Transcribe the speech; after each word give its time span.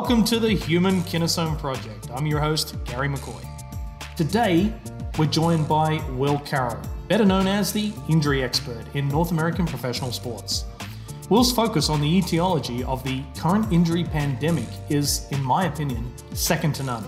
Welcome 0.00 0.24
to 0.24 0.40
the 0.40 0.54
Human 0.54 1.02
Kinesome 1.02 1.58
Project. 1.58 2.08
I'm 2.14 2.24
your 2.26 2.40
host, 2.40 2.74
Gary 2.86 3.06
McCoy. 3.06 3.46
Today, 4.16 4.72
we're 5.18 5.26
joined 5.26 5.68
by 5.68 6.02
Will 6.12 6.38
Carroll, 6.38 6.80
better 7.06 7.26
known 7.26 7.46
as 7.46 7.70
the 7.70 7.92
injury 8.08 8.42
expert 8.42 8.82
in 8.94 9.08
North 9.08 9.30
American 9.30 9.66
professional 9.66 10.10
sports. 10.10 10.64
Will's 11.28 11.52
focus 11.52 11.90
on 11.90 12.00
the 12.00 12.08
etiology 12.16 12.82
of 12.84 13.04
the 13.04 13.22
current 13.36 13.70
injury 13.70 14.02
pandemic 14.02 14.68
is, 14.88 15.26
in 15.32 15.42
my 15.44 15.66
opinion, 15.66 16.10
second 16.32 16.74
to 16.76 16.82
none. 16.82 17.04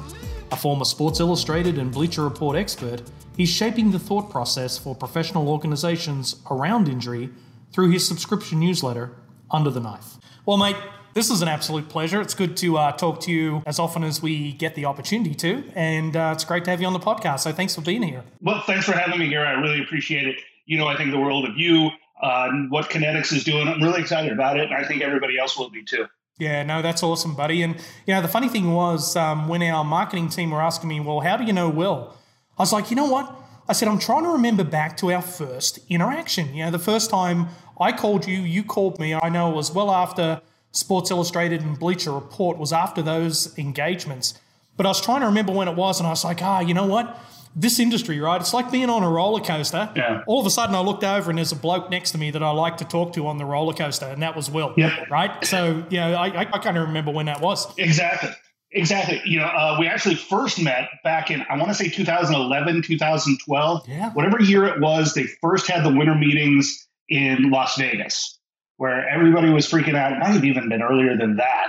A 0.51 0.57
former 0.57 0.85
Sports 0.85 1.19
Illustrated 1.19 1.79
and 1.79 1.91
Bleacher 1.91 2.23
Report 2.23 2.59
expert, 2.59 3.01
he's 3.39 3.49
shaping 3.49 3.91
the 3.91 3.99
thought 3.99 4.29
process 4.29 4.77
for 4.77 4.95
professional 4.95 5.49
organizations 5.49 6.43
around 6.51 6.91
injury 6.91 7.31
through 7.73 7.91
his 7.91 8.07
subscription 8.07 8.61
newsletter, 8.61 9.17
Under 9.51 9.71
the 9.71 9.81
Knife. 9.81 10.19
Well, 10.45 10.59
mate, 10.59 10.77
this 11.15 11.31
is 11.31 11.43
an 11.43 11.49
absolute 11.49 11.89
pleasure. 11.89 12.21
It's 12.21 12.35
good 12.35 12.57
to 12.59 12.79
uh, 12.79 12.93
talk 12.93 13.21
to 13.23 13.33
you 13.33 13.63
as 13.67 13.79
often 13.79 14.05
as 14.05 14.23
we 14.23 14.53
get 14.53 14.75
the 14.75 14.87
opportunity 14.87 15.35
to, 15.37 15.65
and 15.75 16.17
uh, 16.17 16.33
it's 16.35 16.45
great 16.45 16.65
to 16.65 16.71
have 16.71 16.81
you 16.81 16.87
on 16.87 16.93
the 16.93 17.01
podcast. 17.01 17.41
So 17.41 17.53
thanks 17.53 17.75
for 17.75 17.81
being 17.81 18.03
here. 18.03 18.25
Well, 18.41 18.63
thanks 18.67 18.87
for 18.87 18.93
having 18.93 19.19
me 19.19 19.27
here. 19.27 19.45
I 19.45 19.53
really 19.53 19.83
appreciate 19.83 20.27
it. 20.27 20.37
You 20.67 20.79
know, 20.79 20.87
I 20.87 20.97
think 20.97 21.11
the 21.11 21.19
world 21.19 21.49
of 21.49 21.57
you, 21.57 21.91
uh, 22.23 22.51
what 22.69 22.89
Kinetyx 22.89 23.33
is 23.33 23.45
doing. 23.45 23.69
I'm 23.69 23.83
really 23.83 24.01
excited 24.01 24.33
about 24.33 24.59
it, 24.59 24.71
and 24.71 24.75
I 24.75 24.85
think 24.85 25.03
everybody 25.03 25.39
else 25.39 25.59
will 25.59 25.71
be 25.71 25.85
too. 25.85 26.07
Yeah, 26.39 26.63
no, 26.63 26.83
that's 26.83 27.03
awesome, 27.03 27.35
buddy. 27.35 27.63
And 27.63 27.77
you 28.07 28.15
know, 28.15 28.23
the 28.23 28.29
funny 28.29 28.49
thing 28.49 28.73
was 28.73 29.17
um, 29.17 29.49
when 29.49 29.63
our 29.63 29.85
marketing 29.85 30.29
team 30.29 30.51
were 30.51 30.63
asking 30.63 30.89
me, 30.89 31.01
"Well, 31.01 31.21
how 31.21 31.37
do 31.37 31.45
you 31.45 31.53
know 31.53 31.69
Will?" 31.69 32.17
I 32.59 32.63
was 32.63 32.73
like, 32.73 32.91
you 32.91 32.97
know 32.97 33.07
what? 33.07 33.39
I 33.69 33.73
said, 33.73 33.89
I'm 33.89 33.99
trying 33.99 34.25
to 34.25 34.31
remember 34.31 34.65
back 34.65 34.97
to 34.99 35.13
our 35.13 35.23
first 35.23 35.79
interaction. 35.89 36.55
You 36.55 36.65
know, 36.65 36.71
the 36.71 36.79
first 36.79 37.11
time 37.11 37.49
I 37.81 37.93
called 37.93 38.27
you, 38.27 38.41
you 38.41 38.65
called 38.65 38.99
me. 38.99 39.15
I 39.15 39.29
know 39.29 39.51
it 39.51 39.55
was 39.55 39.73
well 39.73 39.91
after 39.91 40.43
Sports 40.73 41.11
Illustrated 41.11 41.61
and 41.61 41.79
Bleacher 41.79 42.13
Report 42.13 42.59
was 42.59 42.73
after 42.73 43.03
those 43.03 43.57
engagements. 43.59 44.35
But 44.77 44.87
I 44.87 44.89
was 44.89 45.01
trying 45.01 45.21
to 45.21 45.27
remember 45.27 45.53
when 45.53 45.69
it 45.69 45.77
was, 45.77 46.01
and 46.01 46.07
I 46.07 46.11
was 46.11 46.25
like, 46.25 46.43
ah, 46.43 46.61
you 46.61 46.75
know 46.75 46.87
what? 46.87 47.19
This 47.55 47.79
industry, 47.79 48.19
right? 48.19 48.41
It's 48.41 48.55
like 48.55 48.71
being 48.73 48.89
on 48.89 49.03
a 49.03 49.11
roller 49.11 49.43
coaster. 49.43 49.91
Yeah. 49.95 50.23
All 50.27 50.41
of 50.41 50.47
a 50.47 50.51
sudden, 50.51 50.75
I 50.75 50.81
looked 50.81 51.05
over 51.05 51.31
and 51.31 51.39
there's 51.39 51.53
a 51.53 51.57
bloke 51.57 51.91
next 51.91 52.13
to 52.13 52.19
me 52.19 52.31
that 52.31 52.43
I 52.43 52.51
like 52.51 52.79
to 52.79 52.87
talk 52.87 53.13
to 53.15 53.27
on 53.27 53.37
the 53.37 53.45
roller 53.45 53.75
coaster, 53.75 54.07
and 54.07 54.23
that 54.23 54.35
was 54.35 54.51
Will. 54.51 54.73
Yep. 54.79 55.11
Right. 55.11 55.45
So, 55.45 55.85
you 55.91 55.99
know, 55.99 56.15
I, 56.15 56.29
I, 56.29 56.41
I 56.41 56.59
kind 56.59 56.79
of 56.79 56.87
remember 56.87 57.11
when 57.11 57.27
that 57.27 57.43
was. 57.43 57.67
Exactly. 57.79 58.31
Exactly. 58.75 59.21
You 59.27 59.41
know, 59.41 59.45
uh, 59.45 59.77
we 59.79 59.87
actually 59.87 60.15
first 60.15 60.63
met 60.63 60.89
back 61.05 61.31
in, 61.31 61.45
I 61.51 61.59
want 61.59 61.69
to 61.69 61.75
say 61.75 61.91
2011, 61.91 62.81
2012. 62.81 63.87
Yeah. 63.87 64.11
Whatever 64.13 64.41
year 64.41 64.65
it 64.65 64.81
was, 64.81 65.13
they 65.13 65.25
first 65.43 65.69
had 65.71 65.85
the 65.85 65.95
winter 65.95 66.15
meetings 66.15 66.89
in 67.11 67.51
Las 67.51 67.77
Vegas 67.77 68.39
where 68.83 69.09
everybody 69.09 69.49
was 69.49 69.65
freaking 69.71 69.95
out. 69.95 70.11
It 70.11 70.19
might 70.19 70.33
have 70.33 70.45
even 70.45 70.69
been 70.69 70.83
earlier 70.83 71.17
than 71.17 71.37
that. 71.37 71.67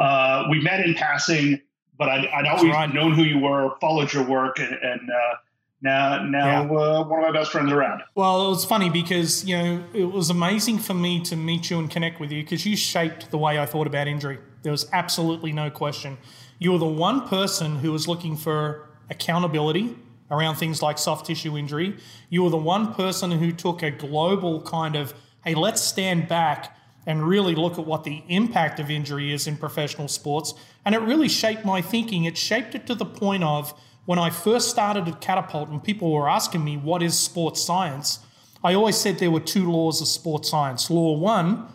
Uh, 0.00 0.48
we 0.50 0.60
met 0.60 0.80
in 0.84 0.94
passing, 0.94 1.60
but 1.96 2.08
I'd, 2.08 2.26
I'd 2.26 2.46
always 2.46 2.72
right. 2.72 2.92
known 2.92 3.12
who 3.14 3.22
you 3.22 3.38
were, 3.38 3.76
followed 3.80 4.12
your 4.12 4.24
work, 4.24 4.58
and, 4.58 4.72
and 4.72 5.00
uh, 5.08 5.34
now 5.80 6.24
now 6.24 6.64
Yeah. 6.64 6.78
uh, 6.78 7.04
one 7.04 7.20
of 7.22 7.32
my 7.32 7.38
best 7.38 7.52
friends 7.52 7.70
around. 7.70 8.02
Well, 8.16 8.46
it 8.46 8.48
was 8.48 8.64
funny 8.64 8.90
because, 8.90 9.44
you 9.44 9.56
know, 9.56 9.84
it 9.94 10.10
was 10.10 10.28
amazing 10.28 10.78
for 10.80 10.94
me 10.94 11.20
to 11.30 11.36
meet 11.36 11.70
you 11.70 11.78
and 11.78 11.88
connect 11.88 12.18
with 12.18 12.32
you 12.32 12.42
because 12.42 12.66
you 12.66 12.74
shaped 12.74 13.30
the 13.30 13.38
way 13.38 13.60
I 13.60 13.66
thought 13.66 13.86
about 13.86 14.08
injury. 14.08 14.38
There 14.62 14.72
was 14.72 14.88
absolutely 14.92 15.52
no 15.52 15.70
question. 15.70 16.18
You 16.58 16.72
were 16.72 16.78
the 16.78 16.86
one 16.86 17.28
person 17.28 17.76
who 17.76 17.92
was 17.92 18.08
looking 18.08 18.36
for 18.36 18.88
accountability 19.08 19.94
around 20.32 20.56
things 20.56 20.82
like 20.82 20.98
soft 20.98 21.26
tissue 21.26 21.56
injury. 21.56 21.96
You 22.28 22.42
were 22.42 22.50
the 22.50 22.56
one 22.56 22.92
person 22.92 23.30
who 23.30 23.52
took 23.52 23.84
a 23.84 23.92
global 23.92 24.62
kind 24.62 24.96
of, 24.96 25.14
hey, 25.46 25.54
let's 25.54 25.80
stand 25.80 26.26
back 26.26 26.76
and 27.06 27.26
really 27.26 27.54
look 27.54 27.78
at 27.78 27.86
what 27.86 28.02
the 28.02 28.24
impact 28.28 28.80
of 28.80 28.90
injury 28.90 29.32
is 29.32 29.46
in 29.46 29.56
professional 29.56 30.08
sports. 30.08 30.52
And 30.84 30.92
it 30.92 30.98
really 30.98 31.28
shaped 31.28 31.64
my 31.64 31.80
thinking. 31.80 32.24
It 32.24 32.36
shaped 32.36 32.74
it 32.74 32.84
to 32.88 32.96
the 32.96 33.06
point 33.06 33.44
of 33.44 33.72
when 34.06 34.18
I 34.18 34.28
first 34.30 34.70
started 34.70 35.06
at 35.06 35.20
Catapult 35.20 35.68
and 35.68 35.82
people 35.82 36.10
were 36.10 36.28
asking 36.28 36.64
me, 36.64 36.76
what 36.76 37.00
is 37.00 37.16
sports 37.16 37.62
science? 37.62 38.18
I 38.64 38.74
always 38.74 38.96
said 38.96 39.20
there 39.20 39.30
were 39.30 39.40
two 39.40 39.70
laws 39.70 40.00
of 40.00 40.08
sports 40.08 40.50
science. 40.50 40.90
Law 40.90 41.16
one 41.16 41.68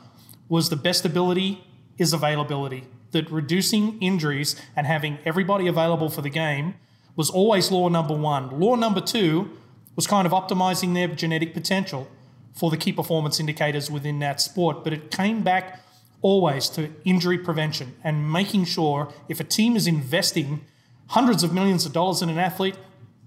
was 0.50 0.69
the 0.69 0.75
best 0.75 1.06
ability 1.06 1.63
is 1.97 2.12
availability, 2.12 2.84
that 3.12 3.31
reducing 3.31 3.97
injuries 4.01 4.62
and 4.75 4.85
having 4.85 5.18
everybody 5.24 5.68
available 5.68 6.09
for 6.09 6.22
the 6.22 6.29
game 6.29 6.75
was 7.16 7.29
always 7.29 7.72
law 7.72 7.88
number 7.88 8.16
one. 8.16 8.59
Law 8.59 8.75
number 8.75 9.00
two 9.00 9.50
was 9.95 10.07
kind 10.07 10.25
of 10.25 10.34
optimizing 10.34 10.94
their 10.94 11.07
genetic 11.07 11.53
potential 11.53 12.09
for 12.53 12.69
the 12.69 12.78
key 12.78 12.91
performance 12.91 13.39
indicators 13.39 13.89
within 13.89 14.19
that 14.19 14.41
sport, 14.41 14.84
but 14.84 14.94
it 14.94 15.12
came 15.12 15.41
back 15.41 15.79
always 16.22 16.69
to 16.69 16.89
injury 17.03 17.38
prevention 17.38 17.95
and 18.03 18.31
making 18.31 18.66
sure 18.66 19.12
if 19.28 19.39
a 19.39 19.44
team 19.44 19.75
is 19.75 19.88
investing 19.88 20.62
hundreds 21.07 21.44
of 21.44 21.53
millions 21.53 21.85
of 21.85 21.94
dollars 21.94 22.22
in 22.22 22.29
an 22.29 22.38
athlete, 22.38 22.75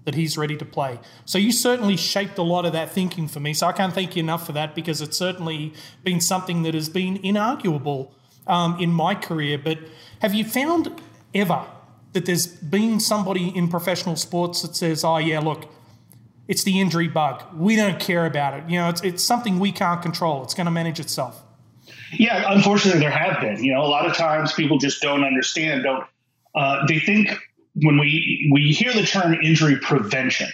that 0.05 0.15
he's 0.15 0.37
ready 0.37 0.55
to 0.55 0.65
play. 0.65 0.99
So 1.25 1.37
you 1.37 1.51
certainly 1.51 1.97
shaped 1.97 2.37
a 2.37 2.43
lot 2.43 2.65
of 2.65 2.73
that 2.73 2.91
thinking 2.91 3.27
for 3.27 3.39
me. 3.39 3.53
So 3.53 3.67
I 3.67 3.71
can't 3.71 3.93
thank 3.93 4.15
you 4.15 4.21
enough 4.21 4.45
for 4.45 4.53
that 4.53 4.75
because 4.75 5.01
it's 5.01 5.17
certainly 5.17 5.73
been 6.03 6.21
something 6.21 6.63
that 6.63 6.73
has 6.73 6.89
been 6.89 7.17
inarguable 7.17 8.11
um, 8.47 8.79
in 8.79 8.91
my 8.91 9.15
career. 9.15 9.57
But 9.57 9.79
have 10.19 10.33
you 10.33 10.45
found 10.45 11.01
ever 11.33 11.65
that 12.13 12.25
there's 12.25 12.47
been 12.47 12.99
somebody 12.99 13.49
in 13.49 13.67
professional 13.67 14.15
sports 14.15 14.61
that 14.61 14.75
says, 14.75 15.03
"Oh 15.03 15.17
yeah, 15.17 15.39
look, 15.39 15.67
it's 16.47 16.63
the 16.63 16.79
injury 16.79 17.07
bug. 17.07 17.43
We 17.55 17.75
don't 17.75 17.99
care 17.99 18.25
about 18.25 18.53
it. 18.59 18.69
You 18.69 18.79
know, 18.79 18.89
it's 18.89 19.01
it's 19.01 19.23
something 19.23 19.59
we 19.59 19.71
can't 19.71 20.01
control. 20.01 20.43
It's 20.43 20.53
going 20.53 20.65
to 20.65 20.71
manage 20.71 20.99
itself." 20.99 21.41
Yeah, 22.13 22.51
unfortunately, 22.53 22.99
there 22.99 23.11
have 23.11 23.41
been. 23.41 23.63
You 23.63 23.73
know, 23.73 23.81
a 23.81 23.87
lot 23.89 24.05
of 24.05 24.15
times 24.15 24.53
people 24.53 24.77
just 24.77 25.01
don't 25.01 25.23
understand. 25.23 25.83
Don't 25.83 26.05
uh, 26.55 26.85
they 26.87 26.99
think 26.99 27.29
when 27.75 27.97
we 27.97 28.49
we 28.53 28.71
hear 28.71 28.93
the 28.93 29.03
term 29.05 29.33
injury 29.41 29.77
prevention? 29.77 30.49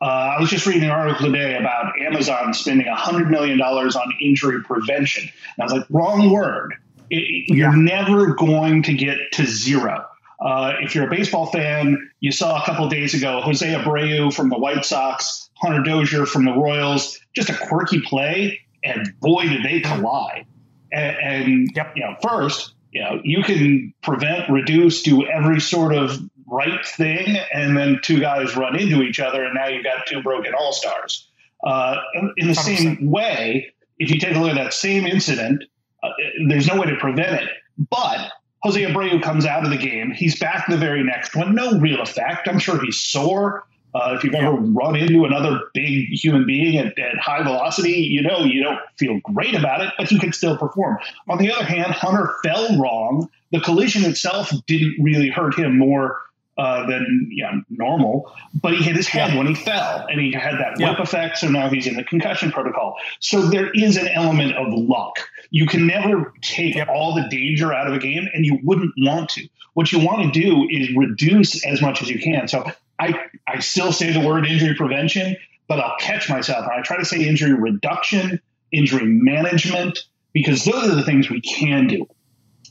Uh, 0.00 0.04
I 0.36 0.40
was 0.40 0.48
just 0.48 0.64
reading 0.64 0.84
an 0.84 0.90
article 0.90 1.26
today 1.26 1.56
about 1.56 1.92
Amazon 2.00 2.54
spending 2.54 2.86
hundred 2.88 3.30
million 3.30 3.58
dollars 3.58 3.96
on 3.96 4.12
injury 4.20 4.62
prevention. 4.62 5.24
And 5.24 5.30
I 5.58 5.64
was 5.64 5.72
like, 5.72 5.86
wrong 5.90 6.30
word. 6.30 6.74
It- 7.10 7.48
You're 7.48 7.74
never 7.76 8.34
going 8.34 8.82
to 8.84 8.94
get 8.94 9.18
to 9.32 9.44
zero. 9.46 10.04
Uh, 10.40 10.74
if 10.80 10.94
you're 10.94 11.06
a 11.06 11.10
baseball 11.10 11.46
fan, 11.46 12.10
you 12.20 12.30
saw 12.30 12.62
a 12.62 12.64
couple 12.64 12.84
of 12.84 12.90
days 12.90 13.14
ago 13.14 13.40
Jose 13.40 13.66
Abreu 13.66 14.32
from 14.32 14.48
the 14.48 14.58
White 14.58 14.84
Sox, 14.84 15.50
Hunter 15.54 15.82
Dozier 15.82 16.26
from 16.26 16.44
the 16.44 16.52
Royals, 16.52 17.18
just 17.34 17.50
a 17.50 17.54
quirky 17.54 18.00
play, 18.00 18.60
and 18.84 19.12
boy, 19.20 19.48
did 19.48 19.64
they 19.64 19.80
collide. 19.80 20.46
And, 20.92 21.16
and 21.16 21.70
Yep. 21.74 21.92
you 21.96 22.04
know, 22.04 22.16
first, 22.22 22.72
you 22.92 23.02
know, 23.02 23.20
you 23.24 23.42
can 23.42 23.92
prevent, 24.02 24.48
reduce, 24.48 25.02
do 25.02 25.26
every 25.26 25.60
sort 25.60 25.94
of 25.94 26.18
right 26.46 26.84
thing, 26.86 27.36
and 27.52 27.76
then 27.76 28.00
two 28.02 28.20
guys 28.20 28.56
run 28.56 28.76
into 28.76 29.02
each 29.02 29.20
other, 29.20 29.44
and 29.44 29.54
now 29.54 29.66
you've 29.68 29.84
got 29.84 30.06
two 30.06 30.22
broken 30.22 30.54
all 30.54 30.72
stars. 30.72 31.28
Uh, 31.64 31.96
in, 32.14 32.32
in 32.36 32.46
the 32.46 32.52
100%. 32.54 32.56
same 32.56 33.10
way, 33.10 33.72
if 33.98 34.10
you 34.10 34.20
take 34.20 34.36
a 34.36 34.38
look 34.38 34.50
at 34.50 34.56
that 34.56 34.72
same 34.72 35.04
incident, 35.06 35.64
uh, 36.02 36.08
there's 36.48 36.68
no 36.68 36.80
way 36.80 36.86
to 36.86 36.96
prevent 36.96 37.42
it. 37.42 37.50
But 37.90 38.30
Jose 38.62 38.82
Abreu 38.82 39.22
comes 39.22 39.46
out 39.46 39.64
of 39.64 39.70
the 39.70 39.76
game. 39.76 40.10
He's 40.10 40.38
back 40.38 40.66
the 40.68 40.76
very 40.76 41.04
next 41.04 41.36
one. 41.36 41.54
No 41.54 41.78
real 41.78 42.00
effect. 42.00 42.48
I'm 42.48 42.58
sure 42.58 42.80
he's 42.80 42.98
sore. 42.98 43.64
Uh, 43.94 44.14
if 44.16 44.22
you've 44.22 44.34
ever 44.34 44.52
run 44.52 44.96
into 44.96 45.24
another 45.24 45.60
big 45.72 46.08
human 46.10 46.44
being 46.44 46.76
at, 46.76 46.98
at 46.98 47.16
high 47.18 47.42
velocity, 47.42 47.92
you 47.92 48.20
know 48.20 48.40
you 48.44 48.62
don't 48.62 48.78
feel 48.98 49.18
great 49.20 49.54
about 49.54 49.80
it, 49.80 49.92
but 49.96 50.10
you 50.12 50.18
can 50.18 50.32
still 50.32 50.58
perform. 50.58 50.98
On 51.28 51.38
the 51.38 51.50
other 51.50 51.64
hand, 51.64 51.92
Hunter 51.92 52.34
fell 52.44 52.78
wrong. 52.78 53.30
The 53.50 53.60
collision 53.60 54.04
itself 54.04 54.52
didn't 54.66 54.96
really 55.02 55.30
hurt 55.30 55.58
him 55.58 55.78
more 55.78 56.20
uh, 56.58 56.86
than 56.86 57.30
yeah, 57.32 57.52
normal, 57.70 58.30
but 58.60 58.74
he 58.74 58.82
hit 58.82 58.96
his 58.96 59.06
head 59.06 59.30
Yeah. 59.30 59.38
when 59.38 59.46
he 59.46 59.54
fell, 59.54 60.06
and 60.10 60.20
he 60.20 60.32
had 60.32 60.54
that 60.54 60.74
Yeah. 60.78 60.90
whip 60.90 60.98
effect. 60.98 61.38
So 61.38 61.48
now 61.48 61.68
he's 61.70 61.86
in 61.86 61.94
the 61.94 62.02
concussion 62.04 62.50
protocol. 62.50 62.96
So 63.20 63.42
there 63.42 63.70
is 63.70 63.96
an 63.96 64.08
element 64.08 64.56
of 64.56 64.66
luck. 64.72 65.20
You 65.50 65.66
can 65.66 65.86
never 65.86 66.32
take 66.42 66.74
Yep. 66.74 66.88
all 66.88 67.14
the 67.14 67.28
danger 67.30 67.72
out 67.72 67.86
of 67.86 67.94
a 67.94 67.98
game, 67.98 68.28
and 68.34 68.44
you 68.44 68.58
wouldn't 68.64 68.92
want 68.98 69.30
to. 69.30 69.46
What 69.74 69.92
you 69.92 70.00
want 70.00 70.34
to 70.34 70.40
do 70.40 70.66
is 70.68 70.92
reduce 70.96 71.64
as 71.64 71.80
much 71.80 72.02
as 72.02 72.10
you 72.10 72.18
can. 72.18 72.48
So 72.48 72.64
I, 72.98 73.14
I 73.46 73.60
still 73.60 73.92
say 73.92 74.12
the 74.12 74.20
word 74.20 74.44
injury 74.44 74.74
prevention, 74.74 75.36
but 75.68 75.78
I'll 75.78 75.96
catch 76.00 76.28
myself. 76.28 76.66
I 76.66 76.82
try 76.82 76.96
to 76.96 77.04
say 77.04 77.24
injury 77.24 77.54
reduction, 77.54 78.40
injury 78.72 79.04
management, 79.04 80.00
because 80.32 80.64
those 80.64 80.88
are 80.90 80.96
the 80.96 81.04
things 81.04 81.30
we 81.30 81.40
can 81.40 81.86
do. 81.86 82.08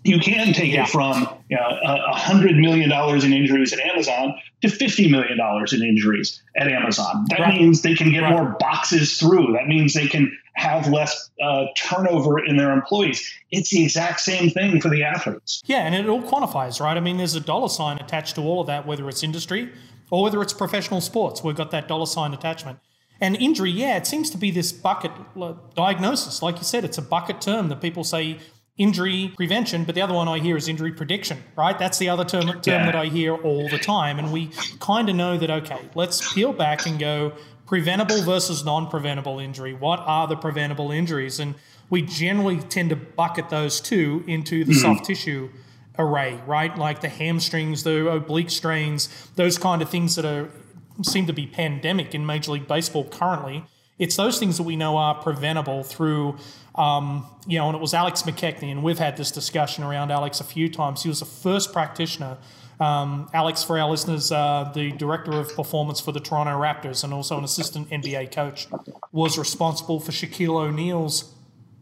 You 0.03 0.19
can 0.19 0.53
take 0.53 0.71
Yeah. 0.73 0.83
it 0.83 0.89
from 0.89 1.27
you 1.49 1.55
know, 1.57 1.79
a 1.83 2.13
hundred 2.15 2.55
million 2.57 2.89
dollars 2.89 3.23
in 3.23 3.33
injuries 3.33 3.71
at 3.73 3.79
Amazon 3.79 4.33
to 4.61 4.69
fifty 4.69 5.09
million 5.09 5.37
dollars 5.37 5.73
in 5.73 5.81
injuries 5.83 6.41
at 6.55 6.67
Amazon. 6.67 7.25
That 7.29 7.39
Right. 7.39 7.59
means 7.61 7.81
they 7.81 7.93
can 7.95 8.11
get 8.11 8.23
Right. 8.23 8.31
more 8.33 8.57
boxes 8.59 9.17
through. 9.17 9.53
That 9.53 9.67
means 9.67 9.93
they 9.93 10.07
can 10.07 10.31
have 10.55 10.87
less 10.87 11.29
uh, 11.41 11.65
turnover 11.77 12.43
in 12.43 12.57
their 12.57 12.71
employees. 12.71 13.23
It's 13.51 13.69
the 13.69 13.83
exact 13.83 14.19
same 14.21 14.49
thing 14.49 14.81
for 14.81 14.89
the 14.89 15.03
athletes. 15.03 15.61
Yeah, 15.67 15.85
and 15.85 15.93
it 15.93 16.07
all 16.09 16.21
quantifies, 16.21 16.81
right? 16.81 16.97
I 16.97 16.99
mean, 16.99 17.17
there's 17.17 17.35
a 17.35 17.39
dollar 17.39 17.69
sign 17.69 17.97
attached 17.99 18.35
to 18.35 18.41
all 18.41 18.61
of 18.61 18.67
that, 18.67 18.85
whether 18.87 19.07
it's 19.07 19.23
industry 19.23 19.69
or 20.09 20.23
whether 20.23 20.41
it's 20.41 20.53
professional 20.53 20.99
sports. 20.99 21.43
We've 21.43 21.55
got 21.55 21.69
that 21.71 21.87
dollar 21.87 22.07
sign 22.07 22.33
attachment. 22.33 22.79
And 23.21 23.35
injury, 23.35 23.71
yeah, 23.71 23.97
it 23.97 24.05
seems 24.07 24.29
to 24.31 24.37
be 24.37 24.51
this 24.51 24.71
bucket 24.71 25.11
diagnosis. 25.75 26.41
Like 26.41 26.57
you 26.57 26.63
said, 26.63 26.83
it's 26.83 26.97
a 26.97 27.01
bucket 27.01 27.39
term 27.41 27.69
that 27.69 27.81
people 27.81 28.03
say 28.03 28.37
injury 28.77 29.33
prevention, 29.35 29.83
but 29.83 29.95
the 29.95 30.01
other 30.01 30.13
one 30.13 30.27
I 30.27 30.39
hear 30.39 30.55
is 30.55 30.67
injury 30.67 30.91
prediction, 30.91 31.43
right? 31.55 31.77
That's 31.77 31.97
the 31.97 32.09
other 32.09 32.23
term, 32.23 32.45
term 32.45 32.61
yeah. 32.65 32.85
that 32.85 32.95
I 32.95 33.07
hear 33.07 33.35
all 33.35 33.67
the 33.69 33.79
time. 33.79 34.19
And 34.19 34.31
we 34.31 34.51
kind 34.79 35.09
of 35.09 35.15
know 35.15 35.37
that, 35.37 35.49
okay, 35.49 35.89
let's 35.95 36.33
peel 36.33 36.53
back 36.53 36.85
and 36.85 36.99
go 36.99 37.33
preventable 37.65 38.21
versus 38.21 38.63
non 38.63 38.87
preventable 38.87 39.39
injury. 39.39 39.73
What 39.73 39.99
are 39.99 40.27
the 40.27 40.35
preventable 40.35 40.91
injuries? 40.91 41.39
And 41.39 41.55
we 41.89 42.01
generally 42.01 42.59
tend 42.59 42.89
to 42.91 42.95
bucket 42.95 43.49
those 43.49 43.81
two 43.81 44.23
into 44.27 44.63
the 44.63 44.73
mm-hmm. 44.73 44.81
soft 44.81 45.05
tissue 45.05 45.49
array, 45.97 46.39
right? 46.45 46.77
Like 46.77 47.01
the 47.01 47.09
hamstrings, 47.09 47.83
the 47.83 48.07
oblique 48.09 48.51
strains, 48.51 49.09
those 49.35 49.57
kind 49.57 49.81
of 49.81 49.89
things 49.89 50.15
that 50.15 50.25
are 50.25 50.49
seem 51.03 51.27
to 51.27 51.33
be 51.33 51.45
pandemic 51.45 52.15
in 52.15 52.25
Major 52.25 52.51
League 52.51 52.67
Baseball 52.67 53.05
currently. 53.05 53.63
It's 53.99 54.15
those 54.15 54.39
things 54.39 54.57
that 54.57 54.63
we 54.63 54.75
know 54.75 54.97
are 54.97 55.15
preventable 55.15 55.83
through, 55.83 56.37
um, 56.77 57.25
you 57.47 57.57
know, 57.57 57.67
and 57.67 57.75
it 57.75 57.81
was 57.81 57.93
Alex 57.93 58.21
McKechnie, 58.21 58.71
and 58.71 58.83
we've 58.83 58.99
had 58.99 59.17
this 59.17 59.31
discussion 59.31 59.83
around 59.83 60.11
Alex 60.11 60.39
a 60.39 60.43
few 60.43 60.69
times. 60.69 61.03
He 61.03 61.09
was 61.09 61.19
the 61.19 61.25
first 61.25 61.73
practitioner. 61.73 62.37
Um, 62.79 63.29
Alex, 63.33 63.63
for 63.63 63.79
our 63.79 63.89
listeners, 63.89 64.31
uh, 64.31 64.71
the 64.73 64.91
director 64.91 65.31
of 65.31 65.55
performance 65.55 65.99
for 65.99 66.11
the 66.11 66.19
Toronto 66.19 66.51
Raptors 66.51 67.03
and 67.03 67.11
also 67.13 67.37
an 67.37 67.43
assistant 67.43 67.89
NBA 67.89 68.31
coach, 68.31 68.67
was 69.11 69.37
responsible 69.37 69.99
for 69.99 70.11
Shaquille 70.11 70.55
O'Neal's 70.55 71.33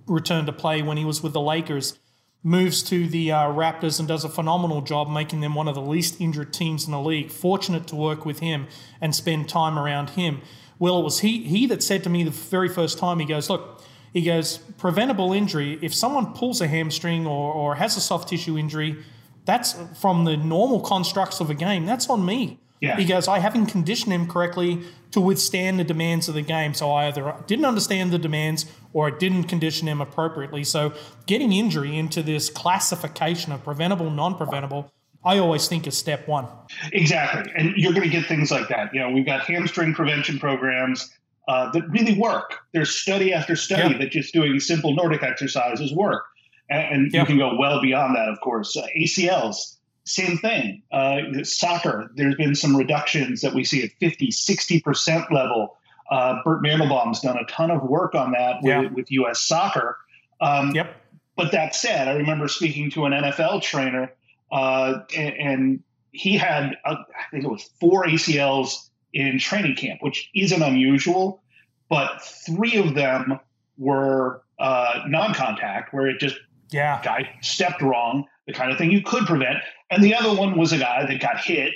return 0.08 0.46
to 0.46 0.54
play 0.54 0.82
when 0.82 0.98
he 0.98 1.04
was 1.04 1.22
with 1.22 1.34
the 1.34 1.42
Lakers. 1.42 2.00
Moves 2.44 2.84
to 2.84 3.08
the 3.08 3.32
uh, 3.32 3.48
Raptors 3.48 4.00
and 4.00 4.08
does 4.08 4.24
a 4.24 4.30
phenomenal 4.30 4.82
job 4.82 5.10
making 5.10 5.42
them 5.42 5.56
one 5.56 5.68
of 5.68 5.76
the 5.76 5.82
least 5.82 6.22
injured 6.22 6.54
teams 6.54 6.86
in 6.86 6.92
the 6.92 7.02
league. 7.02 7.32
Fortunate 7.32 7.88
to 7.88 7.96
work 7.96 8.24
with 8.24 8.40
him 8.40 8.68
and 9.02 9.16
spend 9.16 9.50
time 9.50 9.80
around 9.80 10.12
him. 10.12 10.42
Well, 10.78 11.00
it 11.00 11.04
was 11.04 11.20
he 11.22 11.44
he 11.44 11.66
that 11.68 11.82
said 11.82 12.04
to 12.04 12.10
me 12.10 12.24
the 12.24 12.32
very 12.32 12.70
first 12.70 13.00
time. 13.00 13.20
He 13.20 13.26
goes, 13.26 13.50
look, 13.50 13.75
he 14.16 14.22
goes, 14.22 14.60
preventable 14.78 15.34
injury. 15.34 15.78
If 15.82 15.94
someone 15.94 16.34
pulls 16.34 16.62
a 16.62 16.68
hamstring 16.68 17.28
or, 17.28 17.54
or 17.54 17.76
has 17.76 17.98
a 17.98 18.00
soft 18.00 18.30
tissue 18.30 18.58
injury, 18.58 19.04
that's 19.44 19.76
from 20.00 20.24
the 20.24 20.38
normal 20.38 20.80
constructs 20.80 21.42
of 21.42 21.50
a 21.50 21.54
game. 21.54 21.86
That's 21.86 22.10
on 22.10 22.26
me. 22.26 22.58
Yeah. 22.80 22.96
He 22.96 23.04
goes, 23.04 23.28
I 23.28 23.40
haven't 23.40 23.66
conditioned 23.66 24.14
him 24.14 24.26
correctly 24.26 24.84
to 25.12 25.20
withstand 25.20 25.80
the 25.80 25.84
demands 25.84 26.30
of 26.30 26.34
the 26.34 26.42
game. 26.42 26.74
So 26.74 26.94
I 26.94 27.08
either 27.08 27.36
didn't 27.46 27.66
understand 27.66 28.12
the 28.12 28.18
demands 28.18 28.66
or 28.94 29.08
I 29.08 29.18
didn't 29.18 29.44
condition 29.50 29.86
him 29.90 30.00
appropriately. 30.00 30.64
So 30.64 30.94
getting 31.26 31.52
injury 31.52 31.98
into 31.98 32.24
this 32.24 32.50
classification 32.50 33.52
of 33.52 33.66
preventable, 33.66 34.10
non 34.10 34.36
preventable 34.36 34.94
I 35.26 35.40
always 35.40 35.68
think 35.68 35.88
is 35.88 35.98
step 35.98 36.28
one. 36.28 36.48
Exactly. 36.94 37.52
And 37.58 37.74
you're 37.76 37.94
going 37.94 38.04
to 38.04 38.10
get 38.10 38.28
things 38.28 38.52
like 38.52 38.70
that. 38.70 38.94
You 38.94 39.00
know, 39.02 39.10
we've 39.10 39.26
got 39.26 39.42
hamstring 39.42 39.96
prevention 39.96 40.38
programs 40.38 41.12
uh, 41.48 41.72
that 41.72 41.90
really 41.90 42.18
work. 42.18 42.56
There's 42.74 42.90
study 42.90 43.34
after 43.34 43.56
study 43.56 43.92
yep. 43.92 44.00
that 44.00 44.12
just 44.12 44.34
doing 44.34 44.60
simple 44.60 44.96
Nordic 44.96 45.24
exercises 45.24 45.94
work. 45.94 46.26
And, 46.70 46.94
and 46.94 47.14
yep. 47.14 47.22
you 47.22 47.26
can 47.28 47.38
go 47.38 47.58
well 47.58 47.82
beyond 47.82 48.16
that, 48.16 48.30
of 48.30 48.40
course. 48.42 48.76
Uh, 48.76 48.88
ACLs, 48.98 49.78
same 50.06 50.38
thing. 50.38 50.82
Uh, 50.92 51.44
soccer, 51.44 52.12
there's 52.16 52.36
been 52.36 52.56
some 52.56 52.76
reductions 52.76 53.42
that 53.42 53.54
we 53.54 53.64
see 53.64 53.84
at 53.84 53.92
50, 54.00 54.30
60% 54.30 55.32
level. 55.32 55.78
Uh, 56.10 56.40
Bert 56.44 56.64
Mandelbaum's 56.64 57.22
done 57.22 57.38
a 57.38 57.46
ton 57.46 57.72
of 57.72 57.84
work 57.84 58.16
on 58.16 58.32
that 58.32 58.58
with, 58.62 58.84
yep. 58.84 58.92
with 58.92 59.12
U.S. 59.12 59.42
soccer. 59.42 59.98
Um, 60.42 60.72
yep. 60.72 60.96
But 61.36 61.52
that 61.52 61.76
said, 61.76 62.08
I 62.08 62.14
remember 62.14 62.48
speaking 62.48 62.90
to 62.92 63.06
an 63.06 63.12
NFL 63.12 63.62
trainer 63.62 64.14
uh, 64.52 65.00
and, 65.16 65.34
and, 65.36 65.84
he 66.18 66.38
had, 66.38 66.78
uh, 66.86 66.96
I 66.96 67.30
think 67.30 67.44
it 67.44 67.52
was 67.52 67.70
four 67.82 68.06
ACLs 68.06 68.88
in 69.16 69.40
training 69.40 69.76
camp, 69.76 70.04
which 70.04 70.30
isn't 70.36 70.62
unusual, 70.62 71.42
but 71.90 72.22
three 72.22 72.76
of 72.76 72.94
them 72.94 73.40
were 73.78 74.44
uh, 74.60 75.04
non-contact, 75.08 75.94
where 75.94 76.08
it 76.08 76.20
just 76.20 76.36
yeah 76.70 77.02
guy 77.04 77.30
stepped 77.42 77.82
wrong, 77.82 78.26
the 78.46 78.54
kind 78.54 78.72
of 78.72 78.78
thing 78.78 78.92
you 78.92 79.02
could 79.02 79.26
prevent, 79.26 79.58
and 79.90 80.04
the 80.04 80.14
other 80.14 80.38
one 80.38 80.58
was 80.58 80.74
a 80.74 80.78
guy 80.78 81.06
that 81.06 81.20
got 81.22 81.40
hit. 81.40 81.74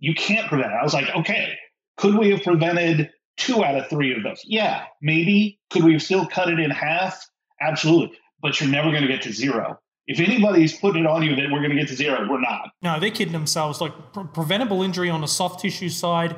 You 0.00 0.14
can't 0.14 0.48
prevent 0.48 0.72
it. 0.72 0.76
I 0.76 0.82
was 0.82 0.92
like, 0.92 1.08
okay, 1.14 1.54
could 1.96 2.18
we 2.18 2.30
have 2.30 2.42
prevented 2.42 3.10
two 3.36 3.64
out 3.64 3.76
of 3.76 3.88
three 3.88 4.14
of 4.14 4.22
those? 4.22 4.42
Yeah, 4.44 4.84
maybe. 5.00 5.58
Could 5.70 5.84
we 5.84 5.92
have 5.92 6.02
still 6.02 6.26
cut 6.26 6.48
it 6.48 6.58
in 6.58 6.70
half? 6.70 7.30
Absolutely. 7.60 8.18
But 8.42 8.60
you're 8.60 8.68
never 8.68 8.90
going 8.90 9.02
to 9.02 9.08
get 9.08 9.22
to 9.22 9.32
zero 9.32 9.78
if 10.06 10.20
anybody's 10.20 10.76
putting 10.76 11.04
it 11.04 11.06
on 11.06 11.22
you 11.22 11.34
that 11.34 11.50
we're 11.50 11.58
going 11.58 11.70
to 11.70 11.76
get 11.76 11.88
to 11.88 11.96
zero, 11.96 12.26
we're 12.30 12.40
not. 12.40 12.70
No, 12.80 13.00
they're 13.00 13.10
kidding 13.10 13.32
themselves. 13.32 13.80
Like 13.80 13.92
pre- 14.12 14.24
preventable 14.32 14.82
injury 14.82 15.10
on 15.10 15.20
the 15.20 15.26
soft 15.26 15.60
tissue 15.60 15.88
side, 15.88 16.36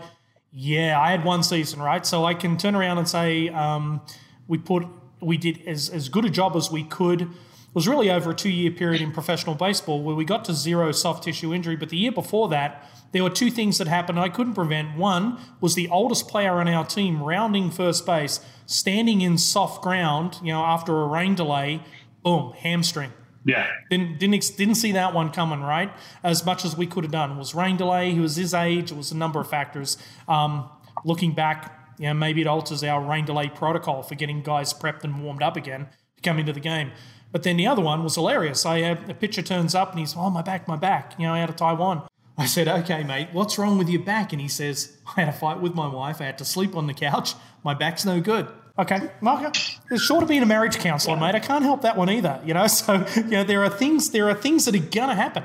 yeah, 0.52 1.00
I 1.00 1.10
had 1.10 1.24
one 1.24 1.42
season, 1.42 1.80
right? 1.80 2.04
So 2.06 2.24
I 2.24 2.34
can 2.34 2.56
turn 2.56 2.74
around 2.74 2.98
and 2.98 3.08
say 3.08 3.48
um, 3.48 4.00
we 4.46 4.58
put 4.58 4.86
we 5.20 5.36
did 5.36 5.66
as 5.66 5.88
as 5.90 6.08
good 6.08 6.24
a 6.24 6.30
job 6.30 6.56
as 6.56 6.70
we 6.70 6.84
could. 6.84 7.22
It 7.22 7.74
was 7.74 7.86
really 7.86 8.10
over 8.10 8.30
a 8.30 8.34
two 8.34 8.48
year 8.48 8.70
period 8.70 9.02
in 9.02 9.12
professional 9.12 9.54
baseball 9.54 10.02
where 10.02 10.16
we 10.16 10.24
got 10.24 10.44
to 10.46 10.54
zero 10.54 10.90
soft 10.92 11.24
tissue 11.24 11.52
injury. 11.52 11.76
But 11.76 11.90
the 11.90 11.98
year 11.98 12.12
before 12.12 12.48
that, 12.48 12.90
there 13.12 13.22
were 13.22 13.30
two 13.30 13.50
things 13.50 13.78
that 13.78 13.88
happened 13.88 14.18
I 14.18 14.30
couldn't 14.30 14.54
prevent. 14.54 14.96
One 14.96 15.38
was 15.60 15.74
the 15.74 15.88
oldest 15.88 16.28
player 16.28 16.54
on 16.54 16.68
our 16.68 16.84
team 16.84 17.22
rounding 17.22 17.70
first 17.70 18.06
base, 18.06 18.40
standing 18.64 19.20
in 19.20 19.36
soft 19.36 19.82
ground, 19.82 20.38
you 20.42 20.52
know, 20.52 20.64
after 20.64 20.98
a 21.02 21.06
rain 21.06 21.34
delay, 21.34 21.82
boom, 22.22 22.52
hamstring 22.52 23.12
yeah. 23.48 23.66
Didn't 23.88 24.18
didn't 24.18 24.56
didn't 24.58 24.74
see 24.74 24.92
that 24.92 25.14
one 25.14 25.30
coming, 25.30 25.62
right? 25.62 25.90
As 26.22 26.44
much 26.44 26.66
as 26.66 26.76
we 26.76 26.86
could 26.86 27.02
have 27.02 27.10
done. 27.10 27.32
It 27.32 27.38
was 27.38 27.54
rain 27.54 27.78
delay. 27.78 28.12
He 28.12 28.20
was 28.20 28.36
his 28.36 28.52
age. 28.52 28.92
It 28.92 28.96
was 28.96 29.10
a 29.10 29.16
number 29.16 29.40
of 29.40 29.48
factors. 29.48 29.96
Um, 30.28 30.68
looking 31.02 31.32
back, 31.32 31.96
you 31.98 32.08
know, 32.08 32.14
maybe 32.14 32.42
it 32.42 32.46
alters 32.46 32.84
our 32.84 33.00
rain 33.02 33.24
delay 33.24 33.48
protocol 33.48 34.02
for 34.02 34.16
getting 34.16 34.42
guys 34.42 34.74
prepped 34.74 35.02
and 35.02 35.24
warmed 35.24 35.42
up 35.42 35.56
again 35.56 35.88
to 36.16 36.22
come 36.22 36.38
into 36.38 36.52
the 36.52 36.60
game. 36.60 36.92
But 37.32 37.42
then 37.42 37.56
the 37.56 37.66
other 37.66 37.80
one 37.80 38.04
was 38.04 38.16
hilarious. 38.16 38.66
I 38.66 38.80
had 38.80 39.08
a 39.08 39.14
pitcher 39.14 39.42
turns 39.42 39.74
up 39.74 39.92
and 39.92 40.00
he's, 40.00 40.14
oh 40.14 40.28
my 40.28 40.42
back, 40.42 40.68
my 40.68 40.76
back, 40.76 41.14
you 41.18 41.26
know, 41.26 41.34
out 41.34 41.48
of 41.48 41.56
Taiwan. 41.56 42.06
I 42.36 42.44
said, 42.44 42.68
okay, 42.68 43.02
mate, 43.02 43.28
what's 43.32 43.58
wrong 43.58 43.78
with 43.78 43.88
your 43.88 44.02
back? 44.02 44.32
And 44.32 44.40
he 44.42 44.48
says, 44.48 44.96
I 45.16 45.22
had 45.22 45.28
a 45.28 45.32
fight 45.32 45.60
with 45.60 45.74
my 45.74 45.88
wife. 45.88 46.20
I 46.20 46.24
had 46.24 46.38
to 46.38 46.44
sleep 46.44 46.76
on 46.76 46.86
the 46.86 46.94
couch. 46.94 47.34
My 47.64 47.74
back's 47.74 48.04
no 48.04 48.20
good. 48.20 48.46
Okay, 48.78 49.10
Mark, 49.20 49.56
it's 49.90 50.02
short 50.02 50.22
of 50.22 50.28
being 50.28 50.42
a 50.42 50.46
marriage 50.46 50.78
counsellor, 50.78 51.16
mate. 51.16 51.34
I 51.34 51.40
can't 51.40 51.64
help 51.64 51.82
that 51.82 51.96
one 51.96 52.08
either. 52.08 52.40
You 52.44 52.54
know, 52.54 52.66
so 52.68 53.04
you 53.16 53.22
know 53.24 53.44
there 53.44 53.64
are 53.64 53.68
things 53.68 54.10
there 54.10 54.28
are 54.28 54.34
things 54.34 54.64
that 54.66 54.74
are 54.76 54.78
gonna 54.78 55.16
happen. 55.16 55.42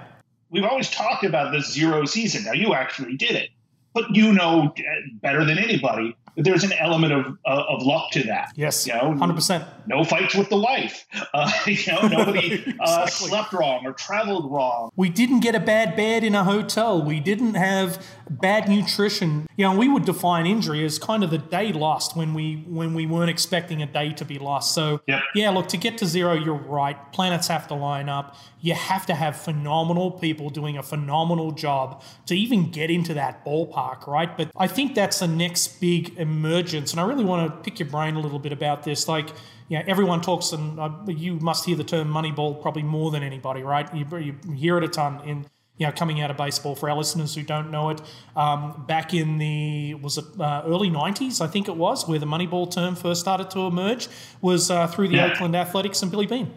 We've 0.52 0.64
always 0.64 0.92
talked 0.92 1.24
about 1.24 1.52
this 1.52 1.72
zero 1.72 2.06
season. 2.06 2.44
Now 2.44 2.52
you 2.52 2.76
actually 2.76 3.18
did 3.18 3.32
it, 3.32 3.50
but 3.94 4.16
you 4.16 4.34
know 4.34 4.74
uh, 4.78 4.82
better 5.22 5.46
than 5.46 5.58
anybody 5.58 6.16
there's 6.36 6.64
an 6.64 6.74
element 6.74 7.14
of 7.14 7.38
uh, 7.46 7.64
of 7.70 7.84
luck 7.84 8.12
to 8.12 8.24
that. 8.24 8.52
Yes, 8.56 8.88
you 8.88 8.94
know, 8.94 9.16
hundred 9.16 9.36
percent. 9.36 9.66
No 9.86 10.04
fights 10.04 10.36
with 10.36 10.50
the 10.50 10.58
wife. 10.58 11.06
Uh, 11.34 11.52
you 11.68 11.78
know, 11.88 12.08
nobody 12.08 12.40
uh, 12.40 12.54
exactly. 12.54 12.76
uh, 12.80 13.06
slept 13.08 13.54
wrong 13.54 13.86
or 13.86 13.94
traveled 13.94 14.52
wrong. 14.52 14.90
We 14.96 15.10
didn't 15.10 15.42
get 15.42 15.56
a 15.56 15.60
bad 15.60 15.96
bed 15.96 16.24
in 16.24 16.36
a 16.36 16.44
hotel. 16.44 17.02
We 17.02 17.20
didn't 17.20 17.56
have 17.56 18.04
bad 18.30 18.68
nutrition. 18.68 19.48
You 19.58 19.66
know, 19.66 19.78
we 19.78 19.88
would 19.88 20.06
define 20.06 20.46
injury 20.48 20.84
as 20.84 20.98
kind 20.98 21.24
of 21.24 21.30
the 21.30 21.38
day 21.38 21.72
lost 21.72 22.16
when 22.16 22.34
we 22.34 22.66
when 22.68 22.94
we 22.94 23.06
weren't 23.06 23.30
expecting 23.30 23.82
a 23.82 23.86
day 23.86 24.12
to 24.14 24.26
be 24.26 24.40
lost. 24.40 24.74
So 24.74 25.02
yep. 25.08 25.22
yeah, 25.36 25.50
look 25.50 25.68
to 25.70 25.78
get 25.78 25.98
to 26.00 26.06
zero, 26.06 26.34
you're 26.34 26.56
right. 26.56 26.98
Planets 27.12 27.48
have 27.48 27.68
to 27.68 27.76
line 27.76 28.10
up. 28.10 28.36
You 28.64 28.74
have 28.74 29.06
to 29.08 29.14
have 29.14 29.36
phenomenal 29.36 30.10
people 30.10 30.50
doing 30.50 30.78
a 30.78 30.84
phenomenal 30.84 31.52
job 31.52 32.02
to 32.28 32.36
even 32.36 32.72
get 32.72 32.90
into 32.90 33.14
that 33.14 33.46
ballpark, 33.46 34.08
right? 34.08 34.36
But 34.36 34.52
I 34.56 34.68
think 34.68 34.96
that's 34.96 35.20
the 35.20 35.28
next 35.28 35.82
big 35.82 36.18
emergence. 36.18 36.92
And 36.92 37.00
I 37.02 37.04
really 37.04 37.26
want 37.26 37.52
to 37.52 37.70
pick 37.70 37.80
your 37.80 37.90
brain 37.90 38.16
a 38.16 38.22
little 38.22 38.40
bit 38.40 38.54
about 38.54 38.84
this. 38.84 39.08
Like, 39.08 39.30
you 39.68 39.78
know, 39.78 39.84
everyone 39.86 40.22
talks, 40.22 40.54
and 40.54 40.80
uh, 40.80 40.92
you 41.08 41.36
must 41.40 41.66
hear 41.66 41.76
the 41.76 41.84
term 41.84 42.08
Moneyball 42.08 42.62
probably 42.62 42.84
more 42.84 43.12
than 43.12 43.22
anybody, 43.22 43.64
right? 43.64 43.94
You, 43.94 44.08
you 44.18 44.54
hear 44.54 44.78
it 44.78 44.84
a 44.86 44.88
ton 44.88 45.22
in 45.28 45.46
you 45.78 45.88
know, 45.88 45.92
coming 45.92 46.22
out 46.22 46.30
of 46.30 46.38
baseball. 46.38 46.76
For 46.76 46.90
our 46.90 46.96
listeners 46.96 47.34
who 47.34 47.42
don't 47.42 47.72
know 47.72 47.90
it, 47.90 48.02
um, 48.36 48.86
back 48.88 49.14
in 49.14 49.38
the 49.40 49.96
was 49.96 50.18
it 50.18 50.26
uh, 50.40 50.64
early 50.66 50.90
'90s, 50.90 51.42
I 51.42 51.48
think 51.48 51.68
it 51.68 51.76
was, 51.76 52.08
where 52.08 52.20
the 52.20 52.26
Moneyball 52.26 52.72
term 52.72 52.96
first 52.96 53.22
started 53.22 53.50
to 53.52 53.62
emerge, 53.62 54.08
was 54.42 54.70
uh, 54.70 54.88
through 54.88 55.08
the 55.08 55.16
yeah. 55.16 55.32
Oakland 55.32 55.56
Athletics 55.56 56.02
and 56.02 56.12
Billy 56.12 56.28
Beane. 56.28 56.54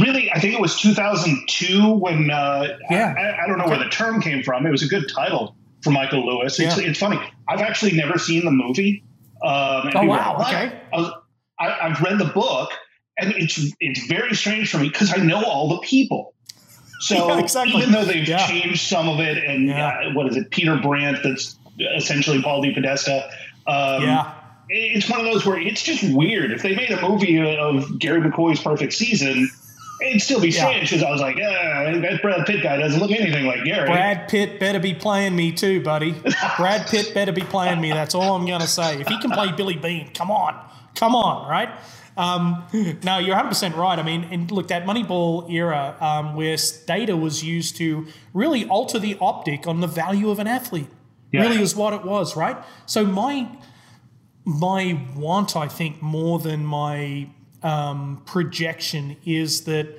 Really, 0.00 0.30
I 0.32 0.40
think 0.40 0.54
it 0.54 0.60
was 0.60 0.78
2002 0.80 1.94
when 1.94 2.30
uh, 2.30 2.76
yeah. 2.90 3.14
I, 3.16 3.44
I, 3.44 3.46
don't 3.46 3.58
know 3.58 3.66
where 3.66 3.78
the 3.78 3.88
term 3.88 4.20
came 4.20 4.42
from. 4.42 4.66
It 4.66 4.70
was 4.70 4.82
a 4.82 4.88
good 4.88 5.08
title 5.14 5.56
for 5.82 5.90
Michael 5.90 6.26
Lewis. 6.26 6.58
It's, 6.58 6.78
yeah. 6.78 6.88
it's 6.88 6.98
funny. 6.98 7.20
I've 7.48 7.60
actually 7.60 7.92
never 7.92 8.18
seen 8.18 8.44
the 8.44 8.50
movie. 8.50 9.04
Um, 9.42 9.90
oh 9.94 10.04
wow! 10.04 10.38
okay. 10.40 10.80
I 10.92 11.10
I've 11.58 12.00
read 12.00 12.18
the 12.18 12.24
book, 12.24 12.70
and 13.18 13.32
it's 13.32 13.60
it's 13.80 14.06
very 14.06 14.34
strange 14.34 14.70
for 14.70 14.78
me 14.78 14.88
because 14.88 15.12
I 15.12 15.18
know 15.18 15.42
all 15.44 15.68
the 15.68 15.78
people. 15.78 16.34
So 17.00 17.14
yeah, 17.28 17.38
exactly. 17.38 17.76
even 17.76 17.92
though 17.92 18.04
they've 18.04 18.26
yeah. 18.26 18.46
changed 18.46 18.80
some 18.80 19.08
of 19.08 19.20
it, 19.20 19.44
and 19.44 19.68
yeah. 19.68 19.88
uh, 19.88 20.14
what 20.14 20.26
is 20.28 20.36
it, 20.36 20.50
Peter 20.50 20.78
Brand, 20.78 21.18
that's 21.22 21.56
essentially 21.96 22.42
Paul 22.42 22.62
DePodesta. 22.62 23.26
Um, 23.66 24.02
yeah. 24.02 24.34
It's 24.68 25.08
one 25.08 25.20
of 25.20 25.26
those 25.26 25.44
where 25.44 25.58
it's 25.58 25.82
just 25.82 26.02
weird. 26.14 26.50
If 26.50 26.62
they 26.62 26.74
made 26.74 26.90
a 26.90 27.00
movie 27.06 27.38
of 27.56 27.98
Gary 27.98 28.20
McCoy's 28.20 28.60
perfect 28.60 28.92
season, 28.92 29.50
it'd 30.02 30.22
still 30.22 30.40
be 30.40 30.50
strange 30.50 30.90
because 30.90 31.02
I 31.02 31.10
was 31.10 31.20
like, 31.20 31.36
yeah, 31.36 31.98
that 32.00 32.22
Brad 32.22 32.46
Pitt 32.46 32.62
guy 32.62 32.76
doesn't 32.76 33.00
look 33.00 33.10
anything 33.10 33.46
like 33.46 33.64
Gary. 33.64 33.86
Brad 33.86 34.28
Pitt 34.28 34.58
better 34.58 34.80
be 34.80 34.94
playing 34.94 35.36
me 35.36 35.52
too, 35.52 35.82
buddy. 35.82 36.14
Brad 36.56 36.86
Pitt 36.86 37.14
better 37.14 37.32
be 37.32 37.42
playing 37.42 37.80
me. 37.80 37.90
That's 37.90 38.14
all 38.14 38.34
I'm 38.34 38.46
gonna 38.46 38.66
say. 38.66 39.00
If 39.00 39.08
he 39.08 39.18
can 39.20 39.30
play 39.30 39.52
Billy 39.52 39.76
Beane, 39.76 40.10
come 40.14 40.30
on, 40.30 40.58
come 40.94 41.14
on, 41.14 41.48
right? 41.48 41.68
Um, 42.16 42.64
no, 43.02 43.18
you're 43.18 43.36
100% 43.36 43.76
right. 43.76 43.98
I 43.98 44.02
mean, 44.02 44.24
and 44.30 44.50
look, 44.50 44.68
that 44.68 44.84
Moneyball 44.84 45.50
era 45.50 45.96
um, 46.00 46.36
where 46.36 46.56
data 46.86 47.16
was 47.16 47.42
used 47.42 47.76
to 47.78 48.06
really 48.32 48.66
alter 48.66 48.98
the 48.98 49.16
optic 49.20 49.66
on 49.66 49.80
the 49.80 49.88
value 49.88 50.30
of 50.30 50.38
an 50.38 50.46
athlete 50.46 50.86
yeah. 51.32 51.42
really 51.42 51.60
is 51.60 51.74
what 51.74 51.92
it 51.92 52.04
was, 52.04 52.36
right? 52.36 52.56
So 52.86 53.04
my 53.04 53.48
my 54.44 55.00
want, 55.16 55.56
I 55.56 55.68
think, 55.68 56.02
more 56.02 56.38
than 56.38 56.64
my 56.64 57.28
um, 57.62 58.22
projection 58.26 59.16
is 59.24 59.64
that 59.64 59.98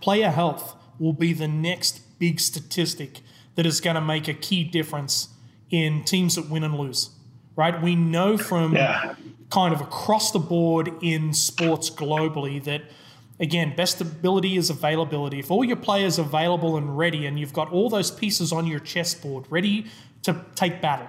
player 0.00 0.30
health 0.30 0.76
will 0.98 1.12
be 1.12 1.32
the 1.32 1.48
next 1.48 2.18
big 2.18 2.40
statistic 2.40 3.20
that 3.56 3.66
is 3.66 3.80
going 3.80 3.94
to 3.94 4.00
make 4.00 4.28
a 4.28 4.34
key 4.34 4.64
difference 4.64 5.28
in 5.70 6.04
teams 6.04 6.36
that 6.36 6.48
win 6.48 6.64
and 6.64 6.76
lose. 6.76 7.10
Right? 7.56 7.80
We 7.82 7.96
know 7.96 8.38
from 8.38 8.76
yeah. 8.76 9.14
kind 9.50 9.74
of 9.74 9.80
across 9.80 10.30
the 10.30 10.38
board 10.38 10.92
in 11.02 11.32
sports 11.34 11.90
globally 11.90 12.62
that 12.64 12.82
again, 13.40 13.74
best 13.76 14.00
ability 14.00 14.56
is 14.56 14.70
availability. 14.70 15.38
If 15.38 15.50
all 15.50 15.64
your 15.64 15.76
players 15.76 16.18
are 16.18 16.22
available 16.22 16.76
and 16.76 16.96
ready, 16.96 17.26
and 17.26 17.38
you've 17.38 17.52
got 17.52 17.70
all 17.72 17.88
those 17.88 18.10
pieces 18.10 18.52
on 18.52 18.66
your 18.66 18.80
chessboard 18.80 19.46
ready 19.50 19.86
to 20.22 20.44
take 20.54 20.80
battle, 20.80 21.08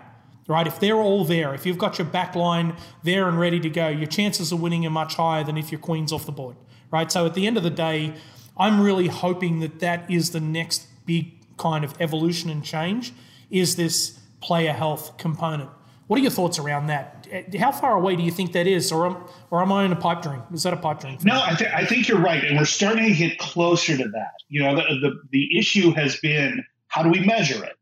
right? 0.49 0.67
If 0.67 0.79
they're 0.79 0.97
all 0.97 1.23
there, 1.23 1.53
if 1.53 1.65
you've 1.65 1.77
got 1.77 1.97
your 1.99 2.07
back 2.07 2.35
line 2.35 2.75
there 3.03 3.29
and 3.29 3.39
ready 3.39 3.59
to 3.59 3.69
go, 3.69 3.87
your 3.87 4.07
chances 4.07 4.51
of 4.51 4.59
winning 4.59 4.85
are 4.85 4.89
much 4.89 5.15
higher 5.15 5.43
than 5.43 5.57
if 5.57 5.71
your 5.71 5.79
queen's 5.79 6.11
off 6.11 6.25
the 6.25 6.31
board, 6.31 6.57
right? 6.91 7.09
So 7.11 7.25
at 7.25 7.35
the 7.35 7.47
end 7.47 7.55
of 7.55 7.63
the 7.63 7.69
day, 7.69 8.15
I'm 8.57 8.81
really 8.81 9.07
hoping 9.07 9.59
that 9.59 9.79
that 9.79 10.09
is 10.09 10.31
the 10.31 10.41
next 10.41 10.87
big 11.05 11.33
kind 11.57 11.85
of 11.85 11.93
evolution 12.01 12.49
and 12.49 12.63
change 12.63 13.13
is 13.51 13.75
this 13.75 14.19
player 14.41 14.73
health 14.73 15.17
component. 15.17 15.69
What 16.07 16.19
are 16.19 16.23
your 16.23 16.31
thoughts 16.31 16.57
around 16.57 16.87
that? 16.87 17.27
How 17.59 17.71
far 17.71 17.95
away 17.95 18.15
do 18.15 18.23
you 18.23 18.31
think 18.31 18.53
that 18.53 18.65
is, 18.65 18.91
or 18.91 19.05
am, 19.05 19.17
or 19.51 19.61
am 19.61 19.71
I 19.71 19.85
in 19.85 19.91
a 19.91 19.95
pipe 19.95 20.23
dream? 20.23 20.41
Is 20.51 20.63
that 20.63 20.73
a 20.73 20.77
pipe 20.77 20.99
dream? 20.99 21.19
No, 21.23 21.39
I, 21.39 21.53
th- 21.53 21.69
I 21.71 21.85
think 21.85 22.07
you're 22.07 22.19
right, 22.19 22.43
and 22.43 22.57
we're 22.57 22.65
starting 22.65 23.05
to 23.05 23.13
get 23.13 23.37
closer 23.37 23.95
to 23.95 24.03
that. 24.09 24.31
You 24.47 24.63
know, 24.63 24.75
the, 24.75 24.81
the 24.95 25.21
the 25.29 25.59
issue 25.59 25.91
has 25.91 26.15
been 26.15 26.65
how 26.87 27.03
do 27.03 27.09
we 27.09 27.19
measure 27.19 27.63
it? 27.63 27.73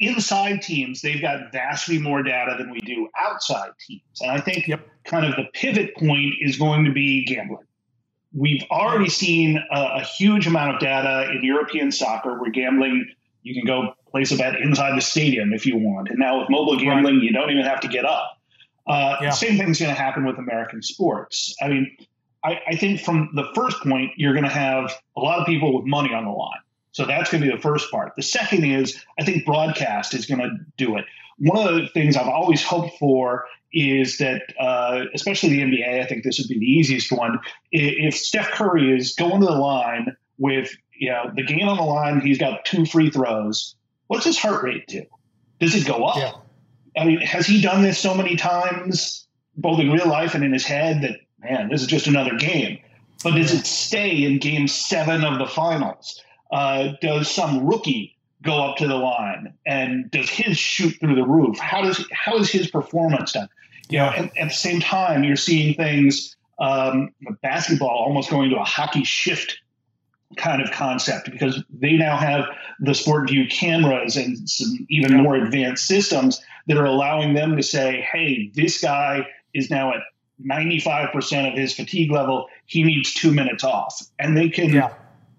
Inside 0.00 0.62
teams, 0.62 1.02
they've 1.02 1.20
got 1.20 1.52
vastly 1.52 1.98
more 1.98 2.22
data 2.22 2.54
than 2.58 2.70
we 2.70 2.80
do 2.80 3.08
outside 3.18 3.70
teams. 3.86 4.02
And 4.20 4.30
I 4.30 4.40
think 4.40 4.68
yep. 4.68 4.86
kind 5.04 5.24
of 5.24 5.36
the 5.36 5.44
pivot 5.52 5.96
point 5.96 6.34
is 6.40 6.58
going 6.58 6.84
to 6.84 6.92
be 6.92 7.24
gambling. 7.24 7.64
We've 8.32 8.62
already 8.70 9.08
seen 9.08 9.58
a, 9.70 9.80
a, 9.80 10.00
huge 10.02 10.46
amount 10.46 10.74
of 10.74 10.80
data 10.80 11.30
in 11.32 11.42
European 11.42 11.90
soccer 11.90 12.38
where 12.38 12.50
gambling, 12.50 13.10
you 13.42 13.54
can 13.54 13.64
go 13.64 13.94
place 14.10 14.30
a 14.32 14.36
bet 14.36 14.60
inside 14.60 14.96
the 14.96 15.00
stadium 15.00 15.52
if 15.54 15.64
you 15.64 15.78
want. 15.78 16.08
And 16.10 16.18
now 16.18 16.40
with 16.40 16.50
mobile 16.50 16.78
gambling, 16.78 17.16
right. 17.16 17.24
you 17.24 17.32
don't 17.32 17.50
even 17.50 17.64
have 17.64 17.80
to 17.80 17.88
get 17.88 18.04
up. 18.04 18.38
Uh, 18.86 19.16
yeah. 19.22 19.30
Same 19.30 19.58
thing's 19.58 19.80
going 19.80 19.94
to 19.94 20.00
happen 20.00 20.26
with 20.26 20.38
American 20.38 20.82
sports. 20.82 21.56
I 21.60 21.68
mean, 21.68 21.96
I, 22.44 22.60
I 22.68 22.76
think 22.76 23.00
from 23.00 23.30
the 23.34 23.50
first 23.54 23.78
point, 23.82 24.12
you're 24.16 24.32
going 24.32 24.44
to 24.44 24.50
have 24.50 24.92
a 25.16 25.20
lot 25.20 25.40
of 25.40 25.46
people 25.46 25.74
with 25.74 25.86
money 25.86 26.14
on 26.14 26.24
the 26.24 26.30
line. 26.30 26.60
So 26.92 27.04
that's 27.04 27.30
going 27.30 27.42
to 27.42 27.50
be 27.50 27.54
the 27.54 27.62
first 27.62 27.90
part. 27.90 28.14
The 28.16 28.22
second 28.22 28.64
is 28.64 29.02
I 29.18 29.24
think 29.24 29.44
broadcast 29.44 30.14
is 30.14 30.26
going 30.26 30.40
to 30.40 30.50
do 30.76 30.96
it. 30.96 31.04
One 31.38 31.68
of 31.68 31.74
the 31.74 31.86
things 31.88 32.16
I've 32.16 32.28
always 32.28 32.62
hoped 32.62 32.98
for 32.98 33.44
is 33.72 34.18
that, 34.18 34.42
uh, 34.58 35.04
especially 35.14 35.50
the 35.50 35.60
NBA, 35.60 36.02
I 36.02 36.06
think 36.06 36.24
this 36.24 36.38
would 36.38 36.48
be 36.48 36.58
the 36.58 36.66
easiest 36.66 37.12
one. 37.12 37.38
If 37.70 38.16
Steph 38.16 38.50
Curry 38.50 38.96
is 38.96 39.14
going 39.14 39.40
to 39.40 39.46
the 39.46 39.52
line 39.52 40.16
with 40.38 40.74
you 40.94 41.10
know 41.10 41.30
the 41.34 41.42
game 41.42 41.68
on 41.68 41.76
the 41.76 41.84
line, 41.84 42.20
he's 42.20 42.38
got 42.38 42.64
two 42.64 42.86
free 42.86 43.10
throws. 43.10 43.74
What's 44.06 44.24
his 44.24 44.38
heart 44.38 44.62
rate 44.64 44.86
do? 44.86 45.04
Does 45.60 45.74
it 45.74 45.86
go 45.86 46.04
up? 46.04 46.16
Yeah. 46.16 47.00
I 47.00 47.04
mean, 47.04 47.20
has 47.20 47.46
he 47.46 47.60
done 47.60 47.82
this 47.82 47.98
so 47.98 48.14
many 48.14 48.36
times, 48.36 49.26
both 49.56 49.78
in 49.78 49.92
real 49.92 50.08
life 50.08 50.34
and 50.34 50.42
in 50.42 50.52
his 50.52 50.64
head, 50.64 51.02
that 51.02 51.20
man, 51.38 51.68
this 51.68 51.82
is 51.82 51.86
just 51.86 52.06
another 52.06 52.34
game? 52.36 52.78
But 53.22 53.34
does 53.34 53.52
it 53.52 53.66
stay 53.66 54.24
in 54.24 54.38
Game 54.38 54.68
Seven 54.68 55.24
of 55.24 55.38
the 55.38 55.46
finals? 55.46 56.22
Uh, 56.50 56.92
does 57.00 57.30
some 57.30 57.66
rookie 57.66 58.16
go 58.42 58.62
up 58.62 58.76
to 58.76 58.86
the 58.86 58.96
line 58.96 59.54
and 59.66 60.10
does 60.10 60.28
his 60.28 60.56
shoot 60.56 60.94
through 61.00 61.14
the 61.14 61.26
roof? 61.26 61.58
How 61.58 61.82
does 61.82 62.04
how 62.12 62.36
is 62.38 62.50
his 62.50 62.70
performance 62.70 63.32
done? 63.32 63.48
You 63.88 63.98
know, 63.98 64.10
and 64.10 64.30
at 64.38 64.48
the 64.48 64.54
same 64.54 64.80
time, 64.80 65.24
you're 65.24 65.36
seeing 65.36 65.74
things 65.74 66.36
um, 66.58 67.10
basketball 67.42 67.88
almost 67.88 68.30
going 68.30 68.50
to 68.50 68.56
a 68.56 68.64
hockey 68.64 69.04
shift 69.04 69.60
kind 70.36 70.60
of 70.60 70.70
concept 70.70 71.30
because 71.30 71.62
they 71.70 71.92
now 71.92 72.16
have 72.16 72.44
the 72.80 72.90
SportVU 72.90 73.50
cameras 73.50 74.16
and 74.16 74.48
some 74.48 74.86
even 74.90 75.16
more 75.22 75.36
advanced 75.36 75.86
systems 75.86 76.40
that 76.66 76.76
are 76.76 76.84
allowing 76.84 77.32
them 77.32 77.56
to 77.56 77.62
say, 77.62 78.06
hey, 78.12 78.50
this 78.54 78.80
guy 78.80 79.26
is 79.54 79.70
now 79.70 79.94
at 79.94 80.00
95% 80.46 81.50
of 81.50 81.58
his 81.58 81.74
fatigue 81.74 82.10
level. 82.10 82.46
He 82.66 82.82
needs 82.82 83.14
two 83.14 83.32
minutes 83.32 83.64
off. 83.64 84.02
And 84.18 84.36
they 84.36 84.50
can 84.50 84.70
yeah 84.70 84.92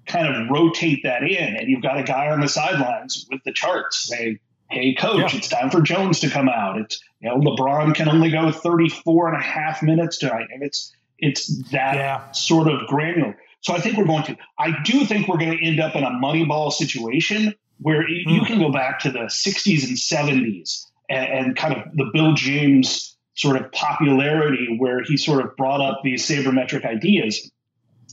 kind 0.09 0.27
of 0.27 0.49
rotate 0.49 1.03
that 1.03 1.23
in. 1.23 1.55
And 1.55 1.69
you've 1.69 1.81
got 1.81 1.97
a 1.97 2.03
guy 2.03 2.29
on 2.29 2.41
the 2.41 2.49
sidelines 2.49 3.25
with 3.31 3.41
the 3.45 3.53
charts 3.53 4.09
saying, 4.09 4.39
hey, 4.69 4.93
coach, 4.93 5.33
yeah. 5.33 5.37
it's 5.37 5.47
time 5.47 5.69
for 5.69 5.81
Jones 5.81 6.19
to 6.21 6.29
come 6.29 6.49
out. 6.49 6.77
It's, 6.77 7.01
you 7.21 7.29
know, 7.29 7.37
LeBron 7.37 7.95
can 7.95 8.09
only 8.09 8.29
go 8.29 8.51
34 8.51 9.29
and 9.29 9.37
a 9.37 9.43
half 9.43 9.81
minutes 9.81 10.17
tonight. 10.17 10.47
And 10.51 10.63
it's, 10.63 10.93
it's 11.17 11.47
that 11.71 11.95
yeah. 11.95 12.31
sort 12.31 12.67
of 12.67 12.87
granular. 12.87 13.37
So 13.61 13.73
I 13.73 13.81
think 13.81 13.97
we're 13.97 14.05
going 14.05 14.23
to, 14.23 14.37
I 14.57 14.73
do 14.83 15.05
think 15.05 15.27
we're 15.27 15.37
going 15.37 15.57
to 15.57 15.65
end 15.65 15.79
up 15.79 15.95
in 15.95 16.03
a 16.03 16.11
money 16.11 16.45
ball 16.45 16.71
situation 16.71 17.55
where 17.79 18.03
mm. 18.03 18.23
you 18.25 18.39
hmm. 18.39 18.45
can 18.45 18.59
go 18.59 18.71
back 18.71 18.99
to 18.99 19.11
the 19.11 19.19
60s 19.19 19.87
and 19.87 19.97
70s 19.97 20.85
and, 21.09 21.47
and 21.47 21.55
kind 21.55 21.75
of 21.75 21.95
the 21.95 22.09
Bill 22.13 22.33
James 22.33 23.17
sort 23.35 23.55
of 23.55 23.71
popularity 23.71 24.75
where 24.77 25.01
he 25.01 25.17
sort 25.17 25.43
of 25.43 25.55
brought 25.55 25.81
up 25.81 26.01
these 26.03 26.27
sabermetric 26.27 26.85
ideas 26.85 27.49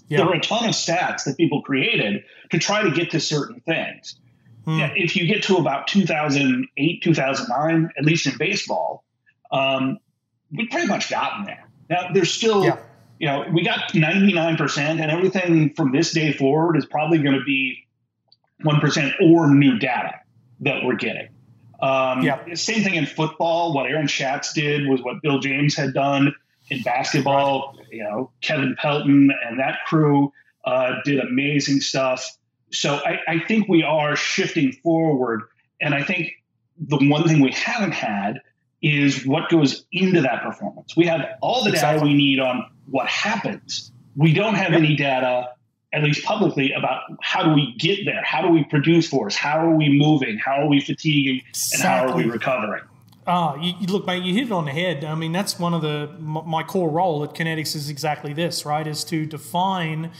yeah. 0.09 0.19
There 0.19 0.27
were 0.27 0.35
a 0.35 0.41
ton 0.41 0.69
of 0.69 0.75
stats 0.75 1.25
that 1.25 1.37
people 1.37 1.63
created 1.63 2.25
to 2.51 2.59
try 2.59 2.83
to 2.83 2.91
get 2.91 3.11
to 3.11 3.21
certain 3.21 3.61
things. 3.61 4.17
Hmm. 4.65 4.79
Yeah, 4.79 4.93
if 4.95 5.17
you 5.17 5.27
get 5.27 5.45
to 5.45 5.57
about 5.57 5.89
2008, 5.89 7.03
2009, 7.03 7.91
at 7.99 8.05
least 8.05 8.27
in 8.27 8.37
baseball, 8.39 9.05
um, 9.51 9.99
we 10.53 10.69
pretty 10.69 10.87
much 10.87 11.11
gotten 11.11 11.45
there. 11.45 11.69
Now, 11.89 12.09
there's 12.13 12.33
still, 12.33 12.65
yeah. 12.65 12.79
you 13.19 13.27
know, 13.27 13.45
we 13.53 13.65
got 13.65 13.93
99%, 13.93 14.79
and 14.79 15.11
everything 15.11 15.75
from 15.75 15.93
this 15.93 16.13
day 16.13 16.33
forward 16.33 16.77
is 16.77 16.87
probably 16.87 17.19
going 17.19 17.39
to 17.39 17.45
be 17.45 17.87
1% 18.65 19.13
or 19.23 19.49
new 19.55 19.79
data 19.79 20.15
that 20.61 20.85
we're 20.85 20.97
getting. 20.97 21.29
Um, 21.81 22.23
yeah. 22.23 22.55
Same 22.55 22.83
thing 22.83 22.95
in 22.95 23.07
football. 23.07 23.73
What 23.73 23.87
Aaron 23.87 24.07
Schatz 24.07 24.53
did 24.53 24.89
was 24.89 25.03
what 25.03 25.21
Bill 25.23 25.39
James 25.39 25.77
had 25.77 25.93
done 25.95 26.35
in 26.70 26.82
basketball, 26.82 27.76
you 27.90 28.02
know, 28.02 28.30
Kevin 28.40 28.76
Pelton 28.80 29.30
and 29.46 29.58
that 29.58 29.78
crew 29.87 30.32
uh, 30.64 30.94
did 31.04 31.20
amazing 31.20 31.80
stuff. 31.80 32.37
So 32.73 32.96
I, 32.96 33.20
I, 33.28 33.38
think 33.46 33.68
we 33.68 33.85
are 33.85 34.16
shifting 34.16 34.73
forward. 34.73 35.42
And 35.80 35.94
I 35.94 36.02
think 36.02 36.32
the 36.78 36.96
one 37.08 37.28
thing 37.28 37.40
we 37.40 37.52
haven't 37.52 37.92
had 37.92 38.40
is 38.82 39.25
what 39.25 39.49
goes 39.49 39.87
into 39.92 40.20
that 40.23 40.42
performance. 40.42 40.96
We 40.96 41.06
have 41.06 41.20
all 41.40 41.64
the 41.64 41.70
data 41.70 42.00
we 42.02 42.14
need 42.14 42.40
on 42.40 42.66
what 42.87 43.06
happens. 43.06 43.92
We 44.16 44.32
don't 44.32 44.54
have 44.54 44.73
yep. 44.73 44.80
any 44.80 44.96
data, 44.96 45.50
at 45.92 46.02
least 46.02 46.25
publicly, 46.25 46.73
about 46.73 47.02
how 47.23 47.44
do 47.44 47.54
we 47.54 47.75
get 47.78 48.04
there? 48.04 48.23
How 48.25 48.42
do 48.42 48.49
we 48.49 48.64
produce 48.64 49.08
force? 49.08 49.37
How 49.37 49.58
are 49.58 49.75
we 49.75 49.88
moving? 49.88 50.37
How 50.38 50.62
are 50.62 50.68
we 50.68 50.80
fatiguing? 50.80 51.42
Exactly. 51.49 51.75
And 51.75 51.82
how 51.82 52.12
are 52.12 52.16
we 52.16 52.25
recovering? 52.25 52.82
Oh, 53.28 53.56
you, 53.61 53.75
look, 53.88 54.06
mate, 54.06 54.23
you 54.23 54.33
hit 54.35 54.45
it 54.45 54.52
on 54.52 54.66
the 54.66 54.71
head. 54.71 55.04
I 55.04 55.16
mean, 55.16 55.33
that's 55.33 55.59
one 55.59 55.75
of 55.75 55.83
the 55.83 56.11
my 56.21 56.62
core 56.62 56.88
role 56.88 57.25
at 57.25 57.35
Kinetyx 57.35 57.75
is 57.75 57.90
exactly 57.90 58.33
this, 58.33 58.64
right? 58.64 58.87
Is 58.87 59.02
to 59.04 59.26
define 59.26 60.12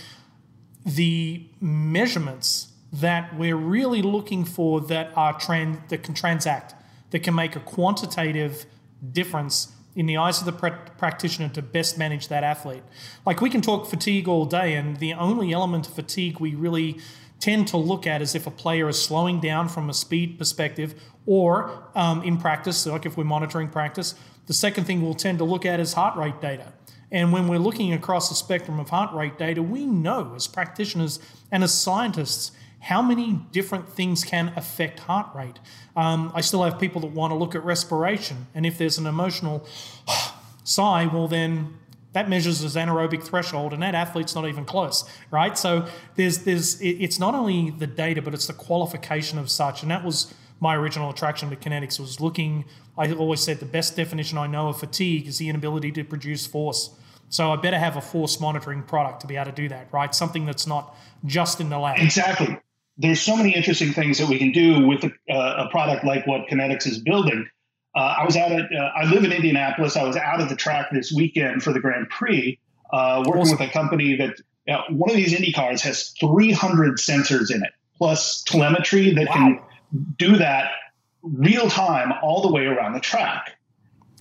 the 0.85 1.47
measurements 1.61 2.69
that 2.93 3.37
we're 3.37 3.57
really 3.57 4.03
looking 4.03 4.45
for 4.45 4.81
that 4.81 5.13
are 5.17 5.39
trans 5.39 5.79
that 5.89 6.03
can 6.03 6.15
transact, 6.15 6.75
that 7.11 7.21
can 7.21 7.35
make 7.35 7.55
a 7.55 7.61
quantitative 7.61 8.67
difference 9.13 9.73
in 9.95 10.07
the 10.07 10.17
eyes 10.17 10.41
of 10.41 10.47
the 10.47 10.53
practitioner 10.99 11.49
to 11.49 11.63
best 11.63 11.97
manage 11.97 12.29
that 12.29 12.45
athlete. 12.45 12.83
Like 13.25 13.41
we 13.41 13.51
can 13.51 13.63
talk 13.63 13.87
fatigue 13.87 14.29
all 14.29 14.47
day, 14.47 14.75
and 14.75 14.97
the 14.99 15.15
only 15.15 15.53
element 15.53 15.89
of 15.89 15.95
fatigue 15.95 16.41
we 16.41 16.55
really 16.55 16.99
tend 17.41 17.69
to 17.69 17.77
look 17.77 18.07
at 18.07 18.23
is 18.23 18.35
if 18.35 18.47
a 18.47 18.51
player 18.51 18.89
is 18.89 19.01
slowing 19.01 19.41
down 19.41 19.69
from 19.69 19.91
a 19.91 19.95
speed 19.95 20.39
perspective 20.39 20.95
or 21.27 21.89
um, 21.95 22.23
in 22.23 22.39
practice, 22.39 22.87
like 22.87 23.07
if 23.07 23.17
we're 23.17 23.25
monitoring 23.25 23.69
practice. 23.69 24.15
The 24.47 24.55
second 24.55 24.85
thing 24.85 25.03
we'll 25.03 25.15
tend 25.15 25.39
to 25.39 25.45
look 25.45 25.67
at 25.67 25.81
is 25.81 25.93
heart 25.95 26.17
rate 26.17 26.41
data. 26.41 26.73
And 27.11 27.33
when 27.33 27.49
we're 27.49 27.59
looking 27.59 27.93
across 27.93 28.29
the 28.29 28.35
spectrum 28.35 28.81
of 28.81 28.89
heart 28.89 29.15
rate 29.15 29.39
data, 29.39 29.63
we 29.63 29.87
know 29.87 30.33
as 30.35 30.47
practitioners 30.47 31.19
and 31.51 31.63
as 31.63 31.73
scientists 31.75 32.53
how 32.81 33.03
many 33.03 33.41
different 33.53 33.89
things 33.89 34.23
can 34.23 34.53
affect 34.57 35.01
heart 35.01 35.35
rate. 35.35 35.59
Um, 35.97 36.31
I 36.35 36.41
still 36.41 36.63
have 36.63 36.79
people 36.79 37.01
that 37.01 37.11
want 37.11 37.33
to 37.33 37.35
look 37.35 37.55
at 37.55 37.65
respiration, 37.65 38.47
and 38.55 38.65
if 38.65 38.79
there's 38.79 38.99
an 38.99 39.07
emotional 39.07 39.67
sigh, 40.65 41.07
well, 41.07 41.27
then 41.27 41.79
that 42.17 42.31
measures 42.31 42.65
as 42.65 42.77
anaerobic 42.77 43.23
threshold, 43.23 43.75
and 43.75 43.83
that 43.83 43.95
athlete's 43.95 44.35
not 44.35 44.49
even 44.49 44.65
close, 44.65 45.05
right? 45.31 45.57
So 45.59 45.87
there's 46.15 46.39
there's 46.39 46.81
it's 46.81 47.19
not 47.19 47.35
only 47.35 47.71
the 47.71 47.87
data, 47.87 48.23
but 48.23 48.33
it's 48.33 48.47
the 48.47 48.55
qualification 48.55 49.39
of 49.39 49.51
such, 49.51 49.83
and 49.83 49.91
that 49.91 50.03
was 50.03 50.33
my 50.59 50.75
original 50.75 51.11
attraction 51.11 51.51
to 51.51 51.57
Kinetyx 51.57 52.01
was 52.01 52.19
looking. 52.19 52.65
I 52.97 53.13
always 53.13 53.41
said 53.41 53.61
the 53.61 53.67
best 53.67 53.97
definition 53.97 54.39
I 54.39 54.47
know 54.47 54.69
of 54.69 54.81
fatigue 54.81 55.29
is 55.29 55.37
the 55.37 55.51
inability 55.51 55.93
to 55.93 56.05
produce 56.05 56.47
force. 56.47 56.89
So 57.29 57.53
I 57.53 57.57
better 57.57 57.79
have 57.79 57.97
a 57.97 58.01
force 58.01 58.41
monitoring 58.41 58.83
product 58.83 59.21
to 59.21 59.27
be 59.27 59.37
able 59.37 59.51
to 59.51 59.53
do 59.53 59.69
that, 59.69 59.89
right? 59.93 60.15
Something 60.15 60.47
that's 60.47 60.67
not 60.67 60.97
just 61.27 61.61
in 61.61 61.69
the 61.69 61.79
lab. 61.79 61.99
Exactly. 61.99 62.59
There's 62.97 63.21
so 63.21 63.37
many 63.37 63.55
interesting 63.55 63.93
things 63.93 64.17
that 64.19 64.29
we 64.29 64.39
can 64.39 64.53
do 64.53 64.87
with 64.87 65.05
a, 65.05 65.13
uh, 65.31 65.67
a 65.67 65.71
product 65.71 66.03
like 66.03 66.27
what 66.27 66.49
Kinetyx 66.49 66.87
is 66.87 66.99
building. 66.99 67.47
Uh, 67.97 68.17
I 68.19 68.25
was 68.25 68.37
out 68.37 68.53
at, 68.53 68.71
uh, 68.71 68.91
I 68.95 69.05
live 69.07 69.25
in 69.25 69.33
Indianapolis. 69.33 69.97
I 69.97 70.05
was 70.05 70.17
out 70.17 70.41
at 70.41 70.51
the 70.51 70.57
track 70.57 70.89
this 70.93 71.11
weekend 71.11 71.63
for 71.63 71.73
the 71.73 71.81
Grand 71.81 72.11
Prix, 72.11 72.59
uh, 72.93 73.23
working 73.25 73.43
awesome. 73.43 73.59
with 73.59 73.69
a 73.69 73.73
company 73.73 74.17
that 74.17 74.37
one 74.91 75.09
of 75.11 75.17
these 75.17 75.33
Indy 75.33 75.53
cars 75.53 75.81
has 75.83 76.11
300 76.21 76.99
sensors 76.99 77.55
in 77.55 77.63
it, 77.63 77.73
plus 77.97 78.43
telemetry 78.43 79.15
that 79.15 79.29
wow. 79.29 79.33
can 79.33 79.61
do 80.19 80.37
that 80.37 80.73
real 81.23 81.71
time 81.71 82.13
all 82.23 82.43
the 82.43 82.53
way 82.53 82.67
around 82.67 82.93
the 82.93 83.01
track. 83.01 83.57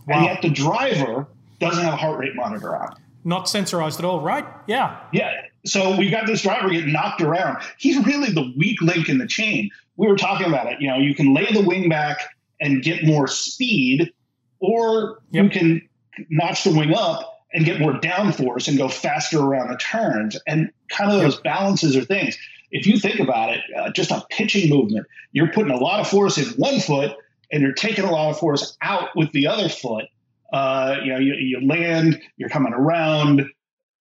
Wow. 0.07 0.15
And 0.15 0.25
yet 0.25 0.41
the 0.41 0.49
driver 0.49 1.27
doesn't 1.59 1.83
have 1.83 1.93
a 1.93 1.97
heart 1.97 2.19
rate 2.19 2.35
monitor 2.35 2.77
on. 2.77 2.95
Not 3.25 3.47
sensorized 3.47 3.99
at 3.99 4.05
all, 4.05 4.21
right? 4.21 4.45
Yeah. 4.67 4.99
Yeah. 5.11 5.33
So 5.65 5.97
we 5.97 6.11
got 6.11 6.27
this 6.27 6.43
driver 6.43 6.69
getting 6.69 6.93
knocked 6.93 7.21
around. 7.21 7.57
He's 7.77 7.97
really 8.05 8.31
the 8.31 8.53
weak 8.55 8.81
link 8.81 9.09
in 9.09 9.17
the 9.17 9.27
chain. 9.27 9.71
We 9.97 10.07
were 10.07 10.15
talking 10.15 10.45
about 10.47 10.71
it. 10.71 10.79
You 10.79 10.89
know, 10.89 10.97
you 10.97 11.15
can 11.15 11.33
lay 11.33 11.51
the 11.51 11.63
wing 11.63 11.89
back 11.89 12.34
and 12.59 12.81
get 12.81 13.05
more 13.05 13.27
speed, 13.27 14.11
or 14.59 15.19
yep. 15.31 15.45
you 15.45 15.49
can 15.49 15.89
notch 16.29 16.63
the 16.63 16.71
wing 16.71 16.93
up 16.95 17.35
and 17.53 17.65
get 17.65 17.79
more 17.79 17.93
downforce 17.93 18.67
and 18.67 18.77
go 18.77 18.89
faster 18.89 19.39
around 19.39 19.69
the 19.69 19.77
turns. 19.77 20.37
And 20.45 20.71
kind 20.89 21.11
of 21.11 21.21
those 21.21 21.39
balances 21.39 21.95
are 21.95 22.03
things. 22.03 22.37
If 22.71 22.85
you 22.85 22.99
think 22.99 23.19
about 23.19 23.53
it, 23.53 23.61
uh, 23.77 23.91
just 23.91 24.11
a 24.11 24.25
pitching 24.29 24.69
movement, 24.69 25.07
you're 25.31 25.51
putting 25.51 25.71
a 25.71 25.77
lot 25.77 26.01
of 26.01 26.07
force 26.07 26.37
in 26.37 26.45
one 26.55 26.79
foot 26.79 27.15
and 27.51 27.61
you're 27.61 27.73
taking 27.73 28.03
a 28.03 28.11
lot 28.11 28.29
of 28.29 28.39
force 28.39 28.77
out 28.81 29.09
with 29.15 29.31
the 29.31 29.47
other 29.47 29.69
foot. 29.69 30.05
Uh, 30.51 30.97
you 31.03 31.13
know, 31.13 31.19
you, 31.19 31.33
you, 31.33 31.67
land, 31.67 32.21
you're 32.37 32.49
coming 32.49 32.73
around. 32.73 33.45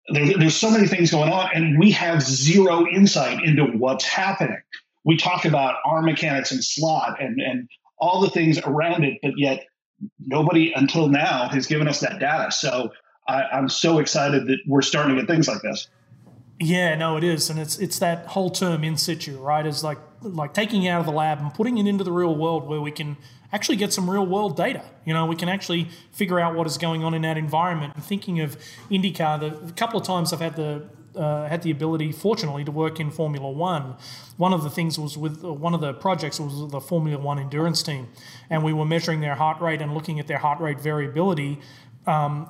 There, 0.10 0.38
there's 0.38 0.56
so 0.56 0.72
many 0.72 0.88
things 0.88 1.12
going 1.12 1.32
on, 1.32 1.50
and 1.54 1.80
we 1.80 1.92
have 1.92 2.22
zero 2.22 2.88
insight 2.88 3.44
into 3.44 3.66
what's 3.66 4.06
happening. 4.06 4.62
We 5.04 5.18
talk 5.18 5.46
about 5.46 5.76
arm 5.86 6.06
mechanics 6.06 6.52
and 6.52 6.64
slot 6.64 7.22
and, 7.22 7.40
and 7.40 7.70
all 8.00 8.22
the 8.22 8.30
things 8.30 8.60
around 8.60 9.04
it, 9.04 9.20
but 9.22 9.34
yet 9.38 9.66
nobody 10.26 10.72
until 10.76 11.08
now 11.08 11.50
has 11.50 11.68
given 11.68 11.88
us 11.88 12.00
that 12.00 12.20
data. 12.20 12.52
So 12.52 12.92
I, 13.28 13.44
I'm 13.44 13.70
so 13.70 14.00
excited 14.00 14.48
that 14.48 14.60
we're 14.68 14.82
starting 14.82 15.16
to 15.16 15.22
get 15.22 15.30
things 15.30 15.48
like 15.48 15.62
this. 15.62 15.88
Yeah, 16.62 16.96
no, 16.96 17.16
it 17.16 17.24
is, 17.24 17.50
and 17.50 17.58
it's 17.58 17.80
it's 17.80 18.00
that 18.00 18.26
whole 18.28 18.50
term 18.50 18.84
in 18.84 18.98
situ, 18.98 19.38
right? 19.38 19.66
Is 19.66 19.82
like 19.82 19.98
like 20.22 20.54
taking 20.54 20.84
it 20.84 20.90
out 20.90 21.00
of 21.00 21.06
the 21.06 21.12
lab 21.14 21.40
and 21.40 21.54
putting 21.54 21.78
it 21.78 21.88
into 21.88 22.04
the 22.04 22.12
real 22.12 22.36
world 22.36 22.68
where 22.68 22.82
we 22.82 22.92
can 22.92 23.16
actually 23.54 23.78
get 23.78 23.94
some 23.94 24.10
real 24.10 24.26
world 24.26 24.58
data. 24.58 24.84
You 25.06 25.14
know, 25.14 25.26
we 25.26 25.38
can 25.38 25.48
actually 25.48 25.88
figure 26.12 26.38
out 26.38 26.56
what 26.56 26.68
is 26.68 26.78
going 26.78 27.02
on 27.04 27.14
in 27.14 27.22
that 27.22 27.38
environment. 27.38 27.94
And 27.96 28.04
thinking 28.04 28.42
of 28.42 28.58
IndyCar, 28.92 29.40
the 29.40 29.68
a 29.68 29.72
couple 29.72 30.00
of 30.02 30.06
times 30.06 30.34
I've 30.34 30.42
had 30.42 30.58
the 30.58 30.90
uh, 31.16 31.48
had 31.48 31.62
the 31.62 31.72
ability, 31.72 32.12
fortunately, 32.12 32.64
to 32.66 32.72
work 32.72 33.00
in 33.00 33.12
Formula 33.12 33.50
One. 33.50 33.96
One 34.38 34.54
of 34.54 34.64
the 34.64 34.70
things 34.70 34.98
was 34.98 35.18
with 35.18 35.44
uh, 35.44 35.54
one 35.54 35.74
of 35.74 35.82
the 35.82 35.94
projects 35.94 36.40
was 36.40 36.72
the 36.72 36.82
Formula 36.82 37.22
One 37.22 37.40
endurance 37.40 37.84
team, 37.84 38.08
and 38.50 38.64
we 38.64 38.74
were 38.74 38.86
measuring 38.86 39.22
their 39.22 39.36
heart 39.36 39.62
rate 39.62 39.82
and 39.82 39.94
looking 39.94 40.20
at 40.20 40.28
their 40.28 40.38
heart 40.38 40.60
rate 40.60 40.80
variability 40.80 41.60
um, 42.08 42.48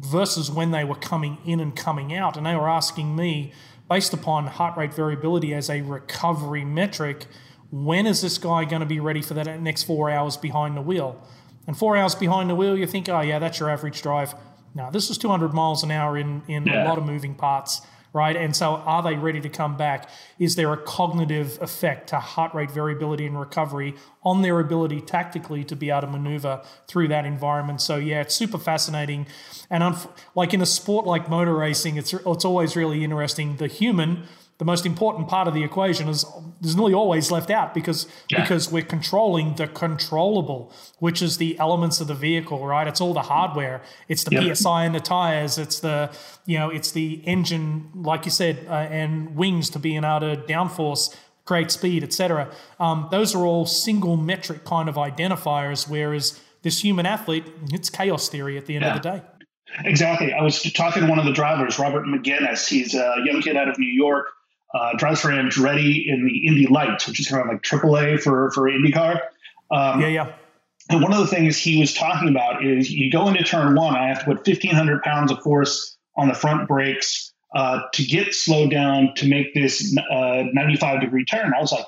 versus 0.00 0.50
when 0.50 0.70
they 0.70 0.84
were 0.84 0.94
coming 0.94 1.38
in 1.44 1.60
and 1.60 1.74
coming 1.74 2.14
out. 2.14 2.36
And 2.36 2.46
they 2.46 2.56
were 2.56 2.68
asking 2.68 3.16
me, 3.16 3.52
based 3.88 4.12
upon 4.12 4.46
heart 4.46 4.76
rate 4.76 4.94
variability 4.94 5.52
as 5.54 5.68
a 5.68 5.80
recovery 5.82 6.64
metric, 6.64 7.26
when 7.70 8.06
is 8.06 8.20
this 8.22 8.38
guy 8.38 8.64
going 8.64 8.80
to 8.80 8.86
be 8.86 9.00
ready 9.00 9.22
for 9.22 9.34
that 9.34 9.60
next 9.60 9.84
four 9.84 10.10
hours 10.10 10.36
behind 10.36 10.76
the 10.76 10.82
wheel? 10.82 11.22
And 11.66 11.76
four 11.76 11.96
hours 11.96 12.14
behind 12.14 12.50
the 12.50 12.54
wheel, 12.54 12.76
you 12.76 12.86
think, 12.86 13.08
oh, 13.08 13.20
yeah, 13.20 13.38
that's 13.38 13.60
your 13.60 13.70
average 13.70 14.02
drive. 14.02 14.34
Now, 14.74 14.90
this 14.90 15.10
is 15.10 15.18
200 15.18 15.52
miles 15.52 15.82
an 15.82 15.90
hour 15.90 16.16
in, 16.16 16.42
in 16.46 16.66
yeah. 16.66 16.84
a 16.84 16.88
lot 16.88 16.98
of 16.98 17.04
moving 17.04 17.34
parts 17.34 17.82
right? 18.12 18.36
And 18.36 18.54
so, 18.56 18.76
are 18.76 19.02
they 19.02 19.14
ready 19.14 19.40
to 19.40 19.48
come 19.48 19.76
back? 19.76 20.08
Is 20.38 20.56
there 20.56 20.72
a 20.72 20.76
cognitive 20.76 21.58
effect 21.60 22.08
to 22.08 22.18
heart 22.18 22.54
rate 22.54 22.70
variability 22.70 23.26
and 23.26 23.38
recovery 23.38 23.94
on 24.22 24.42
their 24.42 24.58
ability 24.58 25.00
tactically 25.00 25.64
to 25.64 25.76
be 25.76 25.90
able 25.90 26.02
to 26.02 26.06
maneuver 26.08 26.62
through 26.88 27.08
that 27.08 27.24
environment? 27.24 27.80
So, 27.80 27.96
yeah, 27.96 28.20
it's 28.20 28.34
super 28.34 28.58
fascinating. 28.58 29.26
And 29.68 29.82
unf- 29.82 30.10
like 30.34 30.52
in 30.52 30.60
a 30.60 30.66
sport 30.66 31.06
like 31.06 31.28
motor 31.28 31.54
racing, 31.54 31.96
it's 31.96 32.12
it's 32.12 32.44
always 32.44 32.76
really 32.76 33.04
interesting. 33.04 33.56
The 33.56 33.68
human 33.68 34.24
the 34.60 34.66
most 34.66 34.84
important 34.84 35.26
part 35.26 35.48
of 35.48 35.54
the 35.54 35.64
equation 35.64 36.06
is 36.06 36.26
is 36.62 36.76
nearly 36.76 36.92
always 36.92 37.30
left 37.30 37.50
out 37.50 37.72
because 37.72 38.06
yeah. 38.28 38.42
because 38.42 38.70
we're 38.70 38.82
controlling 38.82 39.54
the 39.54 39.66
controllable, 39.66 40.70
which 40.98 41.22
is 41.22 41.38
the 41.38 41.58
elements 41.58 41.98
of 41.98 42.08
the 42.08 42.14
vehicle, 42.14 42.66
right? 42.66 42.86
It's 42.86 43.00
all 43.00 43.14
the 43.14 43.22
hardware. 43.22 43.80
It's 44.06 44.22
the 44.22 44.32
yeah. 44.32 44.52
psi 44.52 44.84
in 44.84 44.92
the 44.92 45.00
tires. 45.00 45.56
It's 45.56 45.80
the 45.80 46.10
you 46.44 46.58
know 46.58 46.68
it's 46.68 46.92
the 46.92 47.22
engine, 47.24 47.88
like 47.94 48.26
you 48.26 48.30
said, 48.30 48.66
uh, 48.68 48.98
and 49.00 49.34
wings 49.34 49.70
to 49.70 49.78
be 49.78 49.96
able 49.96 50.20
to 50.20 50.36
downforce, 50.46 51.16
create 51.46 51.70
speed, 51.70 52.04
etc. 52.04 52.50
Um, 52.78 53.08
those 53.10 53.34
are 53.34 53.46
all 53.46 53.64
single 53.64 54.18
metric 54.18 54.66
kind 54.66 54.90
of 54.90 54.96
identifiers, 54.96 55.88
whereas 55.88 56.38
this 56.60 56.84
human 56.84 57.06
athlete, 57.06 57.46
it's 57.72 57.88
chaos 57.88 58.28
theory 58.28 58.58
at 58.58 58.66
the 58.66 58.76
end 58.76 58.84
yeah. 58.84 58.94
of 58.94 59.02
the 59.02 59.10
day. 59.10 59.22
Exactly. 59.86 60.34
I 60.34 60.42
was 60.42 60.62
talking 60.74 61.04
to 61.04 61.08
one 61.08 61.18
of 61.18 61.24
the 61.24 61.32
drivers, 61.32 61.78
Robert 61.78 62.04
Megennis. 62.04 62.68
He's 62.68 62.94
a 62.94 63.22
young 63.24 63.40
kid 63.40 63.56
out 63.56 63.68
of 63.68 63.78
New 63.78 63.90
York 63.90 64.26
uh, 64.74 64.96
drives 64.96 65.20
for 65.20 65.28
Andretti 65.28 66.06
in 66.06 66.24
the 66.24 66.46
Indy 66.46 66.66
Lights, 66.66 67.06
which 67.06 67.20
is 67.20 67.28
kind 67.28 67.42
of 67.42 67.48
like 67.48 67.62
AAA 67.62 68.20
for 68.22 68.50
for 68.52 68.62
IndyCar. 68.62 69.20
Um, 69.70 70.00
yeah, 70.00 70.08
yeah. 70.08 70.32
And 70.88 71.02
one 71.02 71.12
of 71.12 71.20
the 71.20 71.26
things 71.28 71.56
he 71.56 71.78
was 71.78 71.94
talking 71.94 72.28
about 72.28 72.64
is 72.64 72.90
you 72.90 73.10
go 73.12 73.28
into 73.28 73.44
turn 73.44 73.76
one, 73.76 73.94
I 73.94 74.08
have 74.08 74.20
to 74.20 74.24
put 74.24 74.36
1,500 74.38 75.02
pounds 75.02 75.30
of 75.30 75.40
force 75.40 75.96
on 76.16 76.26
the 76.26 76.34
front 76.34 76.66
brakes 76.66 77.32
uh, 77.54 77.82
to 77.92 78.04
get 78.04 78.34
slowed 78.34 78.72
down 78.72 79.14
to 79.16 79.28
make 79.28 79.54
this 79.54 79.96
uh, 80.10 80.44
95 80.52 81.00
degree 81.00 81.24
turn. 81.24 81.52
I 81.56 81.60
was 81.60 81.70
like, 81.70 81.86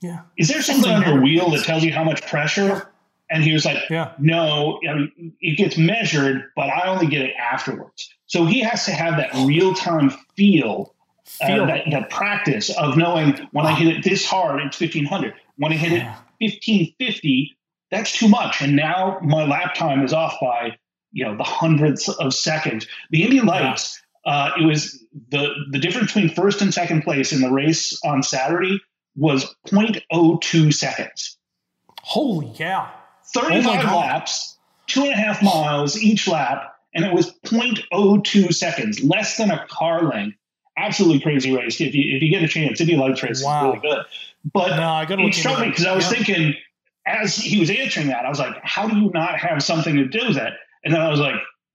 yeah. 0.00 0.20
Is 0.36 0.48
there 0.48 0.62
something 0.62 0.90
on 0.90 1.04
the 1.04 1.20
wheel 1.20 1.50
that 1.50 1.64
tells 1.64 1.84
you 1.84 1.92
how 1.92 2.02
much 2.02 2.26
pressure? 2.26 2.88
And 3.30 3.42
he 3.42 3.52
was 3.52 3.64
like, 3.64 3.78
yeah. 3.88 4.12
no, 4.18 4.80
I 4.88 4.94
mean, 4.94 5.32
it 5.40 5.56
gets 5.56 5.78
measured, 5.78 6.50
but 6.54 6.68
I 6.68 6.88
only 6.88 7.06
get 7.06 7.22
it 7.22 7.34
afterwards. 7.40 8.12
So 8.26 8.44
he 8.44 8.60
has 8.60 8.84
to 8.86 8.92
have 8.92 9.16
that 9.16 9.32
real 9.46 9.74
time 9.74 10.10
feel 10.36 10.94
uh, 11.40 11.66
that, 11.66 11.84
that, 11.90 12.10
practice 12.10 12.70
of 12.70 12.96
knowing 12.96 13.48
when 13.52 13.66
I 13.66 13.74
hit 13.74 13.96
it 13.96 14.04
this 14.04 14.24
hard, 14.24 14.60
it's 14.60 14.80
1500. 14.80 15.34
When 15.56 15.72
I 15.72 15.76
hit 15.76 15.92
it 15.92 16.04
1550, 16.40 17.56
that's 17.90 18.12
too 18.12 18.28
much. 18.28 18.60
And 18.60 18.74
now 18.74 19.18
my 19.22 19.44
lap 19.44 19.74
time 19.74 20.04
is 20.04 20.12
off 20.12 20.36
by, 20.40 20.76
you 21.12 21.24
know, 21.24 21.36
the 21.36 21.44
hundredths 21.44 22.08
of 22.08 22.34
seconds. 22.34 22.86
The 23.10 23.22
Indy 23.24 23.40
Lights, 23.40 24.02
uh, 24.24 24.52
it 24.58 24.64
was 24.64 25.04
the, 25.30 25.50
the 25.70 25.78
difference 25.78 26.12
between 26.12 26.34
first 26.34 26.62
and 26.62 26.72
second 26.72 27.02
place 27.02 27.32
in 27.32 27.40
the 27.40 27.50
race 27.50 27.98
on 28.04 28.22
Saturday 28.22 28.80
was 29.16 29.54
0.02 29.68 30.72
seconds. 30.72 31.36
Holy 32.00 32.52
cow. 32.56 32.90
35 33.34 33.84
oh 33.84 33.98
laps, 33.98 34.58
two 34.86 35.02
and 35.02 35.12
a 35.12 35.16
half 35.16 35.42
miles 35.42 35.96
each 36.00 36.26
lap, 36.26 36.74
and 36.94 37.04
it 37.04 37.12
was 37.12 37.32
0.02 37.44 38.52
seconds, 38.54 39.02
less 39.02 39.36
than 39.36 39.50
a 39.50 39.66
car 39.68 40.02
length 40.02 40.36
absolutely 40.76 41.20
crazy 41.20 41.54
race. 41.54 41.80
If 41.80 41.94
you 41.94 42.16
if 42.16 42.22
you 42.22 42.30
get 42.30 42.42
a 42.42 42.48
chance, 42.48 42.80
Indy 42.80 42.96
Lights 42.96 43.22
race 43.22 43.42
wow. 43.44 43.72
is 43.72 43.82
really 43.82 43.94
good. 43.94 44.06
But 44.52 44.76
no, 44.76 44.88
I 44.88 45.06
it 45.08 45.34
struck 45.34 45.60
me 45.60 45.68
because 45.68 45.86
I 45.86 45.94
was 45.94 46.04
yeah. 46.04 46.10
thinking 46.10 46.54
as 47.06 47.36
he 47.36 47.58
was 47.58 47.70
answering 47.70 48.08
that, 48.08 48.24
I 48.24 48.28
was 48.28 48.38
like, 48.38 48.56
how 48.62 48.88
do 48.88 48.96
you 48.96 49.10
not 49.12 49.38
have 49.38 49.62
something 49.62 49.94
to 49.96 50.06
do 50.06 50.26
with 50.26 50.36
that? 50.36 50.54
And 50.84 50.94
then 50.94 51.00
I 51.00 51.10
was 51.10 51.20
like, 51.20 51.34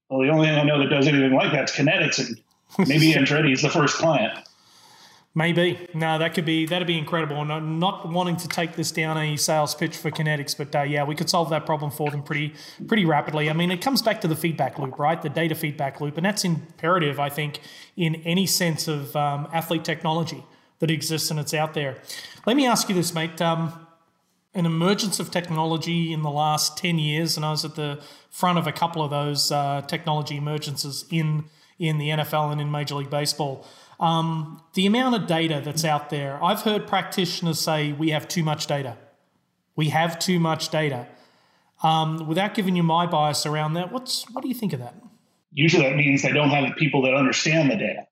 well, 0.09 0.21
the 0.21 0.29
only 0.29 0.47
thing 0.47 0.57
I 0.57 0.63
know 0.63 0.79
that 0.79 0.89
does 0.89 1.07
anything 1.07 1.33
like 1.33 1.51
that 1.51 1.69
is 1.69 1.75
Kinetyx, 1.75 2.19
and 2.19 2.87
maybe 2.87 3.13
Andretti 3.13 3.53
is 3.53 3.61
the 3.61 3.69
first 3.69 3.97
client. 3.97 4.37
Maybe 5.37 5.87
no, 5.93 6.17
that 6.17 6.33
could 6.33 6.45
be 6.45 6.65
that'd 6.65 6.87
be 6.87 6.97
incredible. 6.97 7.39
And 7.39 7.79
not 7.79 8.11
wanting 8.11 8.37
to 8.37 8.47
take 8.47 8.75
this 8.75 8.89
down 8.89 9.19
a 9.19 9.37
sales 9.37 9.75
pitch 9.75 9.95
for 9.95 10.09
Kinetyx, 10.09 10.57
but 10.57 10.75
uh, 10.75 10.81
yeah, 10.81 11.03
we 11.03 11.13
could 11.13 11.29
solve 11.29 11.51
that 11.51 11.63
problem 11.63 11.91
for 11.91 12.09
them 12.09 12.23
pretty 12.23 12.55
pretty 12.87 13.05
rapidly. 13.05 13.47
I 13.47 13.53
mean, 13.53 13.69
it 13.69 13.79
comes 13.79 14.01
back 14.01 14.19
to 14.21 14.27
the 14.27 14.35
feedback 14.35 14.79
loop, 14.79 14.97
right? 14.97 15.21
The 15.21 15.29
data 15.29 15.53
feedback 15.53 16.01
loop, 16.01 16.17
and 16.17 16.25
that's 16.25 16.43
imperative, 16.43 17.19
I 17.19 17.29
think, 17.29 17.59
in 17.95 18.15
any 18.25 18.47
sense 18.47 18.87
of 18.87 19.15
um, 19.15 19.47
athlete 19.53 19.85
technology 19.85 20.43
that 20.79 20.89
exists 20.89 21.29
and 21.29 21.39
it's 21.39 21.53
out 21.53 21.75
there. 21.75 22.01
Let 22.47 22.57
me 22.57 22.65
ask 22.65 22.89
you 22.89 22.95
this, 22.95 23.13
mate. 23.13 23.39
Um, 23.39 23.85
an 24.55 24.65
emergence 24.65 25.19
of 25.19 25.29
technology 25.29 26.13
in 26.13 26.23
the 26.23 26.31
last 26.31 26.79
ten 26.79 26.97
years, 26.97 27.37
and 27.37 27.45
I 27.45 27.51
was 27.51 27.63
at 27.63 27.75
the 27.75 28.01
front 28.31 28.57
of 28.57 28.65
a 28.65 28.71
couple 28.71 29.03
of 29.03 29.11
those 29.11 29.51
uh, 29.51 29.83
technology 29.83 30.39
emergences 30.39 31.05
in 31.11 31.43
in 31.77 31.99
the 31.99 32.09
NFL 32.09 32.51
and 32.51 32.59
in 32.59 32.71
Major 32.71 32.95
League 32.95 33.11
Baseball. 33.11 33.67
Um, 33.99 34.61
the 34.73 34.85
amount 34.85 35.15
of 35.15 35.27
data 35.27 35.61
that's 35.63 35.83
out 35.83 36.09
there, 36.09 36.43
I've 36.43 36.61
heard 36.61 36.85
practitioners 36.87 37.59
say 37.59 37.93
we 37.93 38.11
have 38.11 38.27
too 38.27 38.43
much 38.43 38.67
data. 38.67 38.97
We 39.75 39.89
have 39.89 40.19
too 40.19 40.39
much 40.39 40.69
data. 40.69 41.07
Um, 41.83 42.27
without 42.27 42.53
giving 42.53 42.75
you 42.75 42.83
my 42.83 43.05
bias 43.05 43.45
around 43.45 43.73
that, 43.73 43.91
what's 43.91 44.29
what 44.31 44.41
do 44.41 44.47
you 44.47 44.55
think 44.55 44.73
of 44.73 44.79
that? 44.79 44.95
Usually, 45.53 45.83
that 45.83 45.95
means 45.95 46.21
they 46.21 46.31
don't 46.31 46.49
have 46.49 46.75
people 46.75 47.03
that 47.03 47.13
understand 47.13 47.71
the 47.71 47.75
data. 47.75 48.07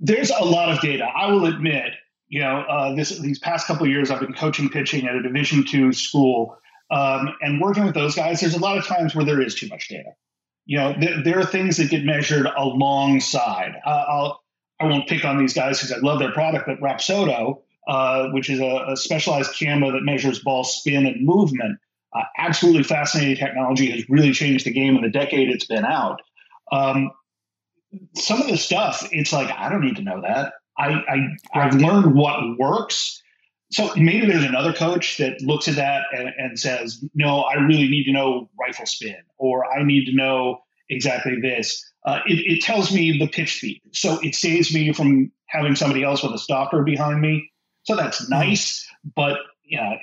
There's 0.00 0.30
a 0.30 0.44
lot 0.44 0.70
of 0.70 0.80
data. 0.80 1.04
I 1.04 1.30
will 1.30 1.46
admit, 1.46 1.92
you 2.28 2.40
know, 2.40 2.60
uh, 2.62 2.94
this 2.94 3.18
these 3.18 3.38
past 3.38 3.66
couple 3.66 3.86
years, 3.86 4.10
I've 4.10 4.20
been 4.20 4.32
coaching 4.32 4.68
pitching 4.68 5.06
at 5.06 5.14
a 5.14 5.22
Division 5.22 5.64
two 5.64 5.92
school, 5.92 6.56
um, 6.90 7.34
and 7.40 7.60
working 7.60 7.84
with 7.84 7.94
those 7.94 8.14
guys. 8.14 8.40
There's 8.40 8.54
a 8.54 8.60
lot 8.60 8.78
of 8.78 8.86
times 8.86 9.14
where 9.14 9.24
there 9.24 9.40
is 9.40 9.54
too 9.54 9.68
much 9.68 9.88
data 9.88 10.10
You 10.66 10.78
know, 10.78 10.94
th- 10.94 11.24
there 11.24 11.38
are 11.38 11.44
things 11.44 11.76
that 11.76 11.90
get 11.90 12.04
measured 12.04 12.46
alongside. 12.56 13.74
Uh, 13.84 14.04
I'll 14.08 14.42
I 14.80 14.86
won't 14.86 15.06
pick 15.08 15.24
on 15.24 15.38
these 15.38 15.52
guys 15.52 15.78
because 15.78 15.92
I 15.92 15.98
love 15.98 16.18
their 16.18 16.32
product, 16.32 16.66
but 16.66 16.80
Rapsodo, 16.80 17.60
uh, 17.86 18.28
which 18.30 18.48
is 18.48 18.60
a, 18.60 18.84
a, 18.88 18.96
specialized 18.96 19.54
camera 19.54 19.92
that 19.92 20.02
measures 20.02 20.38
ball 20.38 20.64
spin 20.64 21.06
and 21.06 21.24
movement, 21.24 21.78
uh, 22.14 22.22
absolutely 22.38 22.82
fascinating 22.82 23.36
technology 23.36 23.90
has 23.90 24.08
really 24.08 24.32
changed 24.32 24.64
the 24.64 24.72
game 24.72 24.96
in 24.96 25.02
the 25.02 25.10
decade 25.10 25.50
it's 25.50 25.66
been 25.66 25.84
out. 25.84 26.20
Um, 26.72 27.10
some 28.14 28.40
of 28.40 28.48
the 28.48 28.56
stuff, 28.56 29.06
it's 29.12 29.32
like 29.32 29.50
I 29.56 29.68
don't 29.68 29.82
need 29.82 29.96
to 29.96 30.02
know 30.02 30.22
that. 30.22 30.54
I, 30.78 30.92
I 31.08 31.26
I've 31.54 31.74
learned 31.74 32.14
what 32.14 32.58
works. 32.58 33.22
So 33.72 33.92
maybe 33.96 34.26
there's 34.26 34.44
another 34.44 34.72
coach 34.72 35.18
that 35.18 35.40
looks 35.42 35.68
at 35.68 35.76
that 35.76 36.02
and, 36.12 36.30
and 36.36 36.58
says, 36.58 37.04
"No, 37.14 37.42
I 37.42 37.54
really 37.54 37.88
need 37.88 38.04
to 38.04 38.12
know 38.12 38.50
rifle 38.58 38.86
spin, 38.86 39.16
or 39.36 39.64
I 39.64 39.84
need 39.84 40.06
to 40.06 40.12
know 40.12 40.60
exactly 40.90 41.40
this." 41.40 41.86
Uh, 42.04 42.20
it, 42.26 42.56
it, 42.56 42.62
tells 42.62 42.92
me 42.92 43.18
the 43.18 43.28
pitch 43.28 43.58
speed, 43.58 43.82
so 43.92 44.18
it 44.22 44.34
saves 44.34 44.72
me 44.72 44.92
from 44.92 45.30
having 45.46 45.74
somebody 45.74 46.02
else 46.02 46.22
with 46.22 46.32
a 46.32 46.38
stalker 46.38 46.82
behind 46.82 47.20
me. 47.20 47.50
So 47.82 47.94
that's 47.94 48.24
hmm. 48.24 48.30
nice, 48.30 48.86
but 49.14 49.38
yeah, 49.64 49.94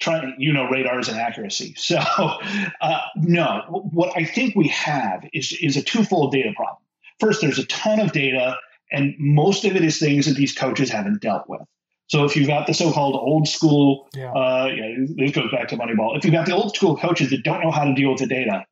trying 0.00 0.34
you 0.38 0.52
know 0.52 0.64
radars 0.64 1.08
and 1.08 1.18
accuracy. 1.18 1.74
So 1.78 1.98
uh, 1.98 3.00
no, 3.16 3.62
what 3.92 4.16
I 4.16 4.24
think 4.24 4.54
we 4.54 4.68
have 4.68 5.24
is 5.32 5.56
is 5.60 5.76
a 5.76 5.82
twofold 5.82 6.32
data 6.32 6.52
problem. 6.54 6.82
First, 7.18 7.40
there's 7.40 7.58
a 7.58 7.66
ton 7.66 8.00
of 8.00 8.12
data, 8.12 8.56
and 8.90 9.14
most 9.18 9.64
of 9.64 9.76
it 9.76 9.84
is 9.84 9.98
things 9.98 10.26
that 10.26 10.36
these 10.36 10.54
coaches 10.54 10.90
haven't 10.90 11.20
dealt 11.20 11.48
with. 11.48 11.62
So 12.06 12.24
if 12.24 12.34
you've 12.34 12.48
got 12.48 12.66
the 12.66 12.74
so-called 12.74 13.14
old 13.14 13.46
school, 13.46 14.08
yeah. 14.14 14.32
Uh, 14.32 14.68
yeah, 14.74 15.06
this 15.16 15.30
goes 15.30 15.50
back 15.52 15.68
to 15.68 15.76
Moneyball. 15.76 16.16
If 16.16 16.24
you've 16.24 16.34
got 16.34 16.46
the 16.46 16.54
old 16.54 16.74
school 16.74 16.96
coaches 16.96 17.30
that 17.30 17.44
don't 17.44 17.62
know 17.62 17.70
how 17.70 17.84
to 17.84 17.94
deal 17.94 18.10
with 18.10 18.18
the 18.18 18.26
data 18.26 18.64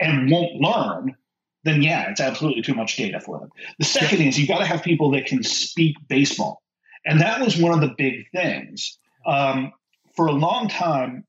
and 0.00 0.30
won't 0.30 0.60
learn, 0.60 1.16
then 1.64 1.82
yeah, 1.82 2.10
it's 2.10 2.20
absolutely 2.20 2.62
too 2.62 2.74
much 2.74 2.96
data 2.96 3.20
for 3.20 3.40
them. 3.40 3.50
The 3.78 3.84
second 3.84 4.20
is 4.20 4.38
you've 4.38 4.48
got 4.48 4.58
to 4.58 4.66
have 4.66 4.82
people 4.82 5.10
that 5.12 5.26
can 5.26 5.42
speak 5.42 5.96
baseball, 6.08 6.62
and 7.04 7.20
that 7.20 7.40
was 7.40 7.56
one 7.56 7.72
of 7.72 7.80
the 7.80 7.94
big 7.96 8.30
things. 8.34 8.98
Um, 9.26 9.72
for 10.16 10.26
a 10.26 10.32
long 10.32 10.68
time, 10.68 11.24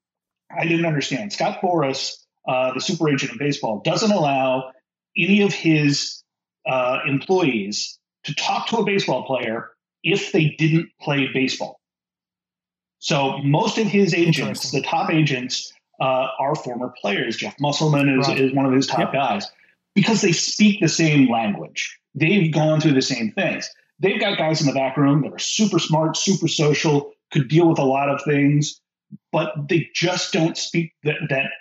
I 0.52 0.66
didn't 0.66 0.86
understand. 0.86 1.34
Scott 1.34 1.62
Boras, 1.62 2.16
uh, 2.48 2.74
the 2.74 2.82
super 2.82 3.10
agent 3.10 3.34
in 3.34 3.38
baseball, 3.38 3.82
doesn't 3.84 4.12
allow 4.12 4.72
any 5.18 5.42
of 5.42 5.54
his 5.54 6.24
uh, 6.66 7.00
employees 7.06 8.00
to 8.24 8.36
talk 8.36 8.68
to 8.68 8.78
a 8.78 8.86
baseball 8.86 9.26
player 9.26 9.70
if 10.04 10.32
they 10.32 10.56
didn't 10.58 10.90
play 11.02 11.28
baseball. 11.34 11.80
So 13.00 13.38
most 13.40 13.78
of 13.78 13.88
his 13.88 14.14
agents, 14.14 14.72
the 14.72 14.82
top 14.82 15.10
agents, 15.10 15.72
uh, 16.00 16.28
are 16.40 16.56
former 16.56 16.94
players. 17.02 17.38
Jeff 17.38 17.56
Musselman 17.60 18.10
is, 18.20 18.28
right. 18.28 18.40
is 18.40 18.54
one 18.54 18.66
of 18.66 18.74
his 18.74 18.88
top 18.88 19.14
guys 19.14 19.48
because 19.96 20.22
they 20.22 20.32
speak 20.32 20.80
the 20.80 20.88
same 20.88 21.30
language. 21.30 22.00
They've 22.16 22.52
gone 22.52 22.82
through 22.82 22.94
the 22.94 23.02
same 23.02 23.32
things. 23.32 23.70
They've 24.00 24.20
got 24.20 24.38
guys 24.38 24.62
in 24.62 24.68
the 24.68 24.74
back 24.74 24.98
room 24.98 25.22
that 25.24 25.34
are 25.34 25.40
super 25.40 25.80
smart, 25.80 26.16
super 26.16 26.48
social, 26.48 27.12
could 27.32 27.50
deal 27.50 27.68
with 27.68 27.80
a 27.80 27.84
lot 27.84 28.10
of 28.10 28.24
things, 28.24 28.80
but 29.32 29.54
they 29.68 29.90
just 29.94 30.32
don't 30.32 30.58
speak 30.58 30.94
that, 31.04 31.18
that 31.30 31.52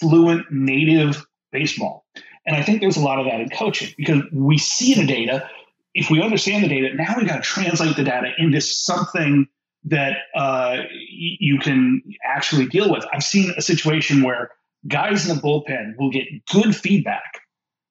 fluent 0.00 0.50
native 0.50 1.24
baseball. 1.50 2.04
And 2.46 2.56
I 2.56 2.62
think 2.62 2.80
there's 2.80 2.96
a 2.96 3.00
lot 3.00 3.18
of 3.18 3.26
that 3.26 3.40
in 3.40 3.48
coaching 3.50 3.92
because 3.96 4.22
we 4.32 4.58
see 4.58 4.94
the 4.94 5.06
data. 5.06 5.48
If 5.94 6.10
we 6.10 6.22
understand 6.22 6.64
the 6.64 6.68
data, 6.68 6.94
now 6.94 7.14
we 7.16 7.24
got 7.24 7.36
to 7.36 7.42
translate 7.42 7.96
the 7.96 8.04
data 8.04 8.32
into 8.38 8.60
something 8.60 9.48
that 9.84 10.16
uh, 10.34 10.78
you 10.90 11.58
can 11.58 12.02
actually 12.24 12.66
deal 12.66 12.90
with. 12.90 13.04
I've 13.12 13.22
seen 13.22 13.54
a 13.56 13.62
situation 13.62 14.22
where 14.22 14.50
guys 14.86 15.28
in 15.28 15.36
the 15.36 15.42
bullpen 15.42 15.94
will 15.98 16.10
get 16.10 16.24
good 16.52 16.74
feedback. 16.74 17.40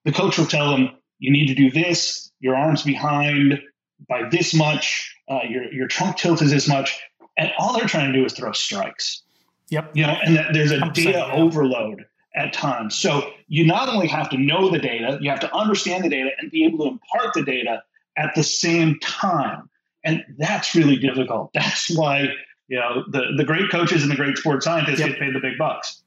The 0.06 0.12
coach 0.12 0.38
will 0.38 0.45
tell 0.45 0.71
them, 0.71 0.91
you 1.19 1.32
need 1.32 1.47
to 1.47 1.56
do 1.56 1.71
this, 1.71 2.32
your 2.39 2.56
arm's 2.56 2.84
behind 2.84 3.60
by 4.08 4.30
this 4.30 4.54
much, 4.54 5.15
uh, 5.30 5.39
your, 5.50 5.71
your 5.73 5.88
trunk 5.88 6.17
tilt 6.17 6.41
is 6.41 6.52
this 6.52 6.67
much. 6.67 7.00
And 7.38 7.52
all 7.58 7.78
they're 7.78 7.88
trying 7.88 8.12
to 8.12 8.17
do 8.17 8.26
is 8.26 8.34
throw 8.34 8.52
strikes. 8.52 9.23
Yep. 9.69 9.91
You 9.95 10.08
know, 10.08 10.15
and 10.23 10.36
that 10.38 10.54
there's 10.54 10.71
a 10.71 10.89
data 10.91 11.32
overload 11.32 12.06
at 12.36 12.54
times. 12.54 12.95
So 12.95 13.32
you 13.47 13.65
not 13.65 13.89
only 13.89 14.08
have 14.08 14.30
to 14.30 14.38
know 14.38 14.69
the 14.69 14.80
data, 14.80 15.17
you 15.19 15.30
have 15.30 15.39
to 15.41 15.54
understand 15.54 16.04
the 16.04 16.10
data 16.10 16.30
and 16.39 16.52
be 16.52 16.65
able 16.65 16.86
to 16.86 16.91
impart 16.91 17.34
the 17.34 17.43
data 17.43 17.84
at 18.17 18.34
the 18.36 18.43
same 18.43 19.00
time. 19.00 19.69
And 20.07 20.23
that's 20.37 20.73
really 20.73 20.95
difficult. 20.95 21.51
That's 21.53 21.95
why, 21.95 22.29
you 22.69 22.79
know, 22.79 23.03
the, 23.11 23.33
the 23.35 23.43
great 23.43 23.69
coaches 23.69 24.03
and 24.03 24.11
the 24.11 24.15
great 24.15 24.37
sports 24.37 24.63
scientists 24.63 24.99
yep. 24.99 25.09
get 25.09 25.19
paid 25.19 25.35
the 25.35 25.41
big 25.41 25.57
bucks. 25.57 26.01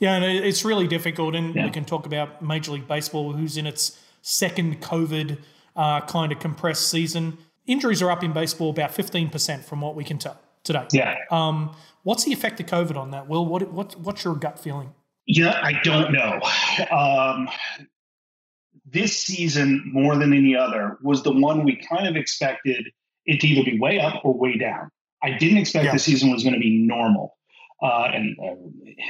Yeah, 0.00 0.16
and 0.16 0.24
it's 0.24 0.64
really 0.64 0.88
difficult. 0.88 1.36
And 1.36 1.54
yeah. 1.54 1.64
we 1.64 1.70
can 1.70 1.84
talk 1.84 2.04
about 2.04 2.42
Major 2.42 2.72
League 2.72 2.88
Baseball, 2.88 3.32
who's 3.32 3.56
in 3.56 3.64
its 3.66 4.02
second 4.22 4.82
COVID 4.82 5.38
uh, 5.76 6.00
kind 6.02 6.32
of 6.32 6.40
compressed 6.40 6.90
season. 6.90 7.38
Injuries 7.66 8.02
are 8.02 8.10
up 8.10 8.24
in 8.24 8.32
baseball 8.32 8.70
about 8.70 8.90
15% 8.90 9.62
from 9.62 9.80
what 9.80 9.94
we 9.94 10.02
can 10.02 10.18
tell 10.18 10.38
today. 10.64 10.86
Yeah. 10.92 11.14
Um, 11.30 11.76
what's 12.02 12.24
the 12.24 12.32
effect 12.32 12.58
of 12.58 12.66
COVID 12.66 12.96
on 12.96 13.12
that? 13.12 13.28
Will, 13.28 13.46
what, 13.46 13.70
what, 13.72 13.98
what's 14.00 14.24
your 14.24 14.34
gut 14.34 14.58
feeling? 14.58 14.92
Yeah, 15.26 15.58
I 15.62 15.80
don't 15.84 16.12
know. 16.12 16.40
Um, 16.90 17.48
this 18.84 19.16
season, 19.16 19.82
more 19.92 20.16
than 20.16 20.32
any 20.32 20.56
other, 20.56 20.98
was 21.02 21.22
the 21.22 21.32
one 21.32 21.64
we 21.64 21.76
kind 21.76 22.06
of 22.06 22.16
expected 22.16 22.86
it 23.26 23.40
to 23.40 23.46
either 23.46 23.64
be 23.64 23.78
way 23.78 23.98
up 23.98 24.24
or 24.24 24.36
way 24.36 24.56
down. 24.56 24.90
I 25.22 25.32
didn't 25.32 25.58
expect 25.58 25.86
yeah. 25.86 25.92
the 25.92 25.98
season 25.98 26.30
was 26.30 26.42
going 26.42 26.54
to 26.54 26.60
be 26.60 26.78
normal. 26.86 27.36
Uh, 27.82 28.08
and 28.12 28.36
uh, 28.38 28.54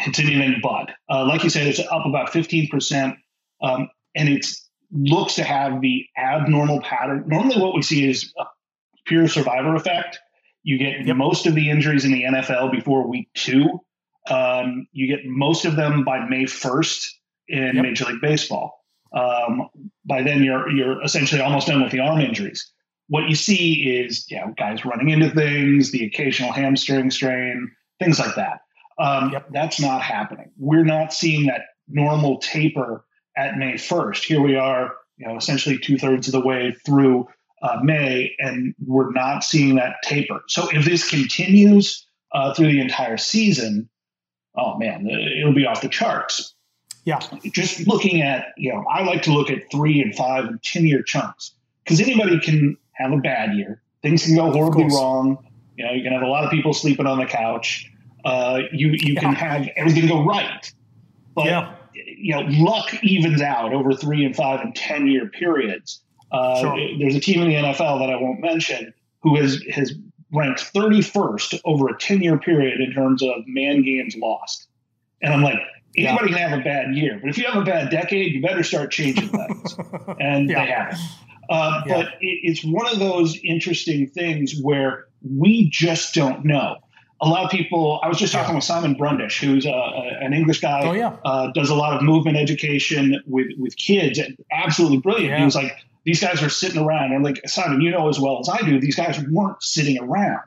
it's 0.07 0.19
anything 0.19 0.61
but. 0.63 0.91
Uh, 1.09 1.25
like 1.27 1.45
you 1.45 1.51
said, 1.51 1.67
it's 1.67 1.79
up 1.79 2.07
about 2.07 2.31
15%. 2.31 3.17
Um, 3.63 3.89
and 4.15 4.29
it 4.29 4.47
looks 4.91 5.35
to 5.35 5.45
have 5.45 5.81
the 5.81 6.07
abnormal 6.17 6.81
pattern. 6.81 7.25
Normally, 7.27 7.61
what 7.61 7.75
we 7.75 7.83
see 7.83 8.09
is 8.09 8.33
a 8.39 8.45
pure 9.07 9.29
survivor 9.29 9.75
effect. 9.75 10.19
You 10.63 10.79
get 10.79 11.07
yep. 11.07 11.17
most 11.17 11.47
of 11.47 11.55
the 11.55 11.71
injuries 11.71 12.05
in 12.05 12.13
the 12.13 12.25
NFL 12.25 12.73
before 12.73 13.07
week 13.07 13.29
two. 13.35 13.81
Um, 14.29 14.89
you 14.93 15.07
get 15.07 15.25
most 15.25 15.65
of 15.65 15.77
them 15.77 16.03
by 16.03 16.27
May 16.29 16.45
1st 16.45 17.07
in 17.49 17.77
yep. 17.77 17.83
Major 17.83 18.07
League 18.07 18.21
Baseball. 18.21 18.73
Um, 19.13 19.69
by 20.05 20.23
then, 20.23 20.43
you're 20.43 20.69
you're 20.71 21.03
essentially 21.03 21.41
almost 21.41 21.69
done 21.69 21.83
with 21.83 21.93
the 21.93 22.01
arm 22.01 22.21
injuries. 22.21 22.73
What 23.09 23.29
you 23.29 23.35
see 23.35 24.01
is, 24.01 24.29
you 24.31 24.39
know, 24.39 24.55
guys 24.57 24.85
running 24.85 25.11
into 25.11 25.31
things, 25.31 25.93
the 25.93 26.05
occasional 26.05 26.53
hamstring 26.53 27.11
strain, 27.11 27.71
things 28.01 28.19
like 28.19 28.35
that. 28.35 28.61
Um, 28.99 29.31
yep. 29.33 29.49
That's 29.53 29.81
not 29.81 30.03
happening. 30.03 30.51
We're 30.59 30.85
not 30.85 31.13
seeing 31.13 31.47
that 31.47 31.63
normal 31.89 32.39
taper 32.39 33.05
at 33.37 33.57
May 33.57 33.75
1st. 33.75 34.25
Here 34.25 34.41
we 34.41 34.57
are, 34.57 34.95
you 35.19 35.29
know, 35.29 35.37
essentially 35.37 35.79
two 35.79 35.99
thirds 35.99 36.29
of 36.29 36.33
the 36.33 36.41
way 36.41 36.75
through 36.85 37.29
uh, 37.63 37.79
May, 37.83 38.35
and 38.39 38.75
we're 38.85 39.13
not 39.13 39.45
seeing 39.45 39.77
that 39.77 39.97
taper. 40.03 40.43
So 40.49 40.69
if 40.71 40.85
this 40.85 41.09
continues 41.09 42.07
uh, 42.33 42.55
through 42.55 42.73
the 42.73 42.81
entire 42.81 43.17
season, 43.17 43.89
oh 44.57 44.77
man, 44.79 45.07
it'll 45.07 45.55
be 45.55 45.67
off 45.67 45.81
the 45.81 45.89
charts. 45.89 46.55
Yeah. 47.05 47.21
Just 47.53 47.87
looking 47.87 48.21
at, 48.21 48.47
you 48.57 48.73
know, 48.73 48.85
I 48.91 49.05
like 49.05 49.23
to 49.23 49.33
look 49.33 49.49
at 49.49 49.71
three 49.71 50.03
and 50.03 50.15
five 50.15 50.47
and 50.47 50.61
10 50.63 50.87
year 50.87 51.03
chunks 51.03 51.53
because 51.85 52.01
anybody 52.01 52.41
can 52.41 52.77
have 52.97 53.13
a 53.13 53.19
bad 53.19 53.55
year. 53.55 53.81
Things 54.03 54.25
can 54.25 54.37
go 54.37 54.51
horribly 54.51 54.85
wrong. 54.85 55.39
You 55.77 55.85
know, 55.85 55.93
you 55.93 56.03
can 56.03 56.13
have 56.13 56.23
a 56.23 56.29
lot 56.29 56.45
of 56.45 56.51
people 56.51 56.73
sleeping 56.73 57.07
on 57.07 57.19
the 57.19 57.27
couch. 57.27 57.91
Uh, 58.25 58.61
you 58.73 58.89
you 58.91 59.15
yeah. 59.15 59.21
can 59.21 59.35
have 59.35 59.69
everything 59.77 60.09
go 60.09 60.25
right. 60.25 60.73
But, 61.35 61.47
yeah. 61.47 61.75
you 61.95 62.35
know, 62.35 62.41
luck 62.49 62.93
evens 63.05 63.43
out 63.43 63.73
over 63.73 63.93
three 63.93 64.25
and 64.25 64.35
five 64.35 64.61
and 64.61 64.75
10 64.75 65.07
year 65.07 65.29
periods. 65.29 66.01
Uh, 66.33 66.61
sure. 66.61 66.99
There's 66.99 67.15
a 67.15 67.21
team 67.21 67.43
in 67.43 67.49
the 67.49 67.55
NFL 67.55 68.01
that 68.01 68.11
I 68.11 68.17
won't 68.17 68.41
mention 68.41 68.93
who 69.23 69.37
has, 69.37 69.63
has 69.71 69.93
ranked 70.33 70.73
31st 70.75 71.61
over 71.65 71.89
a 71.89 71.99
10 71.99 72.23
year 72.23 72.39
period 72.39 72.81
in 72.81 72.93
terms 72.93 73.23
of 73.23 73.29
man 73.47 73.83
games 73.83 74.17
lost. 74.17 74.67
And 75.23 75.33
I'm 75.33 75.43
like, 75.43 75.59
anybody 75.97 76.31
yeah. 76.31 76.39
can 76.39 76.51
have 76.51 76.59
a 76.61 76.63
bad 76.63 76.95
year, 76.95 77.19
but 77.21 77.31
if 77.31 77.39
you 77.39 77.45
have 77.45 77.61
a 77.61 77.65
bad 77.65 77.91
decade, 77.91 78.33
you 78.33 78.43
better 78.43 78.63
start 78.63 78.91
changing 78.91 79.29
things. 79.29 79.77
and 80.21 80.49
yeah. 80.49 80.65
they 80.65 80.71
haven't. 80.71 80.99
Uh, 81.49 81.83
yeah. 81.87 81.95
But 81.95 82.07
it, 82.21 82.41
it's 82.43 82.65
one 82.65 82.89
of 82.89 82.99
those 82.99 83.39
interesting 83.43 84.09
things 84.09 84.61
where 84.61 85.07
we 85.23 85.69
just 85.71 86.15
don't 86.15 86.45
know. 86.45 86.77
A 87.21 87.29
lot 87.29 87.45
of 87.45 87.51
people, 87.51 87.99
I 88.03 88.09
was 88.09 88.19
just 88.19 88.33
talking 88.33 88.55
with 88.55 88.65
Simon 88.65 88.95
Brundish, 88.95 89.41
who's 89.41 89.65
a, 89.65 89.71
a, 89.71 90.19
an 90.21 90.35
English 90.35 90.61
guy, 90.61 90.83
oh, 90.85 90.93
yeah. 90.93 91.17
uh, 91.25 91.51
does 91.53 91.71
a 91.71 91.75
lot 91.75 91.97
of 91.97 92.03
movement 92.03 92.37
education 92.37 93.23
with, 93.27 93.47
with 93.59 93.75
kids, 93.77 94.21
absolutely 94.53 94.99
brilliant. 94.99 95.39
He 95.39 95.45
was 95.45 95.55
like, 95.55 95.73
these 96.05 96.21
guys 96.21 96.43
are 96.43 96.51
sitting 96.51 96.81
around. 96.81 97.15
I'm 97.15 97.23
like, 97.23 97.41
Simon, 97.49 97.81
you 97.81 97.91
know 97.91 98.09
as 98.09 98.21
well 98.21 98.39
as 98.41 98.49
I 98.49 98.59
do, 98.67 98.79
these 98.81 98.97
guys 98.97 99.19
weren't 99.19 99.63
sitting 99.63 99.99
around. 99.99 100.43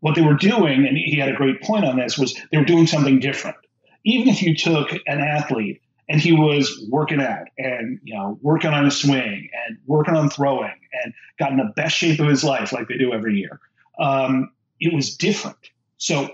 What 0.00 0.16
they 0.16 0.22
were 0.22 0.34
doing, 0.34 0.86
and 0.86 0.96
he 0.96 1.18
had 1.18 1.28
a 1.28 1.36
great 1.36 1.62
point 1.62 1.84
on 1.84 1.96
this, 1.96 2.18
was 2.18 2.34
they 2.50 2.58
were 2.58 2.64
doing 2.64 2.86
something 2.86 3.20
different. 3.20 3.56
Even 4.04 4.28
if 4.28 4.42
you 4.42 4.56
took 4.56 4.90
an 5.06 5.20
athlete 5.20 5.82
and 6.12 6.20
he 6.20 6.32
was 6.32 6.86
working 6.90 7.20
out 7.20 7.46
and 7.56 7.98
you 8.04 8.14
know 8.14 8.38
working 8.42 8.70
on 8.70 8.86
a 8.86 8.90
swing 8.90 9.48
and 9.66 9.78
working 9.86 10.14
on 10.14 10.28
throwing 10.28 10.78
and 11.02 11.14
got 11.38 11.50
in 11.50 11.56
the 11.56 11.72
best 11.74 11.96
shape 11.96 12.20
of 12.20 12.28
his 12.28 12.44
life 12.44 12.72
like 12.72 12.86
they 12.86 12.98
do 12.98 13.12
every 13.12 13.36
year, 13.36 13.58
um, 13.98 14.52
it 14.78 14.92
was 14.92 15.16
different. 15.16 15.56
So, 15.96 16.28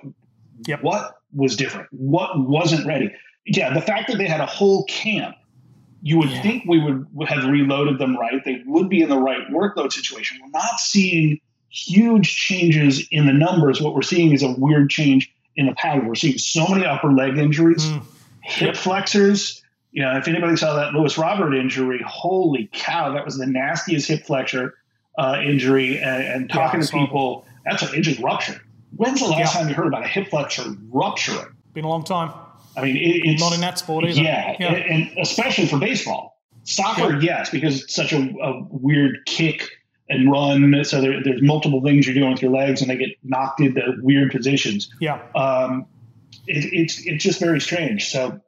yep. 0.67 0.83
what 0.83 1.21
was 1.33 1.57
different? 1.57 1.89
What 1.93 2.41
wasn't 2.41 2.87
ready? 2.87 3.15
Yeah, 3.47 3.73
the 3.73 3.81
fact 3.81 4.09
that 4.09 4.19
they 4.19 4.27
had 4.27 4.41
a 4.41 4.47
whole 4.47 4.85
camp 4.87 5.37
You 6.01 6.19
would 6.19 6.31
yeah. 6.31 6.43
think 6.43 6.65
we 6.67 6.81
would 6.81 7.29
have 7.29 7.45
reloaded 7.45 7.99
them 7.99 8.17
right. 8.17 8.45
They 8.45 8.63
would 8.67 8.89
be 8.89 9.03
in 9.03 9.09
the 9.09 9.19
right 9.19 9.49
workload 9.51 9.93
situation. 9.93 10.39
We're 10.43 10.51
not 10.51 10.79
seeing 10.79 11.41
huge 11.71 12.35
changes 12.35 13.07
in 13.11 13.27
the 13.27 13.33
numbers. 13.33 13.81
What 13.81 13.95
we're 13.95 14.03
seeing 14.03 14.33
is 14.33 14.43
a 14.43 14.53
weird 14.53 14.91
change 14.91 15.33
in 15.57 15.67
the 15.67 15.75
pattern. 15.75 16.07
We're 16.07 16.15
seeing 16.15 16.39
so 16.39 16.67
many 16.69 16.85
upper 16.85 17.13
leg 17.13 17.37
injuries, 17.37 17.85
mm. 17.85 18.03
hip 18.43 18.77
flexors. 18.77 19.63
You 19.93 20.03
know, 20.03 20.17
if 20.17 20.29
anybody 20.29 20.57
saw 20.57 20.75
that 20.77 20.93
Luis 20.93 21.17
Robert 21.17 21.55
injury, 21.55 22.03
holy 22.07 22.69
cow, 22.73 23.13
that 23.15 23.25
was 23.25 23.39
the 23.39 23.47
nastiest 23.47 24.09
hip 24.09 24.27
flexor 24.27 24.75
uh, 25.19 25.41
injury. 25.45 25.99
And, 25.99 26.23
and 26.23 26.51
talking 26.51 26.81
yeah, 26.81 26.87
to 26.87 26.93
people, 26.93 27.47
that's 27.65 27.83
an 27.83 27.95
injury 27.95 28.19
rupture. 28.23 28.61
When's 28.97 29.21
the 29.21 29.27
last 29.27 29.55
yeah. 29.55 29.61
time 29.61 29.69
you 29.69 29.75
heard 29.75 29.87
about 29.87 30.05
a 30.05 30.09
hip 30.09 30.29
flexor 30.29 30.65
rupturing? 30.91 31.55
Been 31.73 31.85
a 31.85 31.89
long 31.89 32.05
time. 32.05 32.33
I 32.77 32.83
mean, 32.83 32.97
it, 32.97 33.29
it's 33.29 33.41
not 33.41 33.55
in 33.55 33.61
that 33.61 33.79
sport 33.79 34.05
either. 34.05 34.21
Yeah, 34.21 34.57
yeah. 34.59 34.75
And, 34.75 35.09
and, 35.09 35.19
especially 35.19 35.67
for 35.67 35.79
baseball, 35.79 36.41
soccer, 36.63 37.19
yes, 37.21 37.51
because 37.51 37.83
it's 37.83 37.95
such 37.95 38.13
a, 38.13 38.19
a, 38.41 38.63
weird 38.71 39.19
kick 39.27 39.69
and 40.09 40.31
run. 40.31 40.85
So 40.85 41.01
there, 41.01 41.23
there's 41.23 41.43
multiple 41.43 41.83
things 41.83 42.07
you're 42.07 42.15
doing 42.15 42.31
with 42.31 42.43
your 42.43 42.53
legs, 42.53 42.81
and 42.81 42.91
they 42.91 42.97
get 42.97 43.11
knocked 43.25 43.61
into 43.61 43.83
weird 44.01 44.31
positions. 44.31 44.89
Yeah, 45.01 45.21
um, 45.35 45.87
it, 46.47 46.73
it's 46.73 47.05
it's 47.05 47.25
just 47.25 47.41
very 47.41 47.61
strange. 47.61 48.09
So 48.09 48.41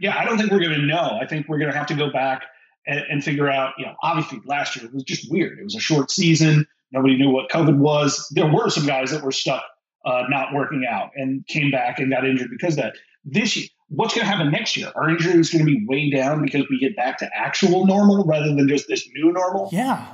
yeah, 0.00 0.16
I 0.16 0.24
don't 0.24 0.38
think 0.38 0.50
we're 0.50 0.60
going 0.60 0.80
to 0.80 0.86
know. 0.86 1.18
I 1.20 1.26
think 1.26 1.48
we're 1.48 1.58
going 1.58 1.70
to 1.70 1.76
have 1.76 1.86
to 1.88 1.94
go 1.94 2.10
back 2.10 2.42
and, 2.86 3.00
and 3.10 3.24
figure 3.24 3.48
out. 3.48 3.74
You 3.78 3.86
know, 3.86 3.94
obviously 4.02 4.40
last 4.44 4.76
year 4.76 4.86
it 4.86 4.94
was 4.94 5.04
just 5.04 5.30
weird. 5.30 5.58
It 5.58 5.64
was 5.64 5.76
a 5.76 5.80
short 5.80 6.10
season. 6.10 6.66
Nobody 6.92 7.16
knew 7.16 7.30
what 7.30 7.50
COVID 7.50 7.76
was. 7.78 8.26
There 8.34 8.46
were 8.46 8.70
some 8.70 8.86
guys 8.86 9.10
that 9.10 9.22
were 9.22 9.32
stuck 9.32 9.64
uh, 10.04 10.22
not 10.28 10.54
working 10.54 10.86
out 10.88 11.10
and 11.16 11.46
came 11.46 11.70
back 11.70 11.98
and 11.98 12.10
got 12.10 12.24
injured 12.24 12.50
because 12.50 12.74
of 12.74 12.84
that. 12.84 12.94
This 13.24 13.56
year, 13.56 13.66
what's 13.88 14.14
going 14.14 14.24
to 14.24 14.30
happen 14.30 14.52
next 14.52 14.76
year? 14.76 14.92
Our 14.94 15.10
injuries 15.10 15.50
going 15.50 15.66
to 15.66 15.70
be 15.70 15.84
way 15.86 16.10
down 16.10 16.42
because 16.42 16.64
we 16.70 16.78
get 16.78 16.96
back 16.96 17.18
to 17.18 17.30
actual 17.34 17.86
normal 17.86 18.24
rather 18.24 18.54
than 18.54 18.68
just 18.68 18.86
this 18.88 19.08
new 19.14 19.32
normal? 19.32 19.68
Yeah. 19.72 20.06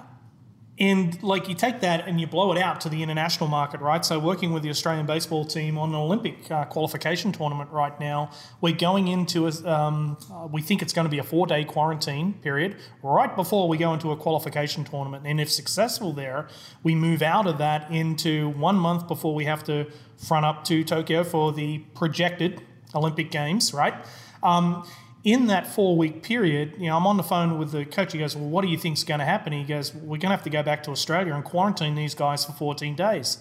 And 0.82 1.22
like 1.22 1.48
you 1.48 1.54
take 1.54 1.78
that 1.82 2.08
and 2.08 2.20
you 2.20 2.26
blow 2.26 2.50
it 2.50 2.58
out 2.58 2.80
to 2.80 2.88
the 2.88 3.04
international 3.04 3.48
market, 3.48 3.80
right? 3.80 4.04
So, 4.04 4.18
working 4.18 4.52
with 4.52 4.64
the 4.64 4.70
Australian 4.70 5.06
baseball 5.06 5.44
team 5.44 5.78
on 5.78 5.90
an 5.90 5.94
Olympic 5.94 6.50
uh, 6.50 6.64
qualification 6.64 7.30
tournament 7.30 7.70
right 7.70 7.98
now, 8.00 8.32
we're 8.60 8.74
going 8.74 9.06
into 9.06 9.46
a, 9.46 9.52
um, 9.64 10.16
uh, 10.28 10.48
we 10.48 10.60
think 10.60 10.82
it's 10.82 10.92
going 10.92 11.04
to 11.04 11.08
be 11.08 11.20
a 11.20 11.22
four 11.22 11.46
day 11.46 11.62
quarantine 11.62 12.32
period 12.32 12.74
right 13.04 13.36
before 13.36 13.68
we 13.68 13.78
go 13.78 13.94
into 13.94 14.10
a 14.10 14.16
qualification 14.16 14.82
tournament. 14.82 15.24
And 15.24 15.40
if 15.40 15.52
successful 15.52 16.12
there, 16.12 16.48
we 16.82 16.96
move 16.96 17.22
out 17.22 17.46
of 17.46 17.58
that 17.58 17.88
into 17.92 18.48
one 18.48 18.74
month 18.74 19.06
before 19.06 19.36
we 19.36 19.44
have 19.44 19.62
to 19.66 19.86
front 20.16 20.44
up 20.44 20.64
to 20.64 20.82
Tokyo 20.82 21.22
for 21.22 21.52
the 21.52 21.78
projected 21.94 22.60
Olympic 22.92 23.30
Games, 23.30 23.72
right? 23.72 23.94
Um, 24.42 24.84
in 25.24 25.46
that 25.46 25.66
four 25.66 25.96
week 25.96 26.22
period, 26.22 26.74
you 26.78 26.87
know, 26.87 26.96
I'm 26.96 27.06
on 27.06 27.16
the 27.16 27.22
phone 27.22 27.58
with 27.58 27.70
the 27.70 27.85
coach. 27.85 28.12
He 28.12 28.18
goes, 28.18 28.37
Well, 28.37 28.48
what 28.48 28.62
do 28.62 28.68
you 28.68 28.78
think 28.78 28.98
is 28.98 29.04
going 29.04 29.20
to 29.20 29.26
happen? 29.26 29.52
He 29.52 29.64
goes, 29.64 29.94
We're 29.94 30.18
going 30.18 30.20
to 30.20 30.28
have 30.30 30.42
to 30.44 30.50
go 30.50 30.62
back 30.62 30.82
to 30.85 30.90
Australia 30.90 31.35
and 31.35 31.44
quarantine 31.44 31.94
these 31.94 32.14
guys 32.14 32.44
for 32.44 32.52
14 32.52 32.96
days. 32.96 33.38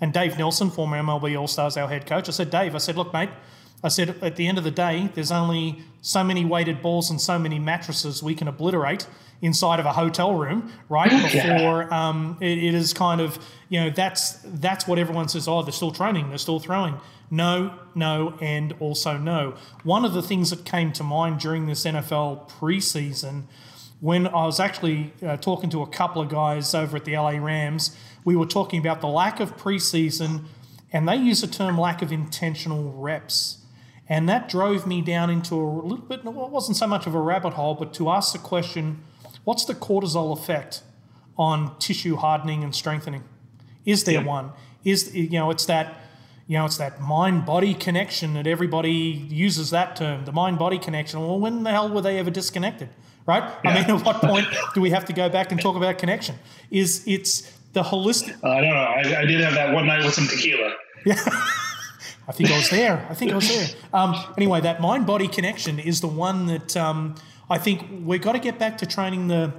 And 0.00 0.12
Dave 0.12 0.36
Nilsson, 0.36 0.70
former 0.70 1.00
MLB 1.00 1.38
All 1.38 1.48
Stars, 1.48 1.76
our 1.76 1.88
head 1.88 2.06
coach, 2.06 2.28
I 2.28 2.32
said, 2.32 2.50
Dave, 2.50 2.74
I 2.74 2.78
said, 2.78 2.96
Look, 2.96 3.12
mate, 3.12 3.30
I 3.82 3.88
said, 3.88 4.16
at 4.22 4.36
the 4.36 4.46
end 4.46 4.58
of 4.58 4.64
the 4.64 4.70
day, 4.70 5.10
there's 5.14 5.32
only 5.32 5.82
so 6.02 6.22
many 6.22 6.44
weighted 6.44 6.82
balls 6.82 7.10
and 7.10 7.20
so 7.20 7.38
many 7.38 7.58
mattresses 7.58 8.22
we 8.22 8.34
can 8.34 8.46
obliterate 8.46 9.06
inside 9.42 9.80
of 9.80 9.86
a 9.86 9.92
hotel 9.92 10.34
room, 10.34 10.72
right? 10.88 11.10
Before 11.10 11.92
um, 11.92 12.38
it, 12.40 12.58
it 12.58 12.74
is 12.74 12.94
kind 12.94 13.20
of, 13.20 13.38
you 13.68 13.80
know, 13.80 13.90
that's 13.90 14.38
that's 14.44 14.86
what 14.86 14.98
everyone 14.98 15.28
says. 15.28 15.48
Oh, 15.48 15.62
they're 15.62 15.72
still 15.72 15.90
training, 15.90 16.30
they're 16.30 16.38
still 16.38 16.60
throwing. 16.60 16.98
No, 17.30 17.74
no, 17.94 18.36
and 18.40 18.74
also 18.78 19.16
no. 19.16 19.56
One 19.84 20.04
of 20.04 20.12
the 20.12 20.22
things 20.22 20.50
that 20.50 20.64
came 20.64 20.92
to 20.92 21.02
mind 21.02 21.40
during 21.40 21.66
this 21.66 21.84
NFL 21.84 22.48
preseason, 22.50 23.44
when 24.00 24.26
I 24.26 24.44
was 24.44 24.60
actually 24.60 25.12
uh, 25.26 25.38
talking 25.38 25.70
to 25.70 25.82
a 25.82 25.86
couple 25.86 26.22
of 26.22 26.28
guys 26.28 26.74
over 26.74 26.98
at 26.98 27.04
the 27.04 27.16
LA 27.16 27.38
Rams, 27.38 27.96
we 28.24 28.36
were 28.36 28.46
talking 28.46 28.78
about 28.78 29.00
the 29.00 29.08
lack 29.08 29.40
of 29.40 29.56
preseason, 29.56 30.44
and 30.92 31.08
they 31.08 31.16
use 31.16 31.40
the 31.40 31.46
term 31.46 31.78
lack 31.78 32.02
of 32.02 32.12
intentional 32.12 32.92
reps. 32.92 33.58
And 34.08 34.28
that 34.28 34.48
drove 34.48 34.86
me 34.86 35.00
down 35.00 35.30
into 35.30 35.54
a 35.54 35.64
little 35.64 36.04
bit, 36.04 36.22
well, 36.24 36.44
it 36.44 36.52
wasn't 36.52 36.76
so 36.76 36.86
much 36.86 37.06
of 37.06 37.14
a 37.14 37.20
rabbit 37.20 37.54
hole, 37.54 37.74
but 37.74 37.94
to 37.94 38.10
ask 38.10 38.34
the 38.34 38.38
question 38.38 39.02
what's 39.44 39.64
the 39.64 39.74
cortisol 39.74 40.32
effect 40.32 40.82
on 41.36 41.76
tissue 41.78 42.16
hardening 42.16 42.62
and 42.62 42.74
strengthening? 42.74 43.24
Is 43.84 44.04
there 44.04 44.20
yeah. 44.20 44.24
one? 44.24 44.52
Is, 44.84 45.14
you 45.14 45.30
know, 45.30 45.50
it's 45.50 45.66
that 45.66 46.02
you 46.46 46.58
know, 46.58 46.66
it's 46.66 46.76
that 46.78 47.00
mind 47.00 47.46
body 47.46 47.72
connection 47.72 48.34
that 48.34 48.46
everybody 48.46 48.92
uses 48.92 49.70
that 49.70 49.96
term, 49.96 50.24
the 50.24 50.32
mind 50.32 50.58
body 50.58 50.78
connection. 50.78 51.20
Well, 51.20 51.38
when 51.38 51.62
the 51.62 51.70
hell 51.70 51.88
were 51.88 52.02
they 52.02 52.18
ever 52.18 52.30
disconnected? 52.30 52.88
Right? 53.24 53.42
Yeah. 53.64 53.70
I 53.70 53.74
mean, 53.74 53.96
at 53.96 54.04
what 54.04 54.16
point 54.16 54.48
do 54.74 54.80
we 54.80 54.90
have 54.90 55.04
to 55.06 55.12
go 55.12 55.28
back 55.28 55.52
and 55.52 55.60
talk 55.60 55.76
about 55.76 55.98
connection? 55.98 56.34
Is 56.70 57.04
it's 57.06 57.50
the 57.72 57.82
holistic. 57.82 58.36
Uh, 58.42 58.48
I 58.50 58.60
don't 58.60 58.70
know. 58.70 58.76
I, 58.76 59.20
I, 59.20 59.24
did 59.24 59.40
have 59.40 59.54
that 59.54 59.72
one 59.72 59.86
night 59.86 60.04
with 60.04 60.12
some 60.12 60.26
tequila. 60.26 60.74
Yeah. 61.06 61.14
I 62.28 62.32
think 62.32 62.50
I 62.50 62.56
was 62.56 62.70
there. 62.70 63.06
I 63.08 63.14
think 63.14 63.32
I 63.32 63.36
was 63.36 63.48
there. 63.48 63.68
Um, 63.92 64.14
anyway, 64.36 64.60
that 64.60 64.80
mind 64.80 65.06
body 65.06 65.28
connection 65.28 65.78
is 65.78 66.00
the 66.00 66.06
one 66.06 66.46
that 66.46 66.76
um, 66.76 67.14
I 67.52 67.58
think 67.58 67.86
we've 68.02 68.22
got 68.22 68.32
to 68.32 68.38
get 68.38 68.58
back 68.58 68.78
to 68.78 68.86
training 68.86 69.28
the 69.28 69.52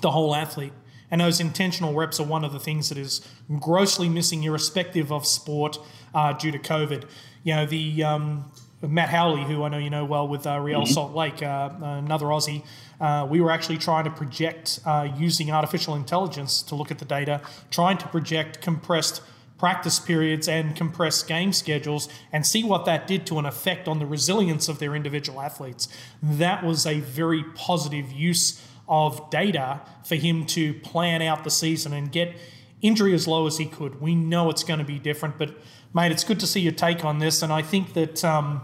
the 0.00 0.10
whole 0.10 0.34
athlete. 0.34 0.72
And 1.12 1.20
those 1.20 1.40
intentional 1.40 1.94
reps 1.94 2.18
are 2.20 2.26
one 2.26 2.44
of 2.44 2.52
the 2.52 2.60
things 2.60 2.88
that 2.88 2.98
is 2.98 3.20
grossly 3.58 4.08
missing, 4.08 4.42
irrespective 4.44 5.12
of 5.12 5.26
sport, 5.26 5.78
uh, 6.14 6.32
due 6.32 6.52
to 6.52 6.58
COVID. 6.58 7.04
You 7.42 7.56
know, 7.56 7.66
the 7.66 8.04
um, 8.04 8.50
Matt 8.82 9.10
Howley, 9.10 9.44
who 9.44 9.62
I 9.62 9.68
know 9.68 9.78
you 9.78 9.90
know 9.90 10.04
well 10.04 10.26
with 10.26 10.44
uh, 10.46 10.58
Real 10.58 10.82
mm-hmm. 10.82 10.92
Salt 10.92 11.14
Lake, 11.14 11.42
uh, 11.42 11.70
another 11.80 12.26
Aussie, 12.26 12.64
uh, 13.00 13.26
we 13.30 13.40
were 13.40 13.50
actually 13.50 13.78
trying 13.78 14.04
to 14.04 14.10
project 14.10 14.80
uh, 14.84 15.08
using 15.16 15.50
artificial 15.52 15.94
intelligence 15.94 16.62
to 16.62 16.74
look 16.74 16.90
at 16.90 16.98
the 16.98 17.04
data, 17.04 17.40
trying 17.70 17.98
to 17.98 18.08
project 18.08 18.60
compressed 18.60 19.22
practice 19.60 20.00
periods 20.00 20.48
and 20.48 20.74
compressed 20.74 21.28
game 21.28 21.52
schedules 21.52 22.08
and 22.32 22.46
see 22.46 22.64
what 22.64 22.86
that 22.86 23.06
did 23.06 23.26
to 23.26 23.38
an 23.38 23.44
effect 23.44 23.86
on 23.86 23.98
the 23.98 24.06
resilience 24.06 24.70
of 24.70 24.78
their 24.78 24.96
individual 24.96 25.38
athletes. 25.38 25.86
That 26.22 26.64
was 26.64 26.86
a 26.86 27.00
very 27.00 27.44
positive 27.54 28.10
use 28.10 28.66
of 28.88 29.28
data 29.28 29.82
for 30.02 30.14
him 30.14 30.46
to 30.46 30.72
plan 30.72 31.20
out 31.20 31.44
the 31.44 31.50
season 31.50 31.92
and 31.92 32.10
get 32.10 32.34
injury 32.80 33.12
as 33.12 33.28
low 33.28 33.46
as 33.46 33.58
he 33.58 33.66
could. 33.66 34.00
We 34.00 34.14
know 34.14 34.48
it's 34.48 34.64
going 34.64 34.78
to 34.78 34.84
be 34.86 34.98
different, 34.98 35.36
but 35.36 35.54
mate, 35.92 36.10
it's 36.10 36.24
good 36.24 36.40
to 36.40 36.46
see 36.46 36.60
your 36.60 36.72
take 36.72 37.04
on 37.04 37.18
this. 37.18 37.42
And 37.42 37.52
I 37.52 37.60
think 37.60 37.92
that, 37.92 38.24
um, 38.24 38.62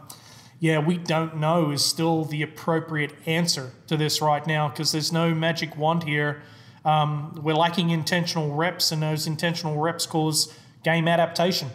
yeah, 0.60 0.78
we 0.78 0.96
don't 0.96 1.36
know 1.36 1.72
is 1.72 1.84
still 1.84 2.24
the 2.24 2.40
appropriate 2.40 3.12
answer 3.26 3.72
to 3.88 3.98
this 3.98 4.22
right 4.22 4.46
now 4.46 4.70
because 4.70 4.92
there's 4.92 5.12
no 5.12 5.34
magic 5.34 5.76
wand 5.76 6.04
here. 6.04 6.40
Um, 6.86 7.38
we're 7.42 7.52
lacking 7.52 7.90
intentional 7.90 8.54
reps, 8.54 8.92
and 8.92 9.02
those 9.02 9.26
intentional 9.26 9.76
reps 9.76 10.06
cause 10.06 10.56
game 10.86 11.08
adaptation. 11.08 11.68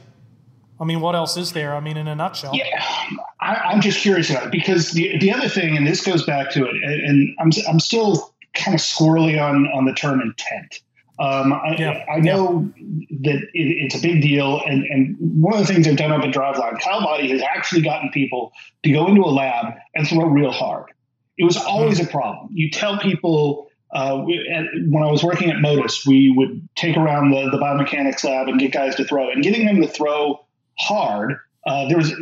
I 0.80 0.86
mean, 0.86 1.02
what 1.02 1.16
else 1.16 1.36
is 1.36 1.52
there? 1.52 1.76
I 1.76 1.82
mean, 1.82 1.98
in 1.98 2.08
a 2.08 2.16
nutshell. 2.16 2.54
Yeah, 2.56 2.82
I, 3.42 3.74
am 3.74 3.82
just 3.82 4.00
curious 4.00 4.30
about 4.30 4.46
it 4.46 4.52
because 4.52 4.92
the 4.92 5.18
the 5.20 5.32
other 5.34 5.50
thing, 5.50 5.76
and 5.76 5.86
this 5.86 6.02
goes 6.04 6.26
back 6.26 6.50
to 6.52 6.66
it, 6.66 6.72
and, 6.82 7.02
and 7.10 7.36
I'm 7.40 7.52
I'm 7.70 7.80
still 7.82 8.34
kind 8.54 8.74
of 8.74 8.80
squirrely 8.80 9.40
on 9.40 9.68
on 9.68 9.84
the 9.86 9.94
term 9.94 10.22
intent. 10.22 10.82
Um, 11.20 11.54
I, 11.54 11.76
yeah. 11.78 12.06
I, 12.12 12.20
know 12.20 12.72
yeah. 12.78 13.18
that 13.32 13.44
it, 13.54 13.68
it's 13.84 13.96
a 13.96 14.02
big 14.02 14.24
deal, 14.24 14.62
and, 14.66 14.86
and 14.86 15.16
one 15.20 15.54
of 15.54 15.60
the 15.60 15.72
things 15.72 15.86
they've 15.86 15.96
done 15.96 16.12
up 16.12 16.24
at 16.24 16.34
Driveline, 16.34 16.82
Kyle 16.82 17.02
Boddy 17.02 17.30
has 17.30 17.44
actually 17.44 17.82
gotten 17.82 18.10
people 18.10 18.52
to 18.84 18.92
go 18.92 19.06
into 19.08 19.22
a 19.22 19.30
lab 19.30 19.76
and 19.94 20.08
throw 20.08 20.26
real 20.26 20.52
hard. 20.52 20.86
It 21.38 21.44
was 21.44 21.58
always 21.58 22.00
mm-hmm. 22.00 22.08
a 22.08 22.12
problem. 22.12 22.50
You 22.54 22.72
tell 22.72 22.98
people 22.98 23.70
uh, 23.94 24.24
we, 24.26 24.38
when 24.90 25.04
I 25.04 25.12
was 25.12 25.24
working 25.24 25.52
at 25.52 25.58
Motus, 25.58 26.06
we 26.06 26.32
would 26.32 26.68
take 26.76 26.96
around 26.96 27.32
the, 27.32 27.50
the 27.52 27.58
biomechanics 27.58 28.24
lab 28.24 28.48
and 28.48 28.60
get 28.60 28.72
guys 28.72 28.96
to 28.96 29.06
throw. 29.06 29.30
And 29.30 29.44
getting 29.44 29.66
them 29.66 29.82
to 29.82 29.88
throw 29.88 30.46
hard, 30.80 31.38
uh, 31.66 31.88
there 31.88 31.98
was 31.98 32.14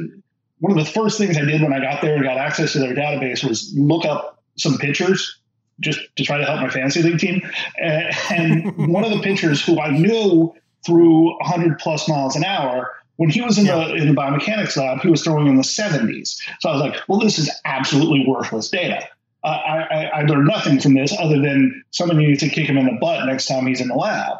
one 0.59 0.77
of 0.77 0.83
the 0.83 0.91
first 0.91 1.17
things 1.17 1.37
I 1.37 1.45
did 1.45 1.61
when 1.61 1.73
I 1.73 1.79
got 1.79 2.01
there 2.01 2.15
and 2.15 2.23
got 2.23 2.37
access 2.37 2.73
to 2.73 2.79
their 2.79 2.95
database 2.95 3.47
was 3.47 3.73
look 3.75 4.05
up 4.05 4.41
some 4.57 4.77
pitchers 4.77 5.39
just 5.79 5.99
to 6.17 6.23
try 6.23 6.37
to 6.37 6.45
help 6.45 6.59
my 6.59 6.69
fantasy 6.69 7.01
league 7.01 7.19
team. 7.19 7.41
And 7.77 8.75
one 8.93 9.03
of 9.03 9.11
the 9.11 9.21
pitchers 9.21 9.63
who 9.63 9.79
I 9.79 9.91
knew 9.91 10.53
threw 10.85 11.37
100 11.37 11.79
plus 11.79 12.07
miles 12.09 12.35
an 12.35 12.43
hour. 12.43 12.91
When 13.17 13.29
he 13.29 13.41
was 13.41 13.57
in 13.57 13.65
yeah. 13.65 13.75
the 13.75 13.95
in 13.95 14.07
the 14.07 14.13
biomechanics 14.13 14.77
lab, 14.77 15.01
he 15.01 15.09
was 15.09 15.23
throwing 15.23 15.47
in 15.47 15.57
the 15.57 15.61
70s. 15.61 16.39
So 16.61 16.69
I 16.69 16.71
was 16.71 16.81
like, 16.81 17.01
"Well, 17.09 17.19
this 17.19 17.37
is 17.37 17.51
absolutely 17.65 18.25
worthless 18.25 18.69
data. 18.69 19.09
Uh, 19.43 19.47
I, 19.47 20.03
I, 20.05 20.21
learned 20.23 20.47
nothing 20.47 20.81
from 20.81 20.95
this 20.95 21.15
other 21.17 21.39
than 21.39 21.83
someone 21.91 22.17
needs 22.17 22.41
to 22.41 22.49
kick 22.49 22.67
him 22.67 22.77
in 22.77 22.85
the 22.85 22.97
butt 22.99 23.25
next 23.25 23.45
time 23.45 23.67
he's 23.67 23.79
in 23.79 23.87
the 23.87 23.95
lab." 23.95 24.37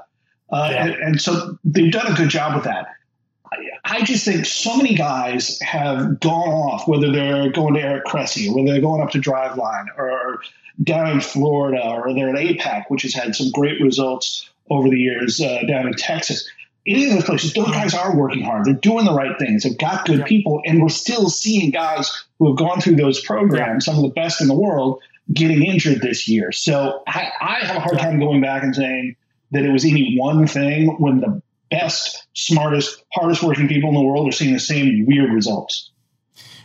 Uh, 0.50 0.70
yeah. 0.72 0.86
and, 0.86 0.94
and, 0.96 1.22
so 1.22 1.58
they've 1.64 1.92
done 1.92 2.12
a 2.12 2.16
good 2.16 2.30
job 2.30 2.56
with 2.56 2.66
that. 2.66 2.88
I, 3.52 3.58
I 3.86 4.02
just 4.04 4.26
think 4.26 4.46
so 4.46 4.76
many 4.76 4.96
guys 4.96 5.60
have 5.62 6.20
gone 6.20 6.50
off, 6.50 6.88
whether 6.88 7.12
they're 7.12 7.50
going 7.50 7.76
to 7.76 7.82
Eric 7.82 8.06
Cressey, 8.06 8.54
whether 8.54 8.74
they're 8.74 8.82
going 8.82 9.02
up 9.02 9.12
to 9.12 9.20
Driveline, 9.20 9.86
or 9.98 10.42
down 10.84 11.10
in 11.10 11.22
Florida 11.22 11.82
or 11.84 12.14
they're 12.14 12.30
at 12.30 12.36
APAC, 12.36 12.86
which 12.88 13.04
has 13.04 13.14
had 13.14 13.36
some 13.36 13.52
great 13.52 13.82
results 13.82 14.50
over 14.70 14.90
the 14.90 14.98
years 14.98 15.42
uh, 15.42 15.64
down 15.68 15.88
in 15.88 15.94
Texas. 15.94 16.50
Any 16.90 17.06
of 17.06 17.12
those 17.12 17.24
places, 17.24 17.54
those 17.54 17.70
guys 17.70 17.94
are 17.94 18.18
working 18.18 18.44
hard. 18.44 18.66
They're 18.66 18.74
doing 18.74 19.06
the 19.06 19.14
right 19.14 19.38
things. 19.38 19.64
They've 19.64 19.78
got 19.78 20.06
good 20.08 20.26
people, 20.26 20.62
and 20.66 20.82
we're 20.82 20.90
still 20.90 21.30
seeing 21.30 21.70
guys 21.70 22.26
who 22.40 22.48
have 22.48 22.58
gone 22.58 22.82
through 22.82 22.96
those 22.96 23.22
programs, 23.22 23.86
some 23.86 23.96
of 23.96 24.02
the 24.02 24.10
best 24.10 24.42
in 24.42 24.48
the 24.48 24.56
world, 24.56 25.00
getting 25.32 25.64
injured 25.64 26.02
this 26.02 26.28
year. 26.28 26.52
So 26.52 27.04
I, 27.08 27.32
I 27.40 27.54
have 27.66 27.76
a 27.76 27.80
hard 27.80 28.00
time 28.00 28.20
going 28.20 28.42
back 28.42 28.64
and 28.64 28.76
saying 28.76 29.16
that 29.52 29.64
it 29.64 29.72
was 29.72 29.86
any 29.86 30.18
one 30.18 30.48
thing 30.48 30.96
when 30.98 31.20
the 31.20 31.42
best, 31.70 32.26
smartest, 32.34 33.04
hardest 33.14 33.44
working 33.44 33.68
people 33.68 33.90
in 33.90 33.96
the 33.96 34.02
world 34.02 34.28
are 34.28 34.32
seeing 34.32 34.54
the 34.54 34.60
same 34.60 35.06
weird 35.06 35.32
results. 35.32 35.92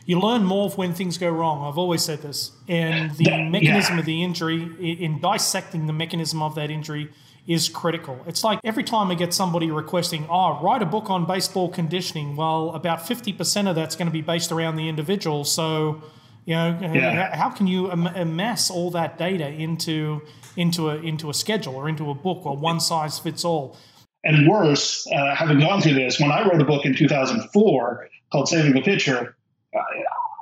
You 0.07 0.21
learn 0.21 0.45
more 0.45 0.71
when 0.71 0.93
things 0.93 1.17
go 1.17 1.31
wrong. 1.31 1.67
I've 1.67 1.79
always 1.79 2.03
said 2.03 2.21
this. 2.21 2.53
And 2.69 3.11
the 3.13 3.25
that, 3.25 3.51
mechanism 3.51 3.95
yeah. 3.95 4.01
of 4.01 4.07
the 4.07 4.23
injury, 4.23 4.63
in 4.81 5.21
dissecting 5.21 5.87
the 5.87 5.95
mechanism 5.95 6.43
of 6.43 6.55
that 6.57 6.71
injury, 6.71 7.11
is 7.47 7.69
critical. 7.69 8.23
It's 8.27 8.43
like 8.43 8.59
every 8.65 8.85
time 8.85 9.11
I 9.11 9.15
get 9.15 9.35
somebody 9.35 9.71
requesting, 9.71 10.27
oh, 10.31 10.61
write 10.63 10.83
a 10.83 10.87
book 10.87 11.11
on 11.11 11.27
baseball 11.27 11.69
conditioning. 11.69 12.37
Well, 12.37 12.71
about 12.71 13.01
50% 13.01 13.69
of 13.69 13.77
that's 13.77 13.97
going 13.97 14.07
to 14.07 14.13
be 14.13 14.23
based 14.23 14.51
around 14.51 14.77
the 14.77 14.89
individual. 14.89 15.45
So, 15.45 16.03
you 16.47 16.55
know, 16.55 16.79
yeah. 16.95 17.37
how 17.37 17.51
can 17.51 17.67
you 17.67 17.91
amass 17.91 18.71
all 18.71 18.91
that 18.93 19.19
data 19.19 19.49
into 19.49 20.23
into 20.57 20.89
a 20.89 20.97
into 20.97 21.31
a 21.31 21.35
schedule 21.35 21.75
or 21.75 21.89
into 21.89 22.11
a 22.11 22.15
book 22.15 22.47
or 22.47 22.57
one 22.57 22.81
size 22.81 23.19
fits 23.19 23.45
all? 23.45 23.77
And 24.25 24.49
worse, 24.49 25.07
uh, 25.13 25.35
having 25.35 25.61
gone 25.61 25.83
through 25.83 25.95
this, 25.95 26.19
when 26.19 26.33
I 26.33 26.49
wrote 26.49 26.61
a 26.61 26.65
book 26.65 26.87
in 26.87 26.95
2004 26.95 28.09
called 28.33 28.49
Saving 28.49 28.73
the 28.73 28.81
Pitcher, 28.81 29.37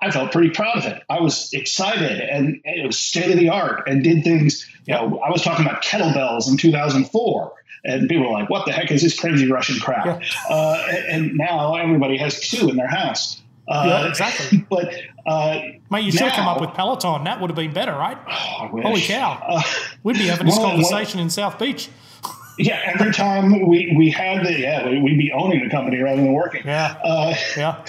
I 0.03 0.11
felt 0.11 0.33
pretty 0.33 0.51
proud 0.51 0.79
of 0.79 0.85
it. 0.85 1.01
I 1.09 1.21
was 1.21 1.53
excited 1.53 2.21
and 2.21 2.61
it 2.65 2.85
was 2.85 2.99
state 2.99 3.31
of 3.31 3.39
the 3.39 3.49
art 3.49 3.89
and 3.89 4.03
did 4.03 4.25
things. 4.25 4.69
You 4.87 4.95
know, 4.95 5.21
I 5.25 5.31
was 5.31 5.43
talking 5.43 5.65
about 5.65 5.83
kettlebells 5.83 6.51
in 6.51 6.57
2004, 6.57 7.53
and 7.85 8.09
people 8.09 8.27
were 8.27 8.33
like, 8.33 8.51
"What 8.51 8.67
the 8.67 8.73
heck 8.73 8.91
is 8.91 9.03
this 9.03 9.19
crazy 9.19 9.49
Russian 9.51 9.79
crap?" 9.79 10.05
Yeah. 10.05 10.21
Uh, 10.51 10.85
and 11.09 11.35
now 11.35 11.77
everybody 11.77 12.17
has 12.17 12.41
two 12.41 12.69
in 12.69 12.77
their 12.77 12.89
house. 12.89 13.41
Uh, 13.69 13.85
yeah, 13.87 14.09
exactly. 14.09 14.67
But 14.71 14.93
uh, 15.25 15.61
mate, 15.89 16.05
you 16.05 16.11
should 16.11 16.23
have 16.23 16.33
come 16.33 16.49
up 16.49 16.61
with 16.61 16.75
Peloton. 16.75 17.23
That 17.25 17.41
would 17.41 17.51
have 17.51 17.57
been 17.57 17.73
better, 17.73 17.93
right? 17.93 18.19
Oh, 18.29 18.81
Holy 18.83 19.03
cow! 19.03 19.41
Uh, 19.47 19.63
We'd 20.03 20.17
be 20.17 20.27
having 20.27 20.47
this 20.47 20.59
well, 20.59 20.71
conversation 20.71 21.19
well, 21.19 21.25
in 21.25 21.31
South 21.31 21.61
Beach. 21.61 21.91
yeah, 22.59 22.81
every 22.87 23.13
time 23.13 23.69
we 23.69 23.95
we 23.97 24.11
had 24.11 24.45
the 24.45 24.53
yeah, 24.53 24.89
we'd 24.89 25.17
be 25.17 25.31
owning 25.33 25.63
the 25.63 25.71
company 25.71 25.99
rather 25.99 26.21
than 26.21 26.33
working. 26.33 26.63
Yeah, 26.65 26.97
uh, 27.05 27.35
yeah 27.57 27.85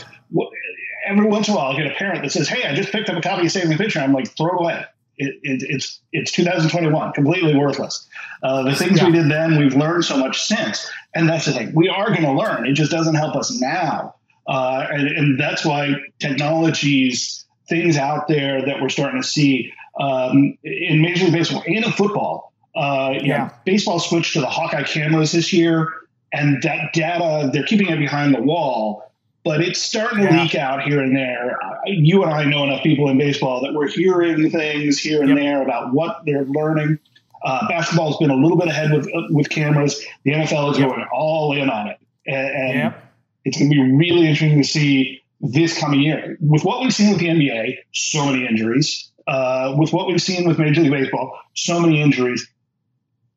every 1.05 1.25
once 1.25 1.47
in 1.47 1.53
a 1.53 1.57
while, 1.57 1.71
I'll 1.71 1.77
get 1.77 1.87
a 1.87 1.95
parent 1.95 2.23
that 2.23 2.31
says, 2.31 2.47
"Hey, 2.47 2.67
I 2.67 2.73
just 2.75 2.91
picked 2.91 3.09
up 3.09 3.17
a 3.17 3.21
copy 3.21 3.45
of 3.45 3.51
Saving 3.51 3.69
the 3.69 3.77
Pitcher." 3.77 3.99
I'm 3.99 4.13
like, 4.13 4.35
throw 4.35 4.47
it 4.47 4.61
away. 4.61 4.85
It, 5.17 5.35
it, 5.43 5.63
it's 5.69 5.99
it's 6.11 6.31
2021, 6.31 7.13
completely 7.13 7.55
worthless. 7.55 8.07
Uh, 8.41 8.63
the 8.63 8.75
things 8.75 8.99
yeah. 8.99 9.05
we 9.05 9.11
did 9.11 9.29
then, 9.29 9.57
we've 9.57 9.75
learned 9.75 10.05
so 10.05 10.17
much 10.17 10.41
since, 10.41 10.89
and 11.13 11.29
that's 11.29 11.45
the 11.45 11.51
thing. 11.51 11.73
We 11.75 11.89
are 11.89 12.07
going 12.07 12.23
to 12.23 12.33
learn. 12.33 12.65
It 12.65 12.73
just 12.73 12.91
doesn't 12.91 13.15
help 13.15 13.35
us 13.35 13.59
now, 13.61 14.15
uh, 14.47 14.87
and, 14.89 15.07
and, 15.07 15.39
that's 15.39 15.63
why 15.63 15.93
technologies, 16.19 17.45
things 17.69 17.95
out 17.95 18.27
there 18.27 18.65
that 18.65 18.81
we're 18.81 18.89
starting 18.89 19.21
to 19.21 19.27
see 19.27 19.71
um, 19.99 20.57
in 20.63 21.01
Major 21.01 21.25
League 21.25 21.33
Baseball 21.33 21.63
and 21.65 21.85
in 21.85 21.91
football. 21.91 22.51
Uh, 22.75 23.13
yeah, 23.21 23.37
know, 23.37 23.49
baseball 23.65 23.99
switched 23.99 24.33
to 24.33 24.41
the 24.41 24.49
Hawkeye 24.49 24.83
cameras 24.83 25.31
this 25.31 25.53
year, 25.53 25.93
and 26.31 26.61
that 26.63 26.91
data 26.93 27.51
they're 27.53 27.63
keeping 27.63 27.89
it 27.89 27.99
behind 27.99 28.33
the 28.33 28.41
wall 28.41 29.12
but 29.43 29.61
it's 29.61 29.81
starting 29.81 30.19
to 30.19 30.33
yeah. 30.33 30.41
leak 30.41 30.55
out 30.55 30.83
here 30.83 31.01
and 31.01 31.15
there. 31.15 31.57
You 31.85 32.23
and 32.23 32.31
I 32.31 32.45
know 32.45 32.63
enough 32.63 32.83
people 32.83 33.09
in 33.09 33.17
baseball 33.17 33.61
that 33.61 33.73
we're 33.73 33.89
hearing 33.89 34.49
things 34.49 34.99
here 34.99 35.21
and 35.21 35.29
yep. 35.29 35.37
there 35.37 35.61
about 35.61 35.93
what 35.93 36.21
they're 36.25 36.45
learning. 36.45 36.99
Uh, 37.43 37.67
basketball's 37.67 38.17
been 38.17 38.29
a 38.29 38.35
little 38.35 38.57
bit 38.57 38.69
ahead 38.69 38.91
with 38.91 39.07
with 39.29 39.49
cameras. 39.49 40.01
The 40.23 40.31
NFL 40.31 40.71
is 40.71 40.79
yep. 40.79 40.89
going 40.89 41.05
all 41.13 41.55
in 41.57 41.69
on 41.69 41.87
it, 41.87 41.99
and, 42.25 42.47
and 42.47 42.77
yep. 42.77 43.13
it's 43.43 43.57
going 43.57 43.69
to 43.69 43.75
be 43.75 43.91
really 43.91 44.27
interesting 44.27 44.61
to 44.61 44.67
see 44.67 45.21
this 45.41 45.77
coming 45.77 45.99
year 45.99 46.37
with 46.39 46.63
what 46.63 46.79
we've 46.79 46.93
seen 46.93 47.09
with 47.09 47.19
the 47.19 47.27
NBA. 47.27 47.79
So 47.93 48.25
many 48.25 48.47
injuries. 48.47 49.09
Uh, 49.25 49.73
with 49.77 49.93
what 49.93 50.07
we've 50.07 50.21
seen 50.21 50.45
with 50.45 50.59
Major 50.59 50.81
League 50.81 50.91
Baseball, 50.91 51.37
so 51.53 51.79
many 51.79 52.01
injuries. 52.01 52.45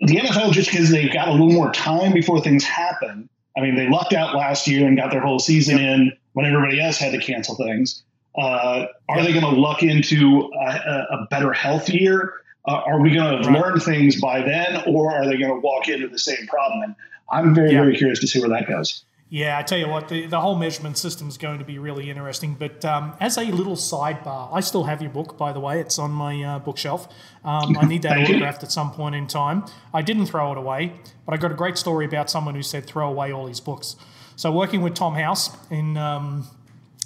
The 0.01 0.17
NFL, 0.17 0.51
just 0.51 0.69
because 0.69 0.91
they've 0.91 1.13
got 1.13 1.29
a 1.29 1.31
little 1.31 1.53
more 1.53 1.73
time 1.73 2.13
before 2.13 2.41
things 2.41 2.65
happen, 2.65 3.29
I 3.57 3.61
mean, 3.61 3.75
they 3.75 3.89
lucked 3.89 4.13
out 4.13 4.35
last 4.35 4.67
year 4.67 4.87
and 4.87 4.97
got 4.97 5.11
their 5.11 5.21
whole 5.21 5.39
season 5.39 5.79
in 5.79 6.13
when 6.35 6.45
everybody 6.45 6.81
else 6.81 6.99
had 6.99 7.13
to 7.13 7.19
cancel 7.19 7.57
things. 7.57 8.03
Uh, 8.37 8.87
are 9.09 9.23
they 9.23 9.33
going 9.33 9.55
to 9.55 9.59
luck 9.59 9.83
into 9.83 10.51
a, 10.55 11.07
a 11.11 11.27
better 11.31 11.53
health 11.53 11.89
year? 11.89 12.35
Uh, 12.69 12.83
are 12.85 13.01
we 13.01 13.15
going 13.15 13.43
to 13.43 13.51
learn 13.51 13.81
things 13.81 14.21
by 14.21 14.43
then, 14.43 14.83
or 14.87 15.15
are 15.15 15.25
they 15.25 15.39
going 15.39 15.53
to 15.53 15.61
walk 15.61 15.89
into 15.89 16.09
the 16.09 16.19
same 16.19 16.47
problem? 16.47 16.83
And 16.83 16.95
I'm 17.31 17.55
very, 17.55 17.73
yeah. 17.73 17.81
very 17.81 17.97
curious 17.97 18.21
to 18.21 18.27
see 18.27 18.41
where 18.41 18.51
that 18.51 18.69
goes. 18.69 19.05
Yeah, 19.29 19.59
I 19.59 19.63
tell 19.63 19.79
you 19.79 19.89
what, 19.89 20.09
the, 20.09 20.27
the 20.27 20.41
whole 20.41 20.55
measurement 20.55 20.99
system 20.99 21.29
is 21.29 21.37
going 21.37 21.59
to 21.59 21.65
be 21.65 21.81
really 21.81 22.09
interesting. 22.11 22.55
But 22.55 22.85
um, 22.85 23.17
as 23.19 23.37
a 23.37 23.43
little 23.43 23.75
sidebar, 23.75 24.49
I 24.53 24.61
still 24.61 24.85
have 24.85 25.03
your 25.03 25.11
book, 25.11 25.37
by 25.37 25.53
the 25.53 25.59
way. 25.59 25.81
It's 25.81 25.99
on 25.99 26.13
my 26.13 26.41
uh, 26.43 26.59
bookshelf. 26.61 27.09
Um, 27.45 27.77
I 27.77 27.87
need 27.87 28.03
that 28.03 28.19
autographed 28.19 28.63
at 28.63 28.71
some 28.71 28.93
point 28.93 29.17
in 29.17 29.27
time. 29.27 29.65
I 29.93 30.03
didn't 30.03 30.27
throw 30.27 30.53
it 30.53 30.59
away, 30.59 30.93
but 31.25 31.35
I 31.35 31.39
got 31.39 31.51
a 31.51 31.55
great 31.55 31.77
story 31.77 32.07
about 32.07 32.31
someone 32.31 32.55
who 32.55 32.63
said 32.63 32.87
throw 32.87 33.09
away 33.09 33.33
all 33.33 33.49
his 33.49 33.59
books. 33.59 33.97
So, 34.37 34.53
working 34.53 34.83
with 34.83 34.95
Tom 34.95 35.15
House 35.15 35.57
in 35.71 35.97
um, 35.97 36.47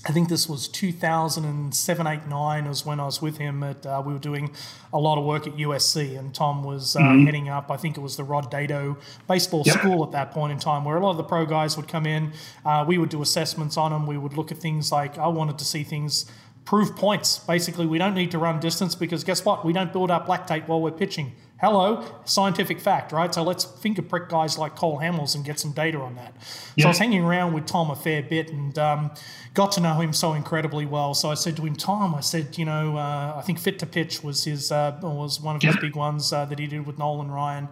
I 0.07 0.13
think 0.13 0.31
this 0.31 0.49
was 0.49 0.67
2007, 0.69 2.07
8, 2.07 2.27
9 2.27 2.69
was 2.69 2.87
when 2.87 3.01
I 3.01 3.05
was 3.05 3.21
with 3.21 3.37
him. 3.37 3.63
At, 3.63 3.85
uh, 3.85 4.03
we 4.05 4.15
were 4.15 4.19
doing 4.19 4.55
a 4.95 4.99
lot 4.99 5.19
of 5.19 5.27
work 5.27 5.47
at 5.47 5.55
USC, 5.57 6.19
and 6.19 6.35
Tom 6.35 6.65
was 6.65 6.97
uh, 6.97 7.01
mm-hmm. 7.01 7.27
heading 7.27 7.49
up, 7.51 7.71
I 7.71 7.77
think 7.77 7.99
it 7.99 8.01
was 8.01 8.17
the 8.17 8.25
Rod 8.25 8.51
Dedeaux 8.51 8.97
baseball 9.29 9.63
yep. 9.67 9.77
school 9.79 10.03
at 10.03 10.13
that 10.13 10.31
point 10.31 10.53
in 10.53 10.59
time, 10.59 10.85
where 10.85 10.97
a 10.97 11.01
lot 11.01 11.11
of 11.11 11.17
the 11.19 11.25
pro 11.25 11.45
guys 11.45 11.77
would 11.77 11.87
come 11.87 12.07
in. 12.07 12.33
Uh, 12.65 12.85
we 12.89 12.97
would 12.97 13.11
do 13.11 13.21
assessments 13.21 13.77
on 13.77 13.93
them. 13.93 14.07
We 14.07 14.17
would 14.17 14.33
look 14.33 14.51
at 14.51 14.59
things 14.59 14.91
like 14.91 15.19
I 15.19 15.29
wanted 15.29 15.59
to 15.59 15.65
see 15.67 15.85
things 15.85 16.25
prove 16.65 16.97
points. 16.97 17.39
Basically, 17.41 17.85
we 17.85 17.99
don't 17.99 18.15
need 18.15 18.31
to 18.31 18.39
run 18.39 18.59
distance 18.59 18.95
because 18.95 19.23
guess 19.23 19.45
what? 19.45 19.65
We 19.67 19.73
don't 19.73 19.93
build 19.93 20.11
up 20.11 20.27
lactate 20.29 20.67
while 20.67 20.81
we're 20.81 20.93
pitching. 20.93 21.33
Hello, 21.61 22.03
scientific 22.25 22.81
fact, 22.81 23.13
right? 23.13 23.35
So 23.35 23.43
let's 23.43 23.67
finger 23.67 24.01
prick 24.01 24.31
guys 24.31 24.57
like 24.57 24.77
Cole 24.77 24.99
Hamels 24.99 25.35
and 25.35 25.45
get 25.45 25.61
some 25.61 25.73
data 25.73 25.99
on 25.99 26.15
that. 26.15 26.33
So 26.79 26.87
I 26.87 26.89
was 26.89 26.99
hanging 26.99 27.23
around 27.23 27.53
with 27.53 27.67
Tom 27.67 27.91
a 27.91 27.97
fair 27.97 28.23
bit 28.23 28.51
and 28.51 28.79
um, 28.79 29.11
got 29.53 29.73
to 29.73 29.83
know 29.83 30.01
him 30.01 30.15
so 30.15 30.33
incredibly 30.33 30.87
well. 30.87 31.13
So 31.13 31.31
I 31.31 31.35
said 31.35 31.57
to 31.59 31.67
him, 31.67 31.77
Tom, 31.77 32.15
I 32.15 32.21
said, 32.21 32.57
you 32.57 32.65
know, 32.65 32.97
uh, 32.97 33.35
I 33.37 33.43
think 33.43 33.59
Fit 33.59 33.79
to 33.81 33.87
Pitch 33.87 34.25
was 34.25 34.45
his 34.45 34.73
uh, 34.73 34.99
was 35.03 35.39
one 35.39 35.55
of 35.55 35.61
his 35.61 35.77
big 35.77 35.97
ones 35.97 36.33
uh, 36.33 36.47
that 36.47 36.59
he 36.59 36.67
did 36.67 36.87
with 36.87 36.99
Nolan 36.99 37.31
Ryan. 37.31 37.69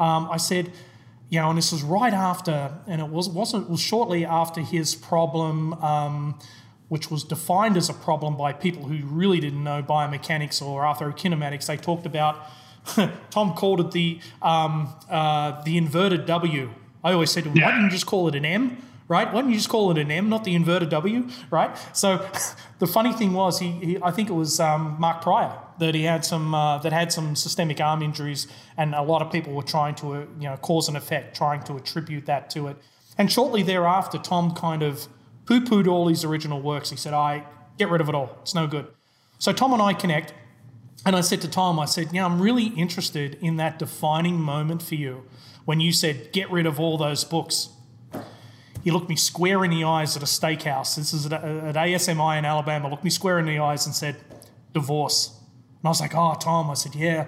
Um, 0.00 0.28
I 0.28 0.36
said, 0.36 0.72
you 1.28 1.40
know, 1.40 1.48
and 1.48 1.58
this 1.58 1.70
was 1.70 1.84
right 1.84 2.12
after, 2.12 2.76
and 2.88 3.00
it 3.00 3.08
was 3.08 3.28
wasn't 3.28 3.66
it 3.66 3.70
was 3.70 3.80
shortly 3.80 4.24
after 4.24 4.62
his 4.62 4.96
problem. 4.96 5.74
Um, 5.74 6.40
which 6.88 7.10
was 7.10 7.22
defined 7.22 7.76
as 7.76 7.90
a 7.90 7.92
problem 7.92 8.34
by 8.34 8.50
people 8.50 8.84
who 8.86 9.06
really 9.08 9.40
didn't 9.40 9.62
know 9.62 9.82
biomechanics 9.82 10.62
or 10.62 10.84
arthrokinematics. 10.84 11.66
They 11.66 11.76
talked 11.76 12.06
about 12.06 12.38
Tom 13.30 13.54
called 13.54 13.80
it 13.80 13.90
the 13.92 14.20
um, 14.42 14.94
uh, 15.08 15.62
the 15.62 15.76
inverted 15.76 16.26
W. 16.26 16.70
I 17.04 17.12
always 17.12 17.30
said 17.30 17.44
to 17.44 17.50
him, 17.50 17.56
yeah. 17.56 17.66
why 17.66 17.70
didn't 17.72 17.84
you 17.84 17.90
just 17.90 18.06
call 18.06 18.28
it 18.28 18.34
an 18.34 18.44
M? 18.44 18.76
Right? 19.06 19.32
Why 19.32 19.40
didn't 19.40 19.52
you 19.52 19.58
just 19.58 19.70
call 19.70 19.90
it 19.90 19.98
an 19.98 20.10
M, 20.10 20.28
not 20.28 20.44
the 20.44 20.54
inverted 20.54 20.90
W? 20.90 21.28
Right? 21.50 21.76
So 21.92 22.28
the 22.78 22.86
funny 22.86 23.12
thing 23.12 23.32
was, 23.32 23.58
he, 23.58 23.70
he 23.72 23.98
I 24.02 24.10
think 24.10 24.28
it 24.28 24.34
was 24.34 24.60
um, 24.60 24.96
Mark 24.98 25.22
Prior 25.22 25.56
that 25.78 25.94
he 25.94 26.02
had 26.02 26.24
some 26.24 26.54
uh, 26.54 26.78
that 26.78 26.92
had 26.92 27.12
some 27.12 27.36
systemic 27.36 27.80
arm 27.80 28.02
injuries, 28.02 28.46
and 28.76 28.94
a 28.94 29.02
lot 29.02 29.22
of 29.22 29.30
people 29.32 29.52
were 29.52 29.62
trying 29.62 29.94
to 29.96 30.14
uh, 30.14 30.18
you 30.38 30.48
know 30.48 30.56
cause 30.56 30.88
and 30.88 30.96
effect, 30.96 31.36
trying 31.36 31.62
to 31.64 31.76
attribute 31.76 32.26
that 32.26 32.50
to 32.50 32.68
it. 32.68 32.76
And 33.16 33.30
shortly 33.32 33.62
thereafter, 33.62 34.18
Tom 34.18 34.54
kind 34.54 34.82
of 34.82 35.08
poo-pooed 35.46 35.88
all 35.88 36.08
his 36.08 36.24
original 36.24 36.60
works. 36.60 36.90
He 36.90 36.96
said, 36.96 37.14
"I 37.14 37.44
get 37.78 37.88
rid 37.88 38.00
of 38.00 38.08
it 38.08 38.14
all. 38.14 38.36
It's 38.42 38.54
no 38.54 38.66
good." 38.66 38.86
So 39.38 39.52
Tom 39.52 39.72
and 39.72 39.80
I 39.80 39.92
connect, 39.94 40.34
and 41.06 41.14
I 41.16 41.20
said 41.20 41.40
to 41.42 41.48
Tom, 41.48 41.78
I 41.78 41.84
said, 41.84 42.12
Yeah, 42.12 42.24
I'm 42.24 42.40
really 42.40 42.66
interested 42.66 43.38
in 43.40 43.56
that 43.56 43.78
defining 43.78 44.40
moment 44.40 44.82
for 44.82 44.94
you 44.94 45.24
when 45.64 45.80
you 45.80 45.92
said, 45.92 46.32
Get 46.32 46.50
rid 46.50 46.66
of 46.66 46.80
all 46.80 46.98
those 46.98 47.24
books. 47.24 47.70
He 48.84 48.90
looked 48.90 49.08
me 49.08 49.16
square 49.16 49.64
in 49.64 49.70
the 49.70 49.84
eyes 49.84 50.16
at 50.16 50.22
a 50.22 50.26
steakhouse. 50.26 50.96
This 50.96 51.12
is 51.12 51.26
at, 51.26 51.32
at 51.32 51.74
ASMI 51.74 52.38
in 52.38 52.44
Alabama. 52.44 52.88
Looked 52.88 53.04
me 53.04 53.10
square 53.10 53.38
in 53.38 53.46
the 53.46 53.58
eyes 53.58 53.86
and 53.86 53.94
said, 53.94 54.16
Divorce. 54.72 55.28
And 55.28 55.86
I 55.86 55.88
was 55.88 56.00
like, 56.00 56.14
Oh, 56.14 56.34
Tom. 56.40 56.70
I 56.70 56.74
said, 56.74 56.94
Yeah, 56.94 57.26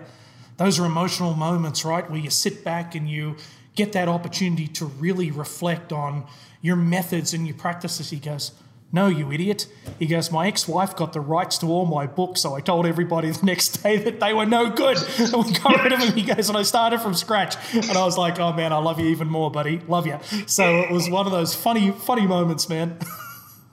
those 0.57 0.79
are 0.79 0.87
emotional 0.87 1.35
moments, 1.35 1.85
right? 1.85 2.09
Where 2.09 2.21
you 2.21 2.31
sit 2.31 2.65
back 2.65 2.95
and 2.95 3.09
you 3.09 3.37
get 3.77 3.93
that 3.93 4.09
opportunity 4.09 4.67
to 4.67 4.85
really 4.85 5.31
reflect 5.31 5.93
on 5.93 6.27
your 6.61 6.77
methods 6.77 7.33
and 7.33 7.47
your 7.47 7.57
practices. 7.57 8.11
He 8.11 8.19
goes, 8.19 8.53
no, 8.93 9.07
you 9.07 9.31
idiot. 9.31 9.67
He 9.99 10.07
goes, 10.07 10.33
My 10.33 10.49
ex 10.49 10.67
wife 10.67 10.97
got 10.97 11.13
the 11.13 11.21
rights 11.21 11.59
to 11.59 11.67
all 11.67 11.87
my 11.87 12.07
books, 12.07 12.41
so 12.41 12.55
I 12.55 12.61
told 12.61 12.87
everybody 12.87 13.31
the 13.31 13.47
next 13.47 13.83
day 13.83 13.99
that 13.99 14.19
they 14.19 14.33
were 14.33 14.47
no 14.47 14.71
good. 14.71 14.99
And 15.21 15.45
we 15.45 15.53
got 15.53 15.83
rid 15.85 15.93
of 15.93 16.01
them. 16.01 16.13
He 16.13 16.23
goes, 16.23 16.49
And 16.49 16.59
I 16.59 16.63
started 16.63 17.01
from 17.01 17.15
scratch. 17.15 17.57
And 17.73 17.93
I 17.93 18.05
was 18.05 18.19
like, 18.19 18.41
Oh, 18.41 18.53
man, 18.53 18.73
I 18.73 18.79
love 18.79 18.99
you 18.99 19.07
even 19.07 19.29
more, 19.29 19.51
buddy. 19.51 19.81
Love 19.87 20.07
you. 20.07 20.19
So 20.47 20.81
it 20.81 20.91
was 20.91 21.09
one 21.09 21.27
of 21.27 21.33
those 21.33 21.55
funny, 21.55 21.93
funny 21.93 22.27
moments, 22.27 22.69
man. 22.69 22.99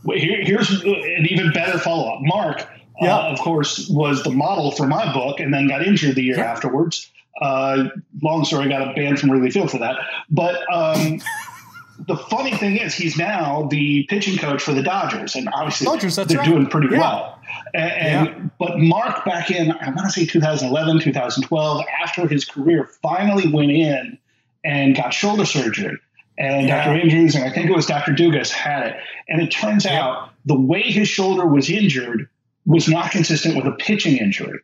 Well, 0.03 0.18
here, 0.18 0.43
here's 0.43 0.70
an 0.70 1.26
even 1.30 1.51
better 1.51 1.80
follow 1.80 2.13
up. 2.13 2.20
Mark, 2.22 2.68
yeah. 3.01 3.18
Uh, 3.18 3.32
of 3.32 3.39
course, 3.39 3.89
was 3.89 4.24
the 4.24 4.30
model 4.30 4.72
for 4.72 4.88
my 4.88 5.11
book 5.13 5.39
and 5.39 5.53
then 5.53 5.68
got 5.68 5.86
injured 5.86 6.15
the 6.15 6.24
year 6.24 6.38
yeah. 6.38 6.51
afterwards. 6.51 7.11
Uh, 7.41 7.86
long 8.22 8.45
story, 8.45 8.70
got 8.70 8.88
a 8.88 8.93
banned 8.93 9.20
from 9.20 9.32
Wrigley 9.32 9.51
Field 9.51 9.72
for 9.72 9.80
that. 9.80 9.97
But. 10.30 10.61
Um, 10.72 11.22
the 12.08 12.18
funny 12.18 12.55
thing 12.55 12.78
is, 12.78 12.93
he's 12.93 13.18
now 13.18 13.68
the 13.70 14.03
pitching 14.10 14.38
coach 14.38 14.62
for 14.62 14.74
the 14.74 14.82
Dodgers, 14.84 15.36
and 15.36 15.49
obviously 15.53 15.86
Dodgers, 15.86 16.16
they're 16.16 16.26
right. 16.38 16.45
doing 16.47 16.68
pretty 16.68 16.88
Yeah. 16.91 16.99
well. 16.99 17.39
And, 17.74 18.28
Yeah. 18.28 18.34
but 18.60 18.80
Mark 18.80 19.26
back 19.26 19.51
in 19.51 19.72
I 19.72 19.89
want 19.89 19.99
to 20.05 20.10
say 20.10 20.26
2011, 20.26 20.99
2012, 20.99 21.86
after 22.03 22.28
his 22.28 22.45
career 22.45 22.89
finally 23.01 23.47
went 23.51 23.72
in 23.72 24.18
and 24.64 24.95
got 24.95 25.14
shoulder 25.14 25.45
surgery. 25.45 25.97
And 26.38 26.68
Yeah. 26.68 26.86
Dr. 26.86 26.99
Andrews 27.01 27.36
and 27.36 27.43
I 27.43 27.49
think 27.49 27.70
it 27.70 27.76
was 27.76 27.86
Dr. 27.86 28.12
Dugas 28.14 28.51
had 28.51 28.86
it. 28.88 28.95
And 29.28 29.41
it 29.41 29.47
turns 29.51 29.86
out 29.86 30.30
the 30.45 30.60
way 30.60 30.82
his 30.84 31.08
shoulder 31.10 31.45
was 31.47 31.70
injured 31.70 32.30
was 32.66 32.88
not 32.88 33.12
consistent 33.12 33.55
with 33.55 33.66
a 33.66 33.72
pitching 33.72 34.18
injury. 34.18 34.60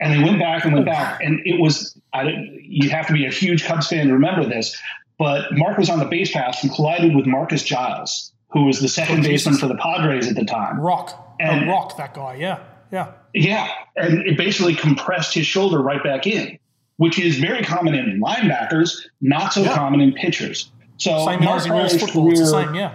And 0.00 0.12
they 0.12 0.22
went 0.22 0.38
back 0.38 0.64
and 0.64 0.74
went 0.74 0.86
back, 0.86 1.20
and 1.24 1.40
it 1.44 1.60
was. 1.60 1.98
I 2.12 2.22
didn't, 2.24 2.60
you 2.62 2.88
have 2.90 3.06
to 3.08 3.12
be 3.12 3.26
a 3.26 3.30
huge 3.30 3.64
Cubs 3.64 3.88
fan 3.88 4.06
to 4.06 4.12
remember 4.12 4.44
this, 4.48 4.80
but 5.18 5.46
Mark 5.52 5.76
was 5.78 5.90
on 5.90 5.98
the 5.98 6.04
base 6.04 6.32
pass 6.32 6.62
and 6.62 6.72
collided 6.72 7.14
with 7.14 7.26
Marcus 7.26 7.62
Giles, 7.62 8.32
who 8.50 8.64
was 8.64 8.80
the 8.80 8.88
second 8.88 9.20
Oh, 9.20 9.28
baseman 9.28 9.56
for 9.58 9.66
the 9.66 9.74
Padres 9.76 10.28
at 10.28 10.36
the 10.36 10.44
time. 10.44 10.80
Rock. 10.80 11.36
And- 11.40 11.68
oh, 11.68 11.72
rock, 11.72 11.96
that 11.96 12.14
guy. 12.14 12.36
Yeah. 12.36 12.58
Yeah. 12.90 13.08
Yeah, 13.34 13.68
and 13.96 14.26
it 14.26 14.38
basically 14.38 14.74
compressed 14.74 15.34
his 15.34 15.46
shoulder 15.46 15.80
right 15.82 16.02
back 16.02 16.26
in, 16.26 16.58
which 16.96 17.18
is 17.18 17.38
very 17.38 17.62
common 17.62 17.94
in 17.94 18.20
linebackers, 18.20 18.92
not 19.20 19.52
so 19.52 19.62
Yeah. 19.62 19.74
common 19.74 20.00
in 20.00 20.12
pitchers. 20.12 20.70
So 20.96 21.26
Same 21.26 21.44
Mark 21.44 21.64
Prior's 21.66 22.00
football. 22.00 22.30
It's 22.32 22.40
the 22.40 22.46
career- 22.56 22.66
same. 22.66 22.74
Yeah. 22.74 22.92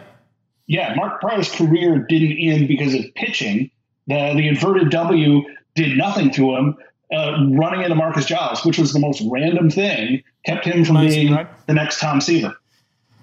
yeah, 0.68 0.94
Mark 0.96 1.22
Prior's 1.22 1.50
career 1.54 2.00
didn't 2.10 2.38
end 2.40 2.68
because 2.68 2.96
of 2.96 3.06
pitching. 3.16 3.70
The 4.08 4.34
the 4.36 4.48
inverted 4.48 4.90
W 4.90 5.44
did 5.76 5.96
nothing 5.98 6.32
to 6.32 6.56
him. 6.56 6.76
Uh, 7.14 7.48
running 7.52 7.82
into 7.84 7.96
Marcus 7.96 8.26
Giles, 8.26 8.66
which 8.66 8.78
was 8.80 8.92
the 8.94 9.00
most 9.00 9.22
random 9.32 9.70
thing, 9.70 10.24
kept 10.46 10.66
him 10.66 10.84
from 10.84 10.98
Amazing, 10.98 11.22
being 11.28 11.34
right? 11.34 11.68
the 11.68 11.74
next 11.74 12.00
Tom 12.00 12.20
Seaver. 12.22 12.56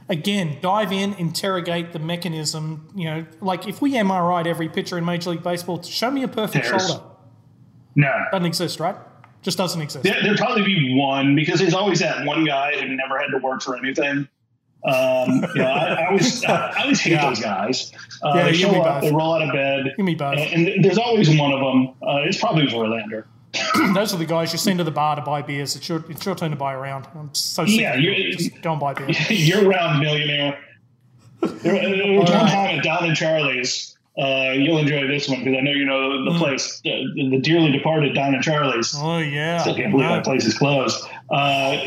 Again, 0.09 0.59
dive 0.61 0.93
in, 0.93 1.15
interrogate 1.15 1.93
the 1.93 1.99
mechanism. 1.99 2.89
You 2.97 3.05
know, 3.05 3.27
like 3.41 3.67
if 3.69 3.81
we 3.81 3.93
MRI'd 3.95 4.47
every 4.47 4.69
pitcher 4.69 4.99
in 4.99 5.05
Major 5.05 5.31
League 5.31 5.43
Baseball, 5.43 5.83
show 5.83 6.11
me 6.11 6.23
a 6.23 6.29
perfect 6.29 6.67
Tears. 6.67 6.87
shoulder. 6.89 7.05
No, 7.97 8.13
Doesn't 8.33 8.47
exist, 8.47 8.81
right? 8.81 8.97
Just 9.43 9.57
doesn't 9.59 9.81
exist. 9.81 10.05
there, 10.05 10.23
there'd 10.23 10.37
probably 10.39 10.63
be 10.65 10.95
one 10.97 11.35
because 11.35 11.59
there's 11.61 11.75
always 11.75 12.01
that 12.01 12.25
one 12.27 12.45
guy 12.45 12.79
who 12.81 12.87
never 12.95 13.19
had 13.19 13.29
to 13.29 13.39
work 13.39 13.63
for 13.63 13.77
anything. 13.77 14.29
Um, 14.85 15.45
you 15.55 15.63
know, 15.63 15.67
I, 15.71 15.95
I 15.95 16.07
always 16.09 16.45
I, 16.45 16.53
I 16.71 16.83
always 16.83 17.01
hate 17.01 17.13
Yeah. 17.13 17.29
those 17.29 17.41
guys. 17.41 17.93
Uh, 18.23 18.33
Yeah, 18.35 18.45
they 18.45 18.53
show 18.53 18.71
up, 18.83 19.01
both. 19.01 19.03
they 19.11 19.15
roll 19.15 19.35
out 19.35 19.43
of 19.43 19.53
bed, 19.53 19.93
Give 19.97 20.07
me 20.07 20.15
both. 20.15 20.39
and, 20.39 20.69
and 20.69 20.85
there's 20.85 20.99
always 20.99 21.29
one 21.39 21.53
of 21.53 21.61
them. 21.61 21.89
Uh, 22.03 22.23
it's 22.27 22.39
probably 22.39 22.67
Verlander. 22.67 23.25
Those 23.95 24.15
are 24.15 24.17
the 24.17 24.27
guys 24.27 24.53
you 24.53 24.59
send 24.59 24.79
to 24.79 24.85
the 24.85 24.91
bar 24.91 25.17
to 25.17 25.23
buy 25.23 25.43
beers. 25.43 25.75
It's 25.77 25.89
your, 25.89 26.05
it's 26.09 26.25
your 26.25 26.35
turn 26.35 26.51
to 26.51 26.57
buy 26.57 26.73
around. 26.75 27.09
I'm 27.15 27.35
so 27.35 27.65
sick. 27.67 27.81
Yeah, 27.81 27.95
of 27.95 28.01
you- 28.01 28.13
it. 28.13 28.39
Just 28.39 28.63
go 28.63 28.73
and 28.73 28.81
buy 28.81 28.95
beer. 28.95 29.11
You're 29.29 29.69
round 29.69 30.01
millionaire. 30.01 30.59
There, 31.41 31.73
there 31.73 32.19
was 32.21 32.31
one 32.31 32.47
time 32.49 32.79
at 32.79 32.85
Don 32.85 33.05
and 33.07 33.17
Charlie's. 33.17 33.97
Uh, 34.19 34.53
you'll 34.53 34.79
enjoy 34.79 35.07
this 35.07 35.29
one 35.29 35.39
because 35.43 35.57
I 35.57 35.61
know 35.63 35.71
you 35.71 35.87
know 35.87 36.31
the 36.31 36.39
place, 36.39 36.81
the, 36.85 37.07
the 37.31 37.39
dearly 37.41 37.73
departed 37.73 38.15
Don 38.15 38.35
and 38.35 38.43
Charlie's. 38.43 38.95
Oh 38.97 39.19
yeah. 39.19 39.63
I 39.63 39.65
can't 39.73 39.93
believe 39.93 40.07
No, 40.07 40.15
that 40.17 40.25
place 40.25 40.45
is 40.45 40.59
closed. 40.59 41.03
Uh, 41.31 41.79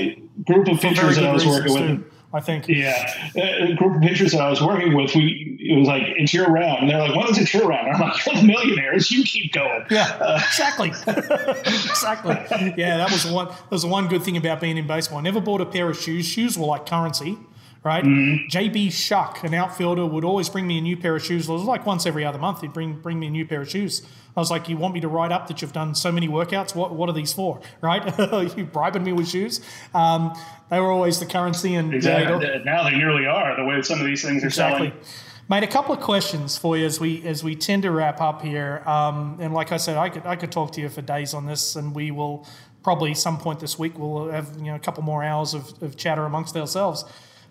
group 0.46 0.68
of 0.70 0.80
pitchers 0.80 1.18
that 1.18 1.26
I 1.26 1.34
was 1.34 1.46
working 1.46 1.74
with. 1.74 1.82
too. 2.00 2.06
I 2.34 2.40
think. 2.40 2.68
Yeah, 2.68 3.32
uh, 3.36 3.40
uh, 3.40 3.68
a 3.70 3.74
group 3.76 3.96
of 3.96 4.02
pitchers 4.02 4.32
that 4.32 4.42
I 4.42 4.50
was 4.50 4.62
working 4.62 4.96
with, 4.96 5.14
we 5.14 5.56
it 5.60 5.78
was 5.78 5.88
like 5.88 6.02
it's 6.18 6.34
your 6.34 6.48
round, 6.48 6.82
and 6.82 6.90
they're 6.90 7.00
like, 7.00 7.16
"When 7.16 7.28
is 7.28 7.38
it 7.38 7.54
your 7.54 7.68
round?" 7.68 7.88
I'm 7.94 8.02
like, 8.02 8.26
"You're 8.26 8.36
the 8.36 8.44
millionaires, 8.44 9.12
you 9.12 9.24
keep 9.24 9.54
going." 9.54 9.86
Yeah, 9.92 10.18
uh, 10.20 10.42
exactly, 10.44 10.90
exactly. 11.08 12.36
Yeah, 12.76 12.98
that 12.98 13.12
was 13.12 13.26
one. 13.26 13.50
That 13.50 13.72
was 13.72 13.84
the 13.84 13.88
one 13.88 14.08
good 14.08 14.24
thing 14.24 14.36
about 14.36 14.60
being 14.60 14.78
in 14.78 14.88
baseball. 14.88 15.20
I 15.20 15.22
never 15.22 15.40
bought 15.40 15.62
a 15.62 15.66
pair 15.66 15.90
of 15.90 15.98
shoes. 15.98 16.26
Shoes 16.26 16.58
were 16.58 16.66
like 16.66 16.88
currency, 16.88 17.38
right? 17.84 18.04
Mm-hmm. 18.04 18.48
JB 18.48 18.92
Shuck, 18.92 19.44
an 19.44 19.54
outfielder, 19.54 20.06
would 20.06 20.24
always 20.24 20.50
bring 20.50 20.66
me 20.68 20.78
a 20.78 20.82
new 20.82 20.98
pair 20.98 21.16
of 21.16 21.24
shoes. 21.24 21.48
It 21.48 21.52
was 21.52 21.64
like 21.64 21.86
once 21.86 22.06
every 22.06 22.26
other 22.26 22.40
month. 22.40 22.62
He'd 22.62 22.74
bring 22.74 23.00
bring 23.02 23.20
me 23.20 23.28
a 23.28 23.32
new 23.32 23.46
pair 23.46 23.62
of 23.62 23.70
shoes. 23.70 24.02
I 24.36 24.40
was 24.40 24.50
like, 24.50 24.68
"You 24.70 24.78
want 24.78 24.94
me 24.94 25.02
to 25.02 25.08
write 25.08 25.32
up 25.32 25.48
that 25.48 25.62
you've 25.62 25.74
done 25.74 25.94
so 25.96 26.12
many 26.12 26.28
workouts? 26.28 26.76
What 26.76 26.94
what 26.96 27.10
are 27.10 27.14
these 27.14 27.34
for? 27.34 27.60
Right? 27.82 28.04
you 28.58 28.66
bribing 28.66 29.04
me 29.04 29.14
with 29.14 29.28
shoes?" 29.30 29.62
Um, 29.94 30.34
they 30.70 30.80
were 30.80 30.92
always 30.92 31.20
the 31.20 31.26
currency, 31.26 31.76
and 31.76 32.02
yeah, 32.04 32.32
all- 32.32 32.64
Now 32.66 32.84
they 32.90 32.96
nearly 32.98 33.28
are 33.28 33.56
the 33.56 33.64
way 33.66 33.82
some 33.82 34.00
of 34.00 34.06
these 34.06 34.24
things 34.24 34.44
are 34.44 34.48
Exactly. 34.48 34.88
selling. 34.90 35.02
Mate, 35.50 35.64
a 35.64 35.68
couple 35.68 35.94
of 35.94 36.00
questions 36.00 36.58
for 36.58 36.78
you 36.78 36.86
as 36.86 37.02
we 37.02 37.22
as 37.28 37.44
we 37.44 37.54
tend 37.56 37.84
to 37.84 37.92
wrap 37.92 38.22
up 38.22 38.42
here. 38.42 38.82
Um, 38.86 39.38
and 39.42 39.54
like 39.54 39.74
I 39.74 39.78
said, 39.78 39.98
I 39.98 40.08
could 40.10 40.26
I 40.26 40.36
could 40.38 40.52
talk 40.54 40.72
to 40.74 40.82
you 40.82 40.88
for 40.90 41.02
days 41.02 41.34
on 41.34 41.46
this, 41.46 41.76
and 41.76 41.94
we 41.94 42.12
will 42.12 42.48
probably 42.82 43.14
some 43.14 43.38
point 43.38 43.60
this 43.60 43.78
week 43.78 43.98
we'll 44.00 44.30
have 44.30 44.56
you 44.58 44.64
know 44.64 44.76
a 44.76 44.80
couple 44.80 45.04
more 45.04 45.22
hours 45.24 45.54
of, 45.54 45.74
of 45.84 45.98
chatter 45.98 46.24
amongst 46.26 46.56
ourselves. 46.56 47.04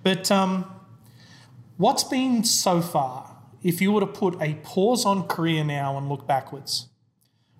But 0.02 0.30
um, 0.30 0.64
what's 1.76 2.04
been 2.04 2.44
so 2.44 2.80
far? 2.80 3.36
If 3.62 3.80
you 3.80 3.92
were 3.92 4.00
to 4.00 4.06
put 4.06 4.40
a 4.42 4.54
pause 4.62 5.04
on 5.04 5.28
career 5.28 5.62
now 5.62 5.96
and 5.96 6.08
look 6.08 6.26
backwards, 6.26 6.88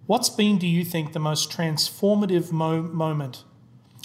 what's 0.07 0.29
been, 0.29 0.59
do 0.59 0.67
you 0.67 0.85
think, 0.85 1.13
the 1.13 1.21
most 1.21 1.51
transformative 1.51 2.51
mo- 2.51 2.83
moment 2.83 3.45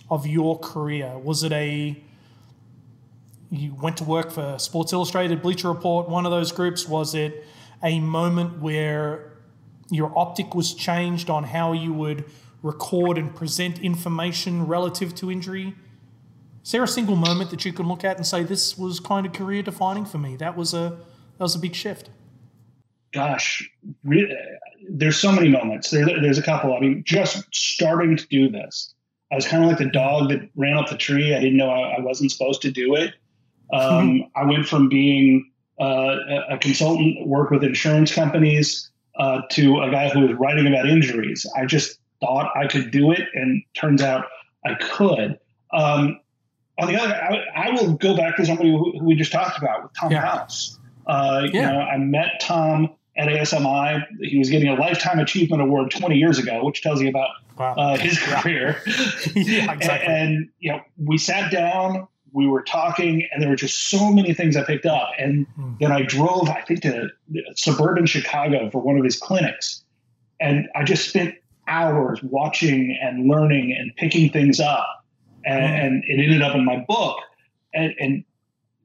of 0.10 0.28
your 0.28 0.60
career? 0.60 1.18
Was 1.18 1.44
it 1.44 1.52
a 1.52 2.02
you 3.50 3.74
went 3.76 3.98
to 3.98 4.04
work 4.04 4.32
for 4.32 4.60
Sports 4.60 4.92
Illustrated, 4.92 5.42
Bleacher 5.42 5.70
Report, 5.70 6.10
one 6.10 6.26
of 6.26 6.32
those 6.32 6.52
groups? 6.52 6.88
Was 6.88 7.16
it 7.16 7.46
a 7.82 8.00
moment 8.00 8.60
where 8.60 9.38
your 9.90 10.12
optic 10.18 10.54
was 10.54 10.74
changed 10.74 11.30
on 11.30 11.46
how 11.46 11.72
you 11.72 11.94
would 11.94 12.26
record 12.62 13.18
and 13.18 13.34
present 13.34 13.80
information 13.80 14.68
relative 14.68 15.16
to 15.16 15.32
injury? 15.32 15.76
Is 16.68 16.72
there 16.74 16.84
a 16.84 16.88
single 16.88 17.16
moment 17.16 17.50
that 17.52 17.64
you 17.64 17.72
can 17.72 17.88
look 17.88 18.04
at 18.04 18.18
and 18.18 18.28
say 18.28 18.44
this 18.44 18.78
was 18.78 19.00
kind 19.00 19.26
of 19.26 19.32
career 19.32 19.64
defining 19.64 20.04
for 20.04 20.18
me? 20.18 20.36
That 20.36 20.58
was 20.58 20.74
a 20.74 20.98
that 21.38 21.40
was 21.40 21.56
a 21.56 21.60
big 21.60 21.74
shift. 21.74 22.10
Gosh, 23.14 23.72
re- 24.04 24.60
there's 24.90 25.18
so 25.18 25.32
many 25.32 25.48
moments. 25.48 25.92
There, 25.92 26.06
there's 26.06 26.38
a 26.38 26.44
couple. 26.44 26.76
I 26.76 26.82
mean, 26.82 27.04
just 27.06 27.46
starting 27.56 28.18
to 28.18 28.28
do 28.28 28.50
this, 28.50 28.94
I 29.32 29.36
was 29.36 29.48
kind 29.48 29.64
of 29.64 29.70
like 29.70 29.78
the 29.78 29.90
dog 29.90 30.28
that 30.28 30.50
ran 30.58 30.76
up 30.78 30.90
the 30.90 30.98
tree. 30.98 31.34
I 31.34 31.40
didn't 31.40 31.56
know 31.56 31.70
I, 31.70 32.00
I 32.00 32.00
wasn't 32.02 32.34
supposed 32.34 32.62
to 32.64 32.72
do 32.72 32.96
it. 32.96 33.14
Um, 33.72 34.26
I 34.36 34.44
went 34.44 34.68
from 34.68 34.90
being 34.90 35.50
uh, 35.80 36.18
a, 36.30 36.56
a 36.56 36.58
consultant, 36.58 37.26
worked 37.26 37.54
with 37.54 37.64
insurance 37.64 38.14
companies, 38.14 38.92
uh, 39.18 39.44
to 39.52 39.80
a 39.84 39.90
guy 39.90 40.10
who 40.10 40.20
was 40.28 40.34
writing 40.34 40.68
about 40.68 40.90
injuries. 40.90 41.50
I 41.56 41.66
just 41.66 41.98
thought 42.20 42.52
I 42.58 42.68
could 42.68 42.92
do 42.92 43.14
it, 43.14 43.22
and 43.36 43.64
turns 43.74 44.02
out 44.02 44.26
I 44.66 44.74
could. 44.74 45.40
Um, 45.72 46.20
on 46.80 46.88
the 46.88 46.96
other, 47.02 47.14
I, 47.14 47.68
I 47.68 47.70
will 47.72 47.94
go 47.94 48.16
back 48.16 48.36
to 48.38 48.46
somebody 48.46 48.70
who, 48.70 48.98
who 49.00 49.06
we 49.06 49.16
just 49.16 49.32
talked 49.32 49.58
about 49.58 49.84
with 49.84 49.94
Tom 50.00 50.12
Yeah. 50.12 50.22
House. 50.22 50.78
Uh, 51.06 51.44
You 51.52 51.62
know, 51.62 51.80
I 51.80 51.98
met 51.98 52.40
Tom 52.42 52.90
at 53.18 53.28
ASMI. 53.30 54.04
He 54.22 54.38
was 54.38 54.50
getting 54.50 54.70
a 54.70 54.76
lifetime 54.76 55.20
achievement 55.20 55.62
award 55.62 55.90
20 55.92 56.16
years 56.18 56.38
ago, 56.38 56.64
which 56.64 56.82
tells 56.82 57.02
you 57.02 57.10
about 57.10 57.30
Wow. 57.58 57.74
uh, 57.76 57.98
his 57.98 58.20
career. 58.24 58.78
yeah, 59.36 59.72
exactly. 59.72 59.86
And, 59.86 60.36
and, 60.36 60.50
you 60.60 60.72
know, 60.74 60.82
we 60.98 61.18
sat 61.18 61.52
down, 61.52 62.08
we 62.32 62.46
were 62.46 62.62
talking, 62.62 63.28
and 63.32 63.42
there 63.42 63.50
were 63.50 63.56
just 63.56 63.90
so 63.90 64.12
many 64.12 64.34
things 64.34 64.56
I 64.56 64.64
picked 64.64 64.86
up. 64.86 65.10
And 65.18 65.48
Hmm. 65.56 65.74
then 65.80 65.92
I 65.92 66.04
drove, 66.04 66.50
I 66.50 66.62
think, 66.62 66.82
to 66.84 67.08
suburban 67.56 68.06
Chicago 68.06 68.70
for 68.70 68.80
one 68.80 68.98
of 68.98 69.04
his 69.04 69.18
clinics, 69.18 69.84
and 70.40 70.68
I 70.76 70.84
just 70.84 71.10
spent 71.10 71.34
hours 71.68 72.20
watching 72.22 72.98
and 73.02 73.28
learning 73.28 73.76
and 73.78 73.92
picking 73.96 74.30
things 74.30 74.60
up, 74.60 74.86
and, 75.48 75.66
Hmm. 75.66 75.76
and 75.86 76.04
it 76.06 76.24
ended 76.24 76.42
up 76.42 76.56
in 76.56 76.66
my 76.66 76.78
book. 76.88 77.18
And, 77.74 77.94
and 78.00 78.24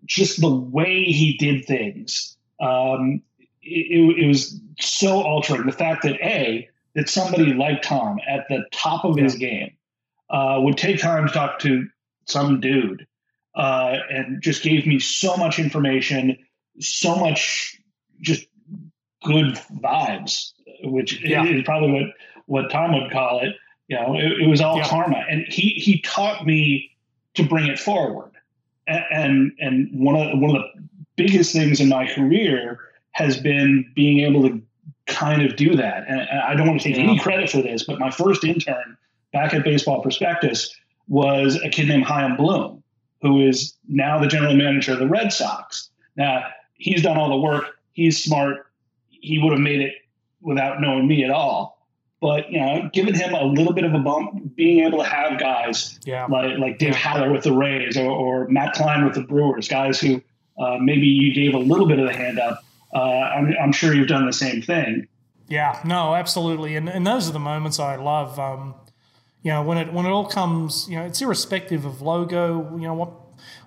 just 0.06 0.40
the 0.40 0.54
way 0.54 1.04
he 1.04 1.36
did 1.38 1.64
things, 1.64 2.36
um, 2.60 3.22
it, 3.62 4.18
it 4.18 4.26
was 4.26 4.60
so 4.80 5.22
altering. 5.22 5.66
The 5.66 5.72
fact 5.72 6.02
that 6.02 6.20
a 6.20 6.68
that 6.94 7.08
somebody 7.08 7.54
like 7.54 7.80
Tom 7.82 8.18
at 8.28 8.46
the 8.48 8.64
top 8.72 9.04
of 9.04 9.16
his 9.16 9.34
game 9.36 9.70
uh, 10.30 10.58
would 10.60 10.76
take 10.76 11.00
time 11.00 11.26
to 11.26 11.32
talk 11.32 11.58
to 11.60 11.86
some 12.26 12.60
dude 12.60 13.06
uh, 13.54 13.96
and 14.10 14.42
just 14.42 14.62
gave 14.62 14.86
me 14.86 14.98
so 14.98 15.36
much 15.36 15.58
information, 15.58 16.36
so 16.80 17.16
much 17.16 17.78
just 18.20 18.46
good 19.24 19.54
vibes, 19.82 20.52
which 20.84 21.22
Yeah. 21.22 21.44
is 21.46 21.62
probably 21.64 21.92
what, 21.92 22.10
what 22.46 22.70
Tom 22.70 22.92
would 23.00 23.10
call 23.10 23.40
it. 23.40 23.54
You 23.92 23.98
know, 24.00 24.14
it, 24.18 24.40
it 24.40 24.46
was 24.48 24.62
all 24.62 24.78
Yeah. 24.78 24.88
karma, 24.88 25.22
and 25.28 25.44
he 25.48 25.70
he 25.70 26.00
taught 26.00 26.46
me 26.46 26.90
to 27.34 27.42
bring 27.42 27.66
it 27.66 27.78
forward. 27.78 28.30
And 28.86 29.52
and 29.60 29.90
one 29.92 30.16
of 30.16 30.38
one 30.38 30.56
of 30.56 30.62
the 30.62 30.82
biggest 31.16 31.52
things 31.52 31.78
in 31.78 31.90
my 31.90 32.06
career 32.06 32.80
has 33.12 33.36
been 33.38 33.90
being 33.94 34.20
able 34.20 34.48
to 34.48 34.62
kind 35.06 35.42
of 35.42 35.56
do 35.56 35.76
that. 35.76 36.04
And 36.08 36.20
and 36.20 36.40
I 36.40 36.54
don't 36.54 36.66
want 36.66 36.80
to 36.80 36.88
take 36.88 36.96
Yeah. 36.96 37.02
any 37.04 37.18
credit 37.18 37.50
for 37.50 37.60
this, 37.60 37.84
but 37.84 37.98
my 37.98 38.10
first 38.10 38.44
intern 38.44 38.96
back 39.34 39.52
at 39.52 39.62
Baseball 39.62 40.00
Prospectus 40.00 40.74
was 41.08 41.56
a 41.62 41.68
kid 41.68 41.88
named 41.88 42.04
Chaim 42.06 42.36
Bloom, 42.36 42.82
who 43.20 43.46
is 43.46 43.74
now 43.88 44.18
the 44.18 44.26
general 44.26 44.56
manager 44.56 44.92
of 44.94 45.00
the 45.00 45.06
Red 45.08 45.34
Sox. 45.34 45.90
Now 46.16 46.46
he's 46.76 47.02
done 47.02 47.18
all 47.18 47.28
the 47.28 47.36
work. 47.36 47.78
He's 47.92 48.24
smart. 48.24 48.68
He 49.10 49.38
would 49.38 49.52
have 49.52 49.60
made 49.60 49.82
it 49.82 49.92
without 50.40 50.80
knowing 50.80 51.06
me 51.06 51.24
at 51.24 51.30
all. 51.30 51.81
But 52.22 52.52
you 52.52 52.60
know, 52.60 52.88
giving 52.92 53.14
him 53.14 53.34
a 53.34 53.42
little 53.42 53.72
bit 53.72 53.82
of 53.82 53.92
a 53.94 53.98
bump, 53.98 54.54
being 54.54 54.86
able 54.86 54.98
to 54.98 55.04
have 55.04 55.40
guys 55.40 55.98
yeah. 56.04 56.26
like 56.26 56.56
like 56.56 56.78
Dave 56.78 56.94
Haller 56.94 57.32
with 57.32 57.42
the 57.42 57.52
Rays 57.52 57.96
or, 57.96 58.08
or 58.08 58.46
Matt 58.46 58.74
Klein 58.74 59.04
with 59.04 59.14
the 59.14 59.22
Brewers, 59.22 59.66
guys 59.66 59.98
who 60.00 60.22
uh, 60.56 60.78
maybe 60.80 61.06
you 61.06 61.34
gave 61.34 61.52
a 61.52 61.58
little 61.58 61.88
bit 61.88 61.98
of 61.98 62.06
the 62.06 62.12
hand 62.12 62.38
up. 62.38 62.62
Uh, 62.94 63.00
I'm, 63.00 63.52
I'm, 63.60 63.72
sure 63.72 63.92
you've 63.92 64.06
done 64.06 64.26
the 64.26 64.32
same 64.32 64.62
thing. 64.62 65.08
Yeah, 65.48 65.80
no, 65.84 66.14
absolutely, 66.14 66.76
and 66.76 66.88
and 66.88 67.04
those 67.04 67.28
are 67.28 67.32
the 67.32 67.40
moments 67.40 67.80
I 67.80 67.96
love. 67.96 68.38
Um, 68.38 68.76
you 69.42 69.50
know, 69.50 69.64
when 69.64 69.78
it 69.78 69.92
when 69.92 70.06
it 70.06 70.10
all 70.10 70.26
comes, 70.26 70.86
you 70.88 70.94
know, 70.94 71.04
it's 71.04 71.20
irrespective 71.20 71.84
of 71.84 72.02
logo. 72.02 72.70
You 72.76 72.86
know 72.86 72.94
what 72.94 73.10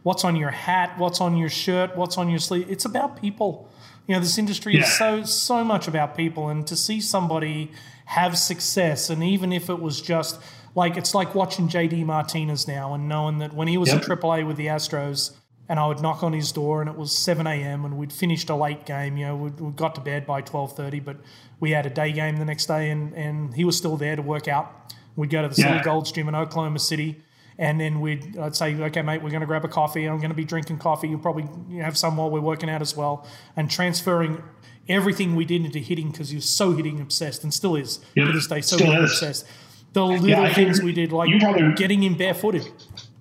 what's 0.03 0.23
on 0.23 0.37
your 0.37 0.51
hat, 0.51 0.97
what's 0.97 1.19
on 1.19 1.35
your 1.35 1.49
shirt, 1.49 1.97
what's 1.97 2.17
on 2.17 2.29
your 2.29 2.39
sleeve. 2.39 2.71
It's 2.71 2.85
about 2.85 3.21
people. 3.21 3.69
You 4.07 4.15
know, 4.15 4.21
this 4.21 4.37
industry 4.37 4.75
yeah. 4.75 4.83
is 4.83 4.97
so 4.97 5.23
so 5.23 5.65
much 5.65 5.89
about 5.89 6.15
people, 6.15 6.47
and 6.47 6.65
to 6.67 6.77
see 6.77 7.01
somebody 7.01 7.71
have 8.05 8.37
success, 8.37 9.09
and 9.09 9.23
even 9.23 9.51
if 9.51 9.69
it 9.69 9.79
was 9.79 10.01
just 10.01 10.39
like 10.75 10.97
it's 10.97 11.15
like 11.15 11.33
watching 11.33 11.67
JD 11.67 12.05
Martinez 12.05 12.67
now 12.67 12.93
and 12.93 13.07
knowing 13.07 13.39
that 13.39 13.53
when 13.53 13.67
he 13.67 13.77
was 13.77 13.89
yep. 13.89 14.03
in 14.03 14.17
AAA 14.17 14.45
with 14.45 14.57
the 14.57 14.67
Astros, 14.67 15.35
and 15.67 15.79
I 15.79 15.87
would 15.87 16.01
knock 16.01 16.21
on 16.23 16.33
his 16.33 16.51
door 16.51 16.81
and 16.81 16.89
it 16.89 16.95
was 16.95 17.17
7 17.17 17.47
a.m. 17.47 17.85
and 17.85 17.97
we'd 17.97 18.13
finished 18.13 18.49
a 18.49 18.55
late 18.55 18.85
game. 18.85 19.17
You 19.17 19.27
know, 19.27 19.35
we 19.35 19.49
we 19.49 19.71
got 19.71 19.95
to 19.95 20.01
bed 20.01 20.25
by 20.25 20.41
12:30, 20.41 21.03
but 21.03 21.17
we 21.59 21.71
had 21.71 21.85
a 21.85 21.89
day 21.89 22.11
game 22.11 22.37
the 22.37 22.45
next 22.45 22.67
day, 22.67 22.89
and 22.91 23.13
and 23.13 23.53
he 23.55 23.65
was 23.65 23.77
still 23.77 23.97
there 23.97 24.15
to 24.15 24.21
work 24.21 24.47
out. 24.47 24.93
We'd 25.15 25.29
go 25.29 25.41
to 25.41 25.47
the 25.47 25.61
yeah. 25.61 25.71
City 25.71 25.83
Gold's 25.83 26.11
Gym 26.11 26.27
in 26.27 26.35
Oklahoma 26.35 26.79
City, 26.79 27.23
and 27.57 27.79
then 27.79 28.01
we'd 28.01 28.37
I'd 28.37 28.55
say, 28.55 28.75
okay, 28.75 29.01
mate, 29.01 29.23
we're 29.23 29.29
going 29.29 29.41
to 29.41 29.47
grab 29.47 29.65
a 29.65 29.69
coffee. 29.69 30.05
I'm 30.05 30.17
going 30.17 30.29
to 30.29 30.35
be 30.35 30.45
drinking 30.45 30.77
coffee. 30.79 31.07
You'll 31.07 31.19
probably 31.19 31.47
have 31.79 31.97
some 31.97 32.17
while 32.17 32.29
we're 32.29 32.41
working 32.41 32.69
out 32.69 32.81
as 32.81 32.95
well, 32.95 33.27
and 33.55 33.71
transferring 33.71 34.43
everything 34.87 35.35
we 35.35 35.45
did 35.45 35.65
into 35.65 35.79
hitting 35.79 36.11
because 36.11 36.29
he 36.29 36.35
was 36.35 36.47
so 36.47 36.73
hitting 36.73 36.99
obsessed 36.99 37.43
and 37.43 37.53
still 37.53 37.75
is 37.75 37.99
yep. 38.15 38.27
to 38.27 38.33
this 38.33 38.47
day 38.47 38.61
so 38.61 38.77
obsessed. 39.03 39.45
The 39.93 40.05
little 40.05 40.27
yeah, 40.27 40.53
things 40.53 40.81
we 40.81 40.91
did, 40.91 41.13
like 41.13 41.29
probably, 41.39 41.73
getting 41.73 42.03
him 42.03 42.15
barefooted, 42.15 42.69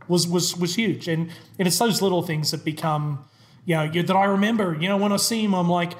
was 0.08 0.26
was 0.26 0.56
was 0.56 0.74
huge, 0.74 1.06
and 1.06 1.30
and 1.56 1.68
it's 1.68 1.78
those 1.78 2.02
little 2.02 2.22
things 2.22 2.50
that 2.50 2.64
become, 2.64 3.24
you 3.64 3.76
know, 3.76 3.88
that 3.88 4.10
I 4.10 4.24
remember. 4.24 4.76
You 4.78 4.88
know, 4.88 4.96
when 4.96 5.12
I 5.12 5.16
see 5.16 5.44
him, 5.44 5.54
I'm 5.54 5.68
like, 5.68 5.92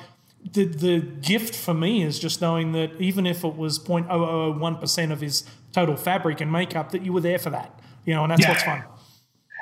the 0.53 0.65
the 0.65 0.99
gift 0.99 1.55
for 1.55 1.75
me 1.75 2.03
is 2.03 2.19
just 2.19 2.41
knowing 2.41 2.73
that 2.73 3.01
even 3.01 3.25
if 3.25 3.45
it 3.45 3.55
was 3.57 3.79
0.0001 3.79 4.81
percent 4.81 5.12
of 5.12 5.21
his 5.21 5.45
total 5.73 5.97
fabric 5.97 6.41
and 6.41 6.51
makeup, 6.51 6.91
that 6.91 7.03
you 7.03 7.12
were 7.12 7.21
there 7.21 7.39
for 7.39 7.51
that. 7.51 7.79
You 8.05 8.15
know, 8.15 8.25
and 8.25 8.33
that's 8.33 8.43
yeah. 8.43 8.49
what's 8.49 8.62
fun. 8.65 8.85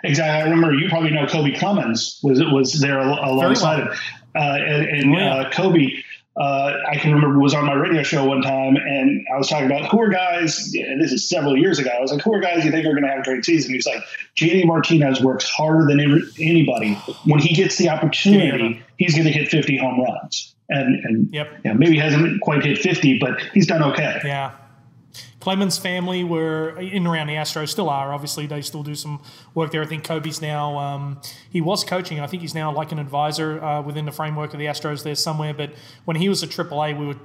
Exactly. 0.05 0.41
I 0.41 0.45
remember 0.45 0.75
you 0.75 0.89
probably 0.89 1.11
know 1.11 1.27
Koby 1.27 1.59
Clemens 1.59 2.19
was 2.23 2.41
was 2.41 2.81
there 2.81 2.99
alongside 2.99 3.81
him, 3.81 3.89
uh, 4.35 4.39
and, 4.39 4.87
and 4.87 5.15
yeah. 5.15 5.35
uh, 5.35 5.51
Koby. 5.51 6.03
Uh, 6.35 6.73
I 6.91 6.97
can 6.97 7.13
remember 7.13 7.39
was 7.39 7.53
on 7.53 7.67
my 7.67 7.75
radio 7.75 8.03
show 8.03 8.25
one 8.25 8.41
time, 8.41 8.77
and 8.77 9.27
I 9.33 9.37
was 9.37 9.51
talking 9.51 9.67
about 9.67 9.91
who 9.91 10.01
are 10.01 10.09
guys. 10.09 10.73
And 10.75 10.99
this 10.99 11.13
is 11.13 11.29
several 11.29 11.59
years 11.59 11.79
ago. 11.79 11.91
I 11.91 12.01
was 12.01 12.11
like, 12.11 12.23
"Who 12.23 12.33
are 12.33 12.41
guys 12.41 12.65
you 12.65 12.71
think 12.71 12.87
are 12.87 12.93
going 12.93 13.03
to 13.03 13.11
have 13.11 13.19
a 13.19 13.23
great 13.23 13.45
season?" 13.45 13.71
He 13.71 13.77
was 13.77 13.85
like, 13.85 14.03
"JD 14.37 14.65
Martinez 14.65 15.21
works 15.21 15.47
harder 15.47 15.87
than 15.87 16.01
anybody. 16.41 16.95
When 17.27 17.39
he 17.39 17.55
gets 17.55 17.77
the 17.77 17.91
opportunity, 17.91 18.83
he's 18.97 19.13
going 19.13 19.27
to 19.27 19.31
hit 19.31 19.51
50 19.51 19.77
home 19.77 20.01
runs." 20.01 20.55
And 20.71 21.05
and 21.05 21.35
yep. 21.35 21.49
yeah, 21.67 21.75
maybe 21.75 21.99
hasn't 21.99 22.41
quite 22.41 22.65
hit 22.65 22.79
50, 22.79 23.19
but 23.19 23.39
he's 23.53 23.67
done 23.67 23.83
okay. 23.93 24.19
Yeah, 24.25 24.53
Clemens 25.43 25.77
family 25.77 26.23
were 26.23 26.79
in 26.79 27.05
around 27.05 27.27
the 27.27 27.33
Astros, 27.33 27.71
still 27.71 27.91
are. 27.91 28.15
Obviously, 28.15 28.47
they 28.47 28.63
still 28.63 28.85
do 28.85 28.95
some 28.95 29.21
work 29.57 29.73
there. 29.73 29.83
I 29.83 29.87
think 29.87 30.05
Koby's 30.05 30.41
now, 30.41 30.79
um, 30.79 31.21
he 31.51 31.61
was 31.61 31.83
coaching. 31.83 32.21
I 32.21 32.29
think 32.29 32.43
he's 32.43 32.55
now 32.55 32.73
like 32.73 32.93
an 32.93 33.01
advisor 33.01 33.61
uh, 33.61 33.83
within 33.83 34.05
the 34.05 34.13
framework 34.13 34.53
of 34.53 34.61
the 34.61 34.67
Astros 34.67 35.03
there 35.03 35.17
somewhere. 35.17 35.53
But 35.53 35.73
when 36.05 36.17
he 36.17 36.29
was 36.29 36.45
at 36.45 36.51
AAA, 36.51 36.97
we 36.97 37.07
would, 37.07 37.19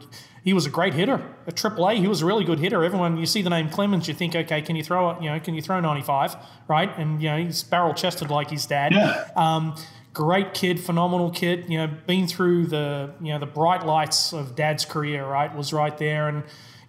he 0.43 0.51
was 0.51 0.65
a 0.65 0.72
great 0.72 0.95
hitter. 0.95 1.22
At 1.45 1.57
AAA, 1.57 1.99
he 1.99 2.07
was 2.07 2.24
a 2.24 2.26
really 2.26 2.43
good 2.43 2.57
hitter. 2.57 2.84
Everyone, 2.84 3.18
you 3.18 3.28
see 3.28 3.43
the 3.43 3.51
name 3.51 3.70
Clemens, 3.70 4.07
you 4.07 4.15
think, 4.15 4.36
okay, 4.36 4.63
can 4.63 4.76
you 4.76 4.84
throw, 4.84 5.11
it? 5.11 5.22
you 5.22 5.30
know, 5.30 5.39
can 5.39 5.53
you 5.53 5.61
throw 5.61 5.80
95, 5.80 6.38
right? 6.68 6.89
And, 6.97 7.22
you 7.22 7.30
know, 7.30 7.38
he's 7.38 7.61
barrel 7.61 7.93
chested 7.93 8.32
like 8.32 8.49
his 8.49 8.65
dad. 8.65 8.93
Yeah. 8.93 9.30
Um, 9.36 9.76
great 10.13 10.55
kid, 10.55 10.80
phenomenal 10.80 11.30
kid. 11.30 11.65
You 11.70 11.78
know, 11.78 11.88
been 12.07 12.26
through 12.26 12.65
the 12.65 13.11
you 13.22 13.32
know 13.32 13.38
the 13.38 13.45
bright 13.45 13.86
lights 13.86 14.34
of 14.34 14.55
Dad's 14.55 14.84
career. 14.84 15.24
Right, 15.24 15.55
was 15.55 15.72
right 15.72 15.95
there, 15.95 16.28
and 16.28 16.43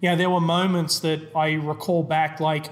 know, 0.07 0.15
there 0.15 0.29
were 0.29 0.39
moments 0.39 0.99
that 0.99 1.35
I 1.35 1.53
recall 1.53 2.03
back, 2.03 2.39
like 2.39 2.67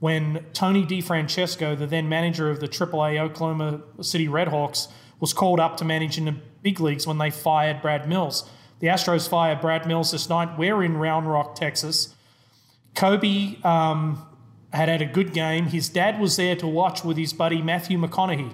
when 0.00 0.44
Tony 0.52 0.84
DeFrancesco, 0.84 1.78
the 1.78 1.86
then 1.86 2.08
manager 2.08 2.50
of 2.50 2.58
the 2.58 2.66
AAA 2.66 3.20
Oklahoma 3.20 3.82
City 4.00 4.26
Redhawks, 4.26 4.88
was 5.20 5.32
called 5.32 5.60
up 5.60 5.76
to 5.76 5.84
manage 5.84 6.18
in 6.18 6.24
the 6.24 6.34
big 6.62 6.80
leagues 6.80 7.06
when 7.06 7.18
they 7.18 7.30
fired 7.30 7.80
Brad 7.80 8.08
Mills. 8.08 8.50
The 8.80 8.88
Astros 8.88 9.28
fired 9.28 9.60
Brad 9.60 9.86
Mills 9.86 10.10
this 10.10 10.28
night. 10.28 10.58
We're 10.58 10.82
in 10.82 10.96
Round 10.96 11.30
Rock, 11.30 11.54
Texas. 11.54 12.16
Koby 12.96 13.64
um, 13.64 14.26
had 14.72 14.88
had 14.88 15.00
a 15.00 15.06
good 15.06 15.32
game. 15.32 15.66
His 15.66 15.88
dad 15.88 16.20
was 16.20 16.36
there 16.36 16.56
to 16.56 16.66
watch 16.66 17.04
with 17.04 17.16
his 17.16 17.32
buddy 17.32 17.62
Matthew 17.62 17.96
McConaughey. 17.96 18.52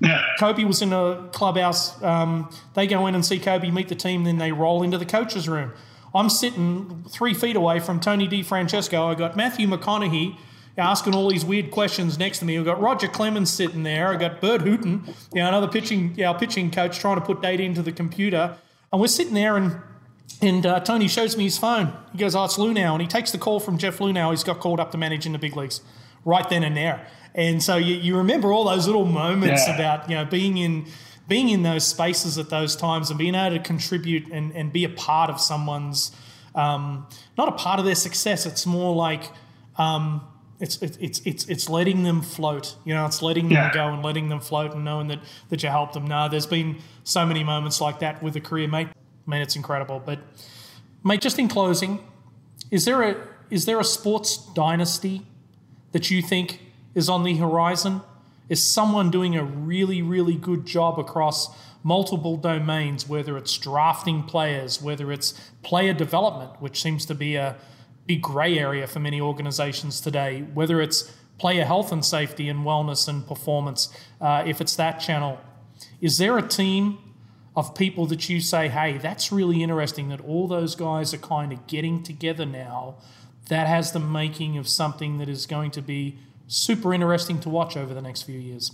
Yeah. 0.00 0.22
Koby 0.38 0.66
was 0.66 0.80
in 0.80 0.94
a 0.94 1.28
clubhouse. 1.32 2.02
Um, 2.02 2.50
they 2.72 2.86
go 2.86 3.06
in 3.06 3.14
and 3.14 3.24
see 3.24 3.38
Koby 3.38 3.72
meet 3.72 3.88
the 3.88 3.94
team, 3.94 4.24
then 4.24 4.38
they 4.38 4.52
roll 4.52 4.82
into 4.82 4.96
the 4.96 5.06
coach's 5.06 5.48
room. 5.48 5.72
I'm 6.16 6.30
sitting 6.30 7.04
three 7.08 7.34
feet 7.34 7.56
away 7.56 7.80
from 7.80 8.00
Tony 8.00 8.26
DeFrancesco. 8.26 9.12
I 9.12 9.14
got 9.14 9.36
Matthew 9.36 9.66
McConaughey 9.68 10.36
asking 10.78 11.14
all 11.14 11.30
these 11.30 11.44
weird 11.44 11.70
questions 11.70 12.18
next 12.18 12.40
to 12.40 12.44
me. 12.44 12.58
I've 12.58 12.64
got 12.64 12.80
Roger 12.80 13.08
Clemens 13.08 13.50
sitting 13.50 13.82
there. 13.82 14.08
I've 14.08 14.20
got 14.20 14.40
Burt 14.40 14.62
Hooton, 14.62 15.06
you 15.32 15.40
know, 15.40 15.48
another 15.48 15.68
pitching, 15.68 16.22
our 16.22 16.38
pitching 16.38 16.70
coach, 16.70 16.98
trying 16.98 17.16
to 17.16 17.24
put 17.24 17.40
data 17.40 17.62
into 17.62 17.82
the 17.82 17.92
computer. 17.92 18.56
And 18.92 19.00
we're 19.00 19.08
sitting 19.08 19.34
there, 19.34 19.56
and 19.56 19.80
and 20.42 20.66
uh, 20.66 20.80
Tony 20.80 21.08
shows 21.08 21.36
me 21.36 21.44
his 21.44 21.58
phone. 21.58 21.92
He 22.12 22.18
goes, 22.18 22.34
"Oh, 22.34 22.44
it's 22.44 22.58
Luhnow," 22.58 22.92
and 22.92 23.00
he 23.00 23.08
takes 23.08 23.30
the 23.30 23.38
call 23.38 23.60
from 23.60 23.78
Jeff 23.78 23.98
Luhnow. 23.98 24.30
He's 24.30 24.44
got 24.44 24.60
called 24.60 24.80
up 24.80 24.90
to 24.92 24.98
manage 24.98 25.26
in 25.26 25.32
the 25.32 25.38
big 25.38 25.56
leagues, 25.56 25.80
right 26.24 26.48
then 26.48 26.62
and 26.62 26.76
there. 26.76 27.06
And 27.34 27.62
so 27.62 27.76
you, 27.76 27.94
you 27.96 28.16
remember 28.16 28.52
all 28.52 28.64
those 28.64 28.86
little 28.86 29.04
moments 29.04 29.66
yeah. 29.66 29.74
about 29.74 30.10
you 30.10 30.16
know 30.16 30.24
being 30.24 30.56
in 30.58 30.86
being 31.28 31.48
in 31.48 31.62
those 31.62 31.86
spaces 31.86 32.38
at 32.38 32.50
those 32.50 32.76
times 32.76 33.10
and 33.10 33.18
being 33.18 33.34
able 33.34 33.56
to 33.56 33.62
contribute 33.62 34.28
and, 34.30 34.54
and 34.54 34.72
be 34.72 34.84
a 34.84 34.88
part 34.88 35.30
of 35.30 35.40
someone's 35.40 36.12
um, 36.54 37.06
not 37.36 37.48
a 37.48 37.52
part 37.52 37.78
of 37.78 37.84
their 37.84 37.94
success. 37.94 38.46
It's 38.46 38.64
more 38.64 38.94
like 38.94 39.30
um, 39.76 40.26
it's, 40.58 40.80
it's 40.80 41.20
it's 41.20 41.44
it's 41.46 41.68
letting 41.68 42.02
them 42.02 42.22
float 42.22 42.76
you 42.84 42.94
know 42.94 43.04
it's 43.04 43.20
letting 43.20 43.44
them 43.44 43.52
yeah. 43.52 43.72
go 43.72 43.88
and 43.88 44.02
letting 44.02 44.30
them 44.30 44.40
float 44.40 44.74
and 44.74 44.84
knowing 44.84 45.08
that 45.08 45.20
that 45.50 45.62
you 45.62 45.68
helped 45.68 45.92
them. 45.92 46.06
No 46.06 46.28
there's 46.28 46.46
been 46.46 46.78
so 47.04 47.26
many 47.26 47.44
moments 47.44 47.80
like 47.80 47.98
that 48.00 48.22
with 48.22 48.36
a 48.36 48.40
career 48.40 48.68
mate. 48.68 48.88
I 48.88 49.30
mean 49.30 49.42
it's 49.42 49.56
incredible. 49.56 50.00
But 50.04 50.20
mate 51.04 51.20
just 51.20 51.38
in 51.38 51.48
closing 51.48 52.02
is 52.70 52.84
there 52.86 53.02
a 53.02 53.16
is 53.50 53.66
there 53.66 53.78
a 53.78 53.84
sports 53.84 54.38
dynasty 54.54 55.26
that 55.92 56.10
you 56.10 56.22
think 56.22 56.60
is 56.94 57.08
on 57.08 57.22
the 57.22 57.36
horizon 57.36 58.00
is 58.48 58.62
someone 58.62 59.10
doing 59.10 59.36
a 59.36 59.44
really, 59.44 60.02
really 60.02 60.34
good 60.34 60.66
job 60.66 60.98
across 60.98 61.54
multiple 61.82 62.36
domains, 62.36 63.08
whether 63.08 63.36
it's 63.36 63.56
drafting 63.58 64.22
players, 64.22 64.82
whether 64.82 65.12
it's 65.12 65.32
player 65.62 65.92
development, 65.92 66.60
which 66.60 66.82
seems 66.82 67.06
to 67.06 67.14
be 67.14 67.36
a 67.36 67.56
big 68.06 68.22
grey 68.22 68.58
area 68.58 68.86
for 68.86 69.00
many 69.00 69.20
organizations 69.20 70.00
today, 70.00 70.42
whether 70.54 70.80
it's 70.80 71.12
player 71.38 71.64
health 71.64 71.92
and 71.92 72.04
safety 72.04 72.48
and 72.48 72.60
wellness 72.60 73.08
and 73.08 73.26
performance, 73.26 73.88
uh, 74.20 74.42
if 74.46 74.60
it's 74.60 74.76
that 74.76 74.98
channel. 74.98 75.38
Is 76.00 76.18
there 76.18 76.38
a 76.38 76.46
team 76.46 76.98
of 77.54 77.74
people 77.74 78.06
that 78.06 78.28
you 78.28 78.40
say, 78.40 78.68
hey, 78.68 78.98
that's 78.98 79.32
really 79.32 79.62
interesting 79.62 80.08
that 80.08 80.20
all 80.20 80.48
those 80.48 80.74
guys 80.74 81.12
are 81.12 81.18
kind 81.18 81.52
of 81.52 81.66
getting 81.66 82.02
together 82.02 82.46
now? 82.46 82.96
That 83.48 83.66
has 83.66 83.92
the 83.92 84.00
making 84.00 84.58
of 84.58 84.68
something 84.68 85.18
that 85.18 85.28
is 85.28 85.46
going 85.46 85.70
to 85.72 85.82
be 85.82 86.18
super 86.46 86.94
interesting 86.94 87.38
to 87.40 87.48
watch 87.48 87.76
over 87.76 87.94
the 87.94 88.02
next 88.02 88.22
few 88.22 88.38
years. 88.38 88.72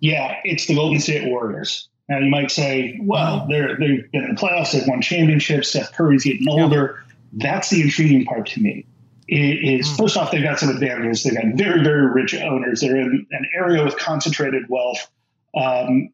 Yeah, 0.00 0.36
it's 0.44 0.66
the 0.66 0.74
Golden 0.74 1.00
State 1.00 1.28
Warriors. 1.28 1.88
Now 2.08 2.18
you 2.18 2.30
might 2.30 2.50
say, 2.50 2.98
well, 3.02 3.46
they're 3.48 3.76
they've 3.78 4.10
been 4.12 4.24
in 4.24 4.34
the 4.34 4.40
playoffs, 4.40 4.72
they've 4.72 4.86
won 4.86 5.00
championships. 5.02 5.70
Steph 5.70 5.92
Curry's 5.92 6.24
getting 6.24 6.48
older. 6.48 7.02
That's 7.32 7.70
the 7.70 7.82
intriguing 7.82 8.24
part 8.24 8.46
to 8.48 8.60
me. 8.60 8.86
It 9.28 9.80
is 9.80 9.88
mm. 9.88 9.98
first 9.98 10.16
off, 10.16 10.30
they've 10.30 10.42
got 10.42 10.58
some 10.58 10.68
advantages. 10.68 11.24
They've 11.24 11.34
got 11.34 11.44
very 11.54 11.82
very 11.82 12.06
rich 12.12 12.34
owners. 12.34 12.80
They're 12.80 12.96
in 12.96 13.26
an 13.30 13.46
area 13.56 13.84
with 13.84 13.96
concentrated 13.96 14.68
wealth. 14.68 15.10
Um, 15.56 16.10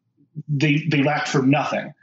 they 0.47 0.85
they 0.89 1.03
lack 1.03 1.27
for 1.27 1.43
nothing 1.43 1.93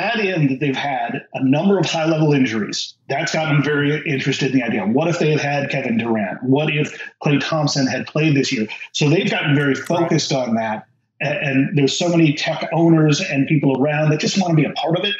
add 0.00 0.20
in 0.20 0.48
that 0.48 0.60
they've 0.60 0.76
had 0.76 1.26
a 1.34 1.44
number 1.44 1.78
of 1.78 1.86
high 1.86 2.06
level 2.06 2.32
injuries. 2.32 2.94
That's 3.08 3.32
gotten 3.32 3.56
them 3.56 3.64
very 3.64 4.02
interested 4.06 4.52
in 4.52 4.58
the 4.58 4.64
idea. 4.64 4.86
What 4.86 5.08
if 5.08 5.18
they 5.18 5.30
had 5.30 5.40
had 5.40 5.70
Kevin 5.70 5.98
Durant? 5.98 6.42
What 6.42 6.74
if 6.74 6.98
Klay 7.22 7.40
Thompson 7.40 7.86
had 7.86 8.06
played 8.06 8.36
this 8.36 8.52
year? 8.52 8.66
So 8.92 9.08
they've 9.08 9.30
gotten 9.30 9.54
very 9.54 9.74
focused 9.74 10.32
on 10.32 10.54
that. 10.54 10.86
And, 11.20 11.38
and 11.38 11.78
there's 11.78 11.96
so 11.98 12.08
many 12.08 12.32
tech 12.32 12.68
owners 12.72 13.20
and 13.20 13.46
people 13.46 13.80
around 13.80 14.10
that 14.10 14.20
just 14.20 14.40
want 14.40 14.50
to 14.50 14.56
be 14.56 14.64
a 14.64 14.72
part 14.72 14.98
of 14.98 15.04
it. 15.04 15.14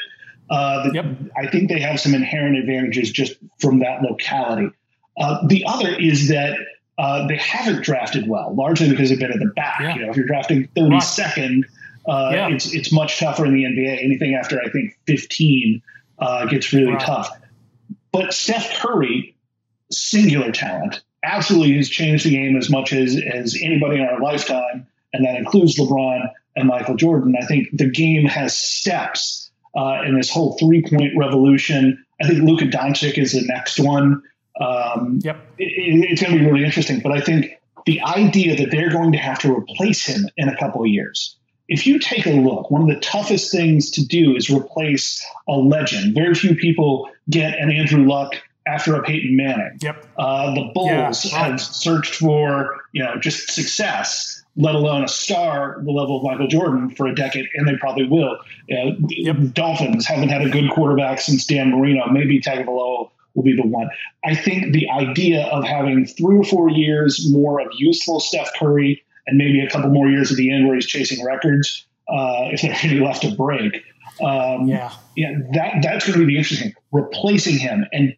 Uh, 0.49 0.89
yep. 0.93 1.05
I 1.37 1.47
think 1.47 1.69
they 1.69 1.79
have 1.79 1.99
some 1.99 2.13
inherent 2.13 2.57
advantages 2.57 3.11
just 3.11 3.35
from 3.59 3.79
that 3.79 4.01
locality. 4.01 4.69
Uh, 5.17 5.45
the 5.47 5.63
other 5.67 5.95
is 5.95 6.27
that 6.29 6.57
uh, 6.97 7.25
they 7.27 7.37
haven't 7.37 7.83
drafted 7.83 8.27
well, 8.27 8.53
largely 8.53 8.89
because 8.89 9.09
they've 9.09 9.19
been 9.19 9.31
at 9.31 9.39
the 9.39 9.51
back. 9.55 9.79
Yeah. 9.79 9.95
You 9.95 10.01
know, 10.01 10.09
if 10.09 10.17
you're 10.17 10.25
drafting 10.25 10.67
32nd, 10.75 11.63
uh, 12.11 12.31
yeah. 12.33 12.49
it's 12.49 12.73
it's 12.73 12.91
much 12.91 13.19
tougher 13.19 13.45
in 13.45 13.53
the 13.53 13.63
NBA. 13.63 14.03
Anything 14.03 14.35
after 14.35 14.61
I 14.61 14.69
think 14.69 14.99
15 15.07 15.81
uh, 16.19 16.45
gets 16.47 16.73
really 16.73 16.97
tough. 16.97 17.29
But 18.11 18.33
Steph 18.33 18.79
Curry, 18.79 19.33
singular 19.91 20.51
talent, 20.51 21.01
absolutely 21.23 21.77
has 21.77 21.89
changed 21.89 22.25
the 22.25 22.31
game 22.31 22.57
as 22.57 22.69
much 22.69 22.91
as 22.91 23.17
as 23.33 23.57
anybody 23.63 23.95
in 23.95 24.05
our 24.05 24.19
lifetime, 24.19 24.87
and 25.13 25.25
that 25.25 25.37
includes 25.37 25.79
LeBron. 25.79 26.29
and 26.57 26.67
Michael 26.67 26.95
Jordan. 26.95 27.33
I 27.41 27.45
think 27.45 27.69
the 27.71 27.89
game 27.89 28.25
has 28.25 28.57
steps 28.57 29.49
uh, 29.77 30.01
in 30.05 30.17
this 30.17 30.29
whole 30.29 30.57
three 30.57 30.81
point 30.81 31.13
revolution. 31.17 32.03
I 32.21 32.27
think 32.27 32.43
Luka 32.43 32.65
Doncic 32.65 33.17
is 33.17 33.31
the 33.31 33.43
next 33.45 33.79
one. 33.79 34.21
Um, 34.59 35.19
yep. 35.23 35.37
It, 35.57 36.11
it's 36.11 36.21
going 36.21 36.33
to 36.33 36.39
be 36.39 36.45
really 36.45 36.65
interesting. 36.65 36.99
But 36.99 37.13
I 37.13 37.21
think 37.21 37.57
the 37.85 38.01
idea 38.01 38.57
that 38.57 38.69
they're 38.69 38.91
going 38.91 39.13
to 39.13 39.17
have 39.17 39.39
to 39.39 39.55
replace 39.55 40.05
him 40.05 40.27
in 40.35 40.49
a 40.49 40.57
couple 40.57 40.81
of 40.81 40.87
years. 40.87 41.37
If 41.71 41.87
you 41.87 41.99
take 41.99 42.25
a 42.25 42.31
look, 42.31 42.69
one 42.69 42.81
of 42.81 42.89
the 42.89 42.99
toughest 42.99 43.49
things 43.49 43.91
to 43.91 44.05
do 44.05 44.35
is 44.35 44.49
replace 44.49 45.25
a 45.47 45.53
legend. 45.53 46.13
Very 46.13 46.35
few 46.35 46.53
people 46.53 47.09
get 47.29 47.57
an 47.57 47.71
Andrew 47.71 48.05
Luck 48.05 48.33
after 48.67 48.93
a 48.93 49.01
Peyton 49.01 49.37
Manning. 49.37 49.77
Yep. 49.81 50.05
Uh, 50.17 50.53
the 50.53 50.69
Bulls 50.73 51.23
yeah, 51.23 51.47
have 51.47 51.61
searched 51.61 52.15
for 52.15 52.81
you 52.91 53.01
know 53.01 53.15
just 53.21 53.51
success, 53.51 54.43
let 54.57 54.75
alone 54.75 55.05
a 55.05 55.07
star 55.07 55.81
the 55.85 55.91
level 55.91 56.17
of 56.17 56.23
Michael 56.23 56.47
Jordan 56.47 56.89
for 56.89 57.07
a 57.07 57.15
decade, 57.15 57.47
and 57.55 57.65
they 57.65 57.77
probably 57.77 58.05
will. 58.05 58.37
Uh, 58.69 58.91
yep. 59.07 59.37
Dolphins 59.53 60.05
haven't 60.05 60.27
had 60.27 60.41
a 60.41 60.49
good 60.49 60.69
quarterback 60.71 61.21
since 61.21 61.45
Dan 61.45 61.71
Marino. 61.71 62.05
Maybe 62.11 62.41
Tagovailoa 62.41 63.09
will 63.33 63.43
be 63.43 63.55
the 63.55 63.65
one. 63.65 63.89
I 64.25 64.35
think 64.35 64.73
the 64.73 64.89
idea 64.89 65.45
of 65.45 65.63
having 65.63 66.05
three 66.05 66.35
or 66.35 66.43
four 66.43 66.69
years 66.69 67.31
more 67.31 67.61
of 67.61 67.67
useful 67.77 68.19
Steph 68.19 68.49
Curry 68.59 69.05
and 69.27 69.37
maybe 69.37 69.61
a 69.61 69.69
couple 69.69 69.89
more 69.89 70.07
years 70.07 70.31
at 70.31 70.37
the 70.37 70.53
end 70.53 70.67
where 70.67 70.75
he's 70.75 70.85
chasing 70.85 71.23
records, 71.25 71.85
uh, 72.09 72.49
if 72.51 72.61
there's 72.61 72.83
any 72.83 72.99
left 72.99 73.21
to 73.23 73.35
break. 73.35 73.83
Um, 74.21 74.67
yeah, 74.67 74.93
yeah, 75.15 75.31
that 75.53 75.75
that's 75.81 76.05
going 76.05 76.19
to 76.19 76.25
be 76.25 76.33
the 76.33 76.37
interesting. 76.37 76.73
Replacing 76.91 77.57
him 77.57 77.85
and 77.91 78.15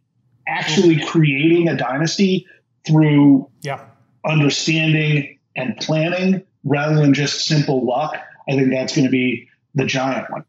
actually 0.47 0.99
creating 0.99 1.69
a 1.69 1.77
dynasty 1.77 2.47
through 2.85 3.49
yeah. 3.61 3.85
understanding 4.25 5.39
and 5.55 5.77
planning 5.77 6.43
rather 6.63 6.95
than 6.95 7.13
just 7.13 7.45
simple 7.45 7.85
luck. 7.85 8.17
I 8.49 8.53
think 8.53 8.71
that's 8.71 8.95
going 8.95 9.05
to 9.05 9.11
be 9.11 9.47
the 9.75 9.85
giant 9.85 10.29
one. 10.31 10.43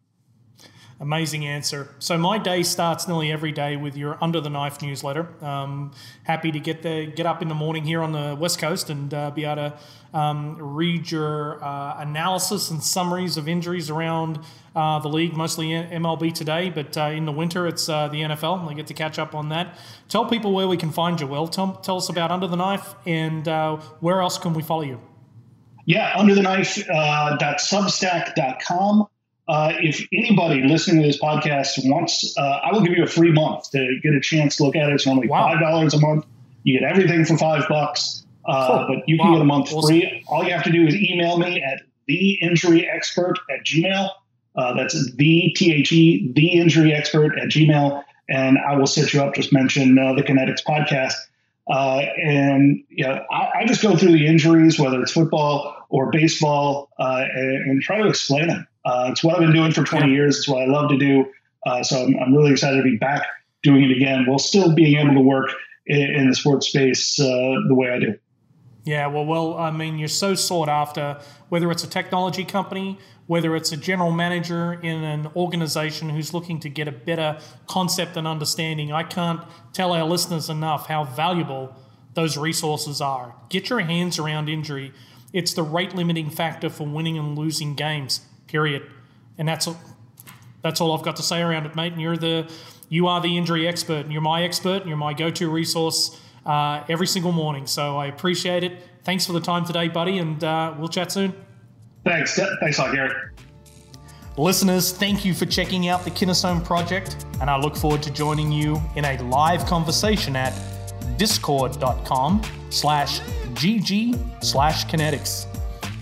Amazing 1.05 1.44
answer. 1.44 1.94
So 1.98 2.16
my 2.16 2.38
day 2.38 2.62
starts 2.62 3.07
nearly 3.07 3.30
every 3.30 3.52
day 3.52 3.76
with 3.76 3.94
your 3.94 4.16
Under 4.22 4.40
the 4.40 4.48
Knife 4.48 4.80
newsletter. 4.80 5.28
Um, 5.44 5.92
happy 6.22 6.50
to 6.50 6.59
get 6.59 6.80
the 6.80 7.05
get 7.05 7.26
up 7.26 7.42
in 7.42 7.48
the 7.48 7.55
morning 7.55 7.84
here 7.84 8.00
on 8.00 8.12
the 8.12 8.34
West 8.40 8.59
Coast 8.59 8.88
and 8.88 9.12
uh, 9.12 9.30
be 9.30 9.44
able 9.44 9.57
to 9.57 9.78
um, 10.18 10.57
read 10.59 11.11
your 11.11 11.62
uh, 11.62 12.00
analysis 12.00 12.70
and 12.70 12.82
summaries 12.82 13.36
of 13.36 13.48
injuries 13.48 13.90
around 13.90 14.38
uh, 14.74 14.98
the 14.98 15.11
league, 15.11 15.36
mostly 15.36 15.68
MLB 15.68 16.32
today, 16.32 16.70
but 16.70 16.96
uh, 16.96 17.02
in 17.02 17.26
the 17.26 17.32
winter 17.32 17.66
it's 17.66 17.86
uh, 17.86 18.09
the 18.09 18.22
NFL. 18.22 18.66
I 18.66 18.72
get 18.72 18.86
to 18.86 18.94
catch 18.94 19.18
up 19.18 19.34
on 19.34 19.50
that. 19.50 19.76
Tell 20.09 20.24
people 20.24 20.55
where 20.55 20.66
we 20.66 20.78
can 20.78 20.90
find 20.90 21.20
you, 21.20 21.26
Will. 21.26 21.48
Tell, 21.48 21.74
tell 21.74 21.98
us 21.98 22.09
about 22.09 22.30
Under 22.30 22.46
the 22.46 22.57
Knife 22.57 22.94
and 23.05 23.46
uh, 23.46 23.76
where 24.00 24.22
else 24.22 24.38
can 24.38 24.55
we 24.55 24.62
follow 24.62 24.84
you? 24.84 25.02
Yeah, 25.84 26.14
under 26.16 26.34
the 26.34 26.40
knife. 26.40 26.78
Uh, 29.47 29.53
Uh, 29.53 29.72
if 29.80 30.07
anybody 30.12 30.62
listening 30.62 31.03
to 31.03 31.07
this 31.07 31.18
podcast 31.18 31.78
wants, 31.88 32.36
uh, 32.36 32.40
I 32.40 32.72
will 32.72 32.80
give 32.80 32.97
you 32.97 33.05
a 33.05 33.07
free 33.07 33.32
month 33.32 33.70
to 33.72 33.99
get 34.03 34.14
a 34.14 34.20
chance 34.20 34.57
to 34.57 34.64
look 34.64 34.76
at 34.76 34.88
it. 34.88 34.95
It's 34.95 35.07
normally 35.07 35.28
wow. 35.28 35.49
five 35.49 35.61
dollars 35.61 35.95
a 35.95 36.01
month. 36.01 36.26
You 36.62 36.80
get 36.80 36.90
everything 36.90 37.24
for 37.24 37.36
five 37.36 37.68
bucks, 37.68 38.24
uh, 38.47 38.66
cool. 38.66 38.97
but 38.97 39.09
you 39.09 39.18
can 39.18 39.28
wow. 39.28 39.34
get 39.34 39.42
a 39.42 39.45
month 39.45 39.72
awesome. 39.72 39.88
free. 39.88 40.24
All 40.28 40.45
you 40.45 40.53
have 40.53 40.64
to 40.64 40.72
do 40.72 40.86
is 40.86 40.95
email 40.95 41.38
me 41.38 41.62
at 41.62 41.82
theinjuryexpert 42.09 43.36
at 43.51 43.64
gmail. 43.64 44.11
Uh, 44.57 44.74
that's 44.74 44.95
the 45.14 45.53
T 45.57 45.74
H 45.74 45.92
E 45.92 46.32
the 46.34 46.53
injury 46.53 46.95
expert 46.95 47.38
at 47.38 47.49
Gmail, 47.49 48.03
and 48.28 48.57
I 48.59 48.76
will 48.76 48.86
set 48.86 49.12
you 49.12 49.22
up. 49.22 49.34
Just 49.34 49.53
mention 49.53 49.99
uh, 49.99 50.14
the 50.14 50.22
Kinetyx 50.22 50.62
podcast, 50.64 51.14
uh, 51.68 51.99
and 52.22 52.84
yeah, 52.88 53.24
I, 53.30 53.61
I, 53.61 53.64
just 53.66 53.82
go 53.82 53.97
through 53.97 54.12
the 54.12 54.26
injuries, 54.26 54.78
whether 54.78 55.03
it's 55.03 55.11
football 55.11 55.74
or 55.88 56.11
baseball, 56.12 56.90
and, 56.99 57.70
and, 57.70 57.82
try 57.82 57.99
to 57.99 58.09
explain 58.09 58.47
them. 58.47 58.66
Uh, 58.85 59.09
it's 59.11 59.24
what 59.24 59.35
I've 59.35 59.41
been 59.41 59.53
doing 59.53 59.72
for 59.72 59.82
20 59.82 60.12
years. 60.12 60.39
It's 60.39 60.49
what 60.49 60.62
I 60.62 60.66
love 60.66 60.91
to 60.91 60.99
do. 60.99 61.26
Uh, 61.66 61.82
so 61.82 62.03
I'm, 62.03 62.16
I'm, 62.18 62.35
really 62.35 62.53
excited 62.53 62.76
to 62.76 62.82
be 62.82 62.97
back 62.97 63.26
doing 63.62 63.85
it 63.85 63.91
again 63.91 64.26
while 64.26 64.39
still 64.39 64.74
being 64.74 64.99
able 64.99 65.14
to 65.14 65.20
work 65.20 65.51
in, 65.87 66.03
in 66.14 66.28
the 66.28 66.35
sports 66.35 66.68
space 66.68 67.18
uh, 67.18 67.24
the 67.68 67.74
way 67.74 67.91
I 67.91 67.99
do. 67.99 68.18
Yeah, 68.85 69.07
well, 69.07 69.24
well, 69.24 69.57
I 69.57 69.70
mean, 69.70 69.99
you're 69.99 70.09
so 70.09 70.35
sought 70.35 70.68
after, 70.68 71.18
whether 71.49 71.70
it's 71.70 71.85
a 71.85 71.89
technology 71.89 72.45
company, 72.45 72.99
whether 73.26 73.57
it's 73.57 73.72
a 73.72 73.78
general 73.78 74.11
manager 74.11 74.74
in 74.74 75.03
an 75.03 75.28
organization 75.35 76.11
who's 76.11 76.35
looking 76.35 76.61
to 76.61 76.68
get 76.68 76.87
a 76.87 76.93
better 76.93 77.39
concept 77.66 78.18
and 78.18 78.28
understanding. 78.28 78.93
I 78.93 79.03
can't 79.03 79.41
tell 79.72 79.93
our 79.93 80.05
listeners 80.05 80.51
enough 80.51 80.89
how 80.89 81.05
valuable 81.05 81.74
those 82.12 82.37
resources 82.37 83.01
are. 83.01 83.35
Get 83.49 83.70
your 83.70 83.80
hands 83.80 84.18
around 84.18 84.51
injury. 84.51 84.93
It's 85.32 85.55
the 85.55 85.62
rate 85.62 85.95
limiting 85.95 86.28
factor 86.28 86.68
for 86.68 86.87
winning 86.87 87.18
and 87.18 87.39
losing 87.39 87.74
games 87.74 88.20
period. 88.55 88.88
And 89.36 89.48
that's 89.48 89.66
all, 89.66 89.76
that's 90.62 90.80
all 90.80 90.96
I've 90.96 91.02
got 91.02 91.16
to 91.16 91.24
say 91.24 91.42
around 91.42 91.66
it, 91.66 91.74
mate. 91.74 91.92
And 91.92 92.00
you're 92.00 92.16
the 92.16 92.48
you 92.88 93.09
are 93.09 93.20
the 93.20 93.36
injury 93.36 93.66
expert, 93.66 94.05
and 94.05 94.12
you're 94.12 94.22
my 94.22 94.44
expert, 94.44 94.82
and 94.82 94.88
you're 94.88 94.96
my 94.96 95.12
go-to 95.12 95.50
resource 95.50 96.20
uh, 96.46 96.84
every 96.88 97.09
single 97.09 97.32
morning. 97.32 97.66
So 97.66 97.96
I 97.96 98.07
appreciate 98.07 98.62
it. 98.62 98.78
Thanks 99.02 99.26
for 99.26 99.32
the 99.32 99.40
time 99.40 99.64
today, 99.64 99.88
buddy, 99.88 100.18
and 100.18 100.44
uh, 100.44 100.74
we'll 100.78 100.88
chat 100.88 101.11
soon. 101.11 101.34
Thanks. 102.05 102.38
Thanks 102.61 102.78
a 102.78 102.82
lot, 102.82 102.94
Gary. 102.94 103.12
Listeners, 104.36 104.92
thank 104.92 105.24
you 105.24 105.34
for 105.34 105.46
checking 105.46 105.88
out 105.88 106.05
the 106.05 106.11
Kinestone 106.11 106.64
Project, 106.64 107.24
and 107.40 107.50
I 107.50 107.57
look 107.57 107.74
forward 107.74 108.02
to 108.05 108.12
joining 108.12 108.52
you 108.52 108.80
in 108.94 109.05
a 109.05 109.16
live 109.22 109.66
conversation 109.66 110.36
at 110.36 110.52
discord.com 111.16 112.42
slash 112.70 113.20
gg 113.55 114.44
slash 114.44 114.86
kinetyx. 114.86 115.46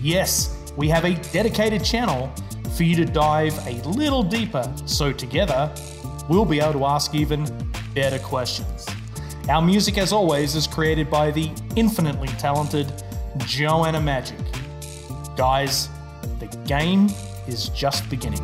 Yes, 0.01 0.55
we 0.75 0.89
have 0.89 1.05
a 1.05 1.15
dedicated 1.31 1.83
channel 1.83 2.31
for 2.75 2.83
you 2.83 2.95
to 2.95 3.05
dive 3.05 3.55
a 3.67 3.81
little 3.89 4.23
deeper 4.23 4.71
so 4.85 5.11
together 5.11 5.73
we'll 6.29 6.45
be 6.45 6.59
able 6.59 6.73
to 6.73 6.85
ask 6.85 7.13
even 7.13 7.45
better 7.93 8.19
questions. 8.19 8.85
Our 9.49 9.61
music, 9.61 9.97
as 9.97 10.13
always, 10.13 10.55
is 10.55 10.67
created 10.67 11.09
by 11.09 11.31
the 11.31 11.51
infinitely 11.75 12.29
talented 12.39 12.91
Joanna 13.39 13.99
Magic. 13.99 14.39
Guys, 15.35 15.89
the 16.39 16.47
game 16.65 17.09
is 17.47 17.69
just 17.69 18.09
beginning. 18.09 18.41